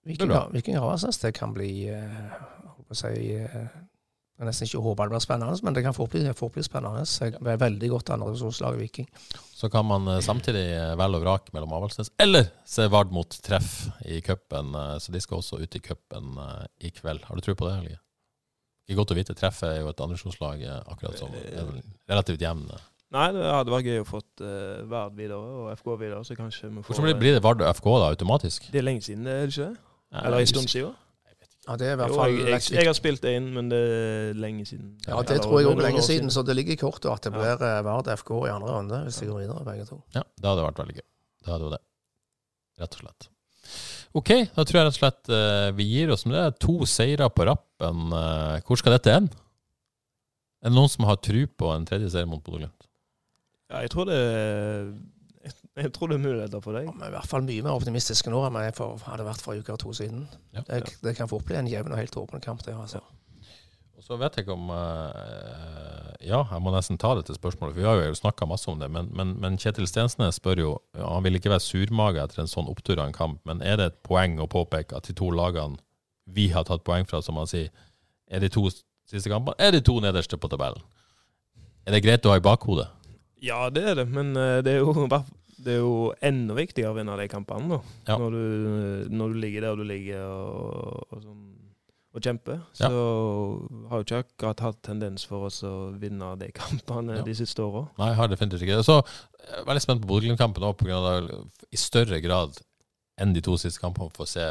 Viking, 0.09 0.33
Viking 0.55 0.81
Avaldsnes, 0.81 1.21
det 1.21 1.35
kan 1.37 1.53
bli 1.53 1.91
uh, 1.93 2.33
si, 2.97 3.35
eh, 3.37 3.67
Jeg 4.41 4.49
nesten 4.49 4.65
ikke 4.71 4.81
håpe 4.81 5.05
det 5.05 5.13
blir 5.13 5.21
spennende, 5.21 5.57
men 5.67 5.75
det 5.77 5.83
kan 5.85 5.93
fort 5.93 6.15
bli, 6.15 6.23
fort 6.33 6.55
bli 6.55 6.63
spennende. 6.65 7.03
Jeg 7.05 7.35
er 7.37 7.59
veldig 7.61 7.91
godt 7.93 8.13
andredivisjonslag 8.15 8.79
i 8.79 8.81
Viking. 8.87 9.09
Så 9.53 9.69
kan 9.69 9.85
man 9.85 10.09
eh, 10.09 10.23
samtidig 10.25 10.63
eh, 10.73 10.95
velge 10.97 11.19
og 11.21 11.27
vrake 11.27 11.53
mellom 11.53 11.75
Avaldsnes 11.77 12.09
eller 12.25 12.47
se 12.65 12.87
Vard 12.89 13.13
mot 13.13 13.37
Treff 13.45 13.91
i 14.09 14.23
cupen. 14.25 14.73
eh, 14.73 14.95
Så 15.05 15.13
de 15.13 15.21
skal 15.21 15.43
også 15.43 15.61
ut 15.61 15.77
i 15.77 15.83
cupen 15.85 16.39
i 16.81 16.89
kveld. 16.97 17.27
Har 17.29 17.37
du 17.37 17.45
tro 17.45 17.53
på 17.55 17.69
det, 17.69 17.75
Helge? 17.83 17.99
Ikke 18.89 19.03
godt 19.03 19.13
å 19.13 19.19
vite. 19.21 19.37
Treff 19.37 19.61
er 19.69 19.77
jo 19.83 19.93
et 19.93 20.01
andredivisjonslag 20.01 20.65
eh, 20.65 20.81
akkurat 20.89 21.21
som 21.21 21.37
er 21.37 21.69
relativt 22.09 22.41
jevn. 22.41 22.65
eh. 22.73 22.89
Nei, 23.11 23.27
det 23.35 23.45
hadde 23.45 23.73
vært 23.75 23.87
gøy 23.91 24.01
å 24.01 24.07
få 24.07 24.23
uh, 24.23 24.83
Vard 24.87 25.17
videre 25.19 25.37
og 25.37 25.71
FK 25.75 25.89
videre, 25.99 26.25
så 26.25 26.37
kanskje 26.39 26.69
vi 26.71 26.83
får 26.87 26.95
Hvordan 26.95 27.19
blir, 27.19 27.35
det 27.35 27.43
Vard 27.43 27.61
og 27.61 27.71
FK 27.75 27.89
da, 27.91 28.11
automatisk? 28.15 28.69
Det 28.71 28.79
er 28.79 28.87
lenge 28.87 29.03
siden, 29.03 29.27
er 29.27 29.49
det 29.49 29.53
ikke 29.53 29.67
det? 29.67 29.81
Eller 30.23 30.45
en 30.45 30.51
stund 30.53 30.71
siden? 30.71 30.93
Ja, 31.71 31.77
det 31.79 31.87
er 31.87 31.93
i 31.95 31.99
hvert 32.01 32.11
Jo, 32.11 32.23
jeg, 32.27 32.47
jeg, 32.51 32.63
jeg 32.81 32.89
har 32.89 32.97
spilt 32.99 33.21
det 33.23 33.33
inn, 33.39 33.45
men 33.55 33.69
det 33.71 33.79
er 33.79 34.39
lenge 34.43 34.65
siden. 34.67 34.89
Ja, 35.07 35.21
det 35.23 35.37
Eller 35.37 35.45
tror 35.45 35.61
jeg 35.61 35.69
òg 35.71 35.83
lenge 35.85 36.03
siden, 36.03 36.33
så 36.35 36.43
det 36.43 36.57
ligger 36.59 36.75
i 36.75 36.81
kortet 36.81 37.07
at 37.13 37.23
det 37.29 37.31
Ja. 37.31 37.39
blir 37.39 37.63
eh, 37.69 37.83
Vard 37.87 38.09
FK 38.11 38.33
i 38.49 38.51
andre 38.51 38.73
runde 38.75 38.99
hvis 39.07 39.21
de 39.23 39.29
går 39.29 39.39
videre, 39.45 39.63
begge 39.69 39.87
to. 39.87 40.01
Ja, 40.17 40.25
det 40.35 40.51
hadde 40.51 40.65
vært 40.67 40.81
veldig 40.83 40.97
gøy. 40.99 41.07
Det 41.45 41.53
hadde 41.55 41.69
jo 41.69 41.71
det. 41.77 41.81
Rett 42.83 42.97
og 42.99 43.05
slett. 43.05 43.29
Ok, 44.19 44.31
da 44.57 44.65
tror 44.67 44.81
jeg 44.81 44.89
rett 44.89 44.97
og 44.97 44.99
slett 44.99 45.31
uh, 45.31 45.69
vi 45.79 45.87
gir 45.93 46.11
oss 46.11 46.27
med 46.27 46.35
det. 46.35 46.59
To 46.67 46.81
seire 46.91 47.31
på 47.31 47.47
rappen. 47.47 48.11
Uh, 48.11 48.59
hvor 48.67 48.81
skal 48.81 48.97
dette 48.97 49.15
ende? 49.15 49.39
Er 50.61 50.73
det 50.73 50.77
noen 50.77 50.91
som 50.91 51.07
har 51.07 51.21
tru 51.23 51.45
på 51.47 51.71
en 51.71 51.87
tredje 51.87 52.11
seier 52.11 52.27
mot 52.29 52.43
Bodø-Glimt? 52.43 52.89
Ja, 53.71 53.85
jeg 53.85 53.93
tror 53.95 54.11
det 54.11 54.19
jeg, 55.45 55.55
jeg 55.77 55.93
tror 55.97 56.11
det 56.11 56.19
er 56.19 56.25
muligheter 56.25 56.61
for 56.65 56.77
deg. 56.77 56.91
Vi 56.91 57.07
er 57.07 57.13
i 57.13 57.17
hvert 57.17 57.31
fall 57.31 57.47
mye 57.47 57.65
mer 57.65 57.79
optimistiske 57.79 58.33
nå 58.33 58.43
enn 58.47 58.59
vi 58.59 58.67
hadde 59.07 59.27
vært 59.27 59.45
for 59.45 59.55
en 59.55 59.63
uke 59.63 59.73
eller 59.73 59.81
to 59.81 59.95
siden. 59.97 60.27
Ja. 60.57 60.65
Det, 60.67 60.83
det 61.05 61.17
kan 61.17 61.31
fort 61.31 61.47
bli 61.49 61.57
en 61.57 61.71
jevn 61.71 61.95
og 61.95 62.01
helt 62.01 62.19
åpen 62.21 62.45
kamp. 62.45 62.65
Det, 62.67 62.75
altså. 62.77 63.01
Og 64.01 64.05
så 64.05 64.17
vet 64.21 64.37
jeg 64.37 64.47
ikke 64.47 64.57
om 64.57 64.71
uh, 64.73 66.13
Ja, 66.25 66.43
jeg 66.51 66.63
må 66.65 66.73
nesten 66.73 67.01
ta 67.01 67.15
dette 67.17 67.37
spørsmålet, 67.37 67.75
for 67.75 67.81
vi 67.81 67.89
har 67.89 68.01
jo 68.01 68.17
snakka 68.17 68.49
masse 68.49 68.69
om 68.73 68.81
det. 68.81 68.91
Men, 68.93 69.11
men, 69.17 69.35
men 69.41 69.59
Kjetil 69.61 69.89
Stensnes 69.89 70.41
spør 70.41 70.61
jo 70.61 70.71
ja, 70.97 71.07
Han 71.07 71.25
vil 71.25 71.41
ikke 71.41 71.53
være 71.53 71.65
surmaga 71.65 72.25
etter 72.25 72.45
en 72.45 72.51
sånn 72.51 72.69
opptur 72.73 72.99
av 72.99 73.09
en 73.09 73.17
kamp, 73.17 73.41
men 73.49 73.65
er 73.65 73.81
det 73.81 73.91
et 73.91 74.01
poeng 74.07 74.39
å 74.41 74.49
påpeke 74.51 74.97
at 74.97 75.09
de 75.09 75.17
to 75.17 75.33
lagene 75.33 75.81
vi 76.31 76.47
har 76.55 76.63
tatt 76.69 76.85
poeng 76.87 77.09
fra, 77.11 77.19
som 77.25 77.41
han 77.41 77.49
sier, 77.51 77.73
er 78.31 78.43
de 78.45 78.49
to 78.53 78.69
siste 78.71 79.31
kampene, 79.33 79.57
er 79.59 79.73
de 79.75 79.81
to 79.83 79.97
nederste 79.99 80.39
på 80.39 80.51
tabellen? 80.53 80.85
Er 81.89 81.97
det 81.97 82.05
greit 82.05 82.27
å 82.29 82.31
ha 82.31 82.39
i 82.39 82.45
bakhodet? 82.45 82.87
Ja, 83.43 83.61
det 83.73 83.85
er 83.93 83.95
det, 84.03 84.09
men 84.13 84.35
eh, 84.37 84.59
det 84.67 84.77
er 84.77 84.83
jo, 84.85 85.07
det 85.65 85.77
er 85.77 85.81
jo 85.83 85.95
enda 86.25 86.57
viktigere 86.59 86.93
å 86.93 86.99
vinne 86.99 87.17
de 87.21 87.29
kampene. 87.33 87.77
da. 87.79 87.81
Ja. 88.13 88.19
Når, 88.21 88.37
du, 88.37 89.15
når 89.17 89.33
du 89.35 89.41
ligger 89.45 89.67
der 89.69 89.81
du 89.81 89.85
ligger 89.89 90.27
og, 90.27 91.07
og, 91.11 91.23
sånn, 91.25 91.47
og 92.11 92.25
kjemper. 92.27 92.57
Ja. 92.81 92.89
Så 92.91 93.03
har 93.91 94.01
jo 94.01 94.07
ikke 94.09 94.23
akkurat 94.25 94.65
hatt 94.67 94.81
tendens 94.87 95.25
for 95.31 95.47
oss 95.47 95.61
å 95.67 95.75
vinne 96.01 96.33
de 96.41 96.49
kampene 96.61 97.21
Ja. 97.21 97.27
de 97.27 97.37
siste 97.39 97.63
åra. 97.63 97.85
Nei, 98.01 98.11
har 98.19 98.33
definitivt 98.33 98.65
ikke 98.67 98.81
det. 98.81 98.89
Så 98.89 98.99
jeg 99.01 99.61
er 99.63 99.69
veldig 99.69 99.85
spent 99.85 100.03
på 100.03 100.11
Bodø-Glimt-kampen 100.11 100.67
òg, 100.67 100.77
pga. 100.81 101.23
i 101.71 101.79
større 101.81 102.19
grad 102.25 102.59
enn 103.21 103.35
de 103.37 103.43
to 103.45 103.57
siste 103.61 103.81
kampene 103.83 104.09
for 104.17 104.25
å 104.25 104.31
se 104.31 104.45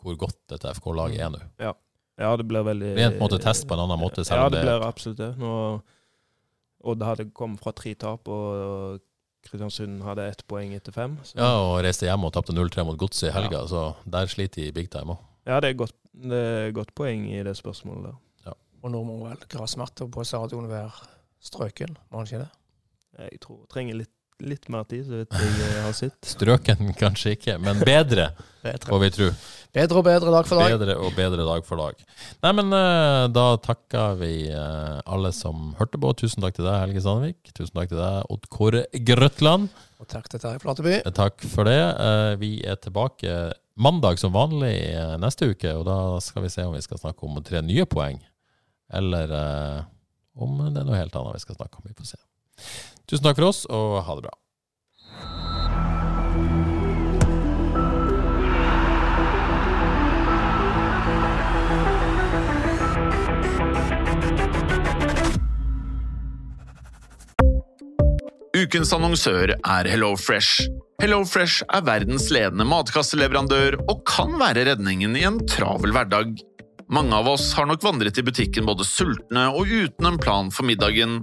hvor 0.00 0.16
godt 0.20 0.38
dette 0.48 0.70
FK-laget 0.78 1.20
er 1.26 1.32
nå. 1.34 1.40
Ja, 1.60 2.30
det 2.38 2.46
blir 2.46 2.62
veldig 2.64 2.92
Det 2.94 2.96
blir 2.96 3.08
en 3.10 3.18
måte 3.20 3.38
test 3.42 3.66
på 3.68 3.74
en 3.74 3.82
annen 3.84 3.98
måte, 4.00 4.22
Ja, 4.28 4.48
det 4.48 4.60
det 4.60 4.66
blir 4.68 4.84
absolutt 4.86 5.18
det. 5.18 5.30
Nå, 5.40 5.50
Odd 6.84 7.04
hadde 7.06 7.30
kommet 7.36 7.62
fra 7.64 7.72
tre 7.76 7.94
tap, 7.96 8.28
og 8.28 9.00
Kristiansund 9.44 10.02
hadde 10.04 10.26
ett 10.32 10.42
poeng 10.48 10.72
etter 10.76 10.94
fem. 10.94 11.16
Så. 11.24 11.36
Ja, 11.38 11.50
og 11.60 11.78
reiste 11.84 12.08
hjem 12.08 12.26
og 12.28 12.32
tapte 12.36 12.54
0-3 12.56 12.84
mot 12.88 12.98
Godset 13.00 13.30
i 13.30 13.34
helga, 13.34 13.64
så 13.68 13.90
der 14.08 14.28
sliter 14.32 14.64
de 14.64 14.74
big 14.76 14.90
time 14.92 15.16
òg. 15.16 15.24
Ja, 15.48 15.60
det 15.60 15.72
er 15.72 15.80
godt, 15.82 15.96
det 16.16 16.40
er 16.40 16.76
godt 16.76 16.94
poeng 16.96 17.26
i 17.28 17.42
det 17.44 17.56
spørsmålet 17.58 18.10
der. 18.10 18.20
Og 18.84 18.92
nå 18.92 19.00
må 19.06 19.14
vel 19.22 19.40
gressmatta 19.48 20.04
på 20.12 20.24
stadion 20.28 20.66
være 20.68 20.90
strøken, 21.44 21.96
må 22.12 22.20
den 22.20 22.28
ikke 22.28 22.42
det? 22.42 22.50
Jeg 23.30 23.40
tror 23.40 23.62
trenger 23.72 23.96
litt, 24.02 24.12
litt 24.42 24.66
mer 24.72 24.82
tid, 24.90 25.04
så 25.06 25.20
vet 25.20 25.34
jeg 25.38 25.58
jeg 25.70 25.82
har 25.84 25.94
sett. 25.94 26.16
Strøken 26.26 26.90
kanskje 26.98 27.36
ikke, 27.36 27.54
men 27.62 27.78
bedre, 27.86 28.30
Bedre. 28.64 28.88
får 28.90 29.00
vi 29.04 29.10
tro. 29.14 29.28
bedre 29.76 29.98
og 30.00 30.04
bedre 30.06 30.32
dag 30.34 30.46
for 30.48 30.58
dag. 30.60 30.74
Bedre 30.74 30.96
og 30.98 31.14
bedre 31.16 31.46
dag 31.46 31.64
for 31.68 31.80
dag. 31.82 32.02
Nei, 32.42 32.52
men 32.58 32.72
uh, 32.74 33.26
da 33.32 33.44
takker 33.62 34.16
vi 34.20 34.32
uh, 34.50 35.00
alle 35.06 35.30
som 35.36 35.74
hørte 35.78 36.00
på. 36.00 36.10
Tusen 36.18 36.42
takk 36.44 36.56
til 36.58 36.66
deg, 36.66 36.78
Helge 36.82 37.02
Sandvik. 37.04 37.40
Tusen 37.54 37.74
takk 37.78 37.92
til 37.92 38.00
deg, 38.02 38.24
Odd 38.34 38.48
Kåre 38.52 38.84
Grøtland. 39.06 39.68
Og 40.02 40.08
takk 40.10 40.26
til 40.32 40.42
Terje 40.42 40.60
Flateby. 40.64 40.96
Eh, 41.04 41.14
Takk 41.14 41.44
for 41.48 41.68
det. 41.70 41.78
Uh, 42.00 42.34
Vi 42.42 42.56
er 42.66 42.76
tilbake 42.82 43.52
mandag 43.74 44.18
som 44.20 44.30
vanlig 44.34 44.74
eh, 44.94 45.14
neste 45.18 45.48
uke, 45.50 45.72
og 45.74 45.86
da 45.88 45.94
skal 46.22 46.44
vi 46.44 46.50
se 46.52 46.62
om 46.66 46.74
vi 46.76 46.82
skal 46.84 46.98
snakke 47.00 47.26
om 47.26 47.40
tre 47.42 47.58
nye 47.64 47.82
poeng, 47.90 48.20
eller 48.94 49.32
eh, 49.34 49.80
om 50.38 50.60
det 50.68 50.78
er 50.82 50.86
noe 50.86 50.98
helt 51.00 51.16
annet 51.18 51.34
vi 51.40 51.42
skal 51.42 51.56
snakke 51.58 51.80
om. 51.80 51.88
Vi 51.88 51.96
får 51.98 52.12
se. 52.12 52.20
Tusen 53.14 53.28
takk 53.28 53.36
for 53.38 53.46
oss, 53.46 53.60
og 53.70 54.00
ha 54.02 54.14
det 54.18 54.24
bra. 54.24 54.32
Ukens 68.54 68.90
annonsør 68.96 69.52
er 69.54 69.86
HelloFresh. 69.92 70.64
HelloFresh 70.98 71.68
er 71.70 71.84
verdens 71.86 72.26
ledende 72.34 72.66
matkasseleverandør 72.66 73.76
og 73.84 74.02
kan 74.10 74.34
være 74.42 74.64
redningen 74.72 75.14
i 75.14 75.22
en 75.28 75.38
travel 75.46 75.94
hverdag. 75.94 76.34
Mange 76.90 77.14
av 77.14 77.30
oss 77.30 77.52
har 77.54 77.70
nok 77.70 77.86
vandret 77.86 78.18
i 78.18 78.26
butikken 78.26 78.66
både 78.66 78.82
sultne 78.88 79.46
og 79.54 79.70
uten 79.70 80.10
en 80.10 80.18
plan 80.18 80.50
for 80.50 80.66
middagen, 80.66 81.22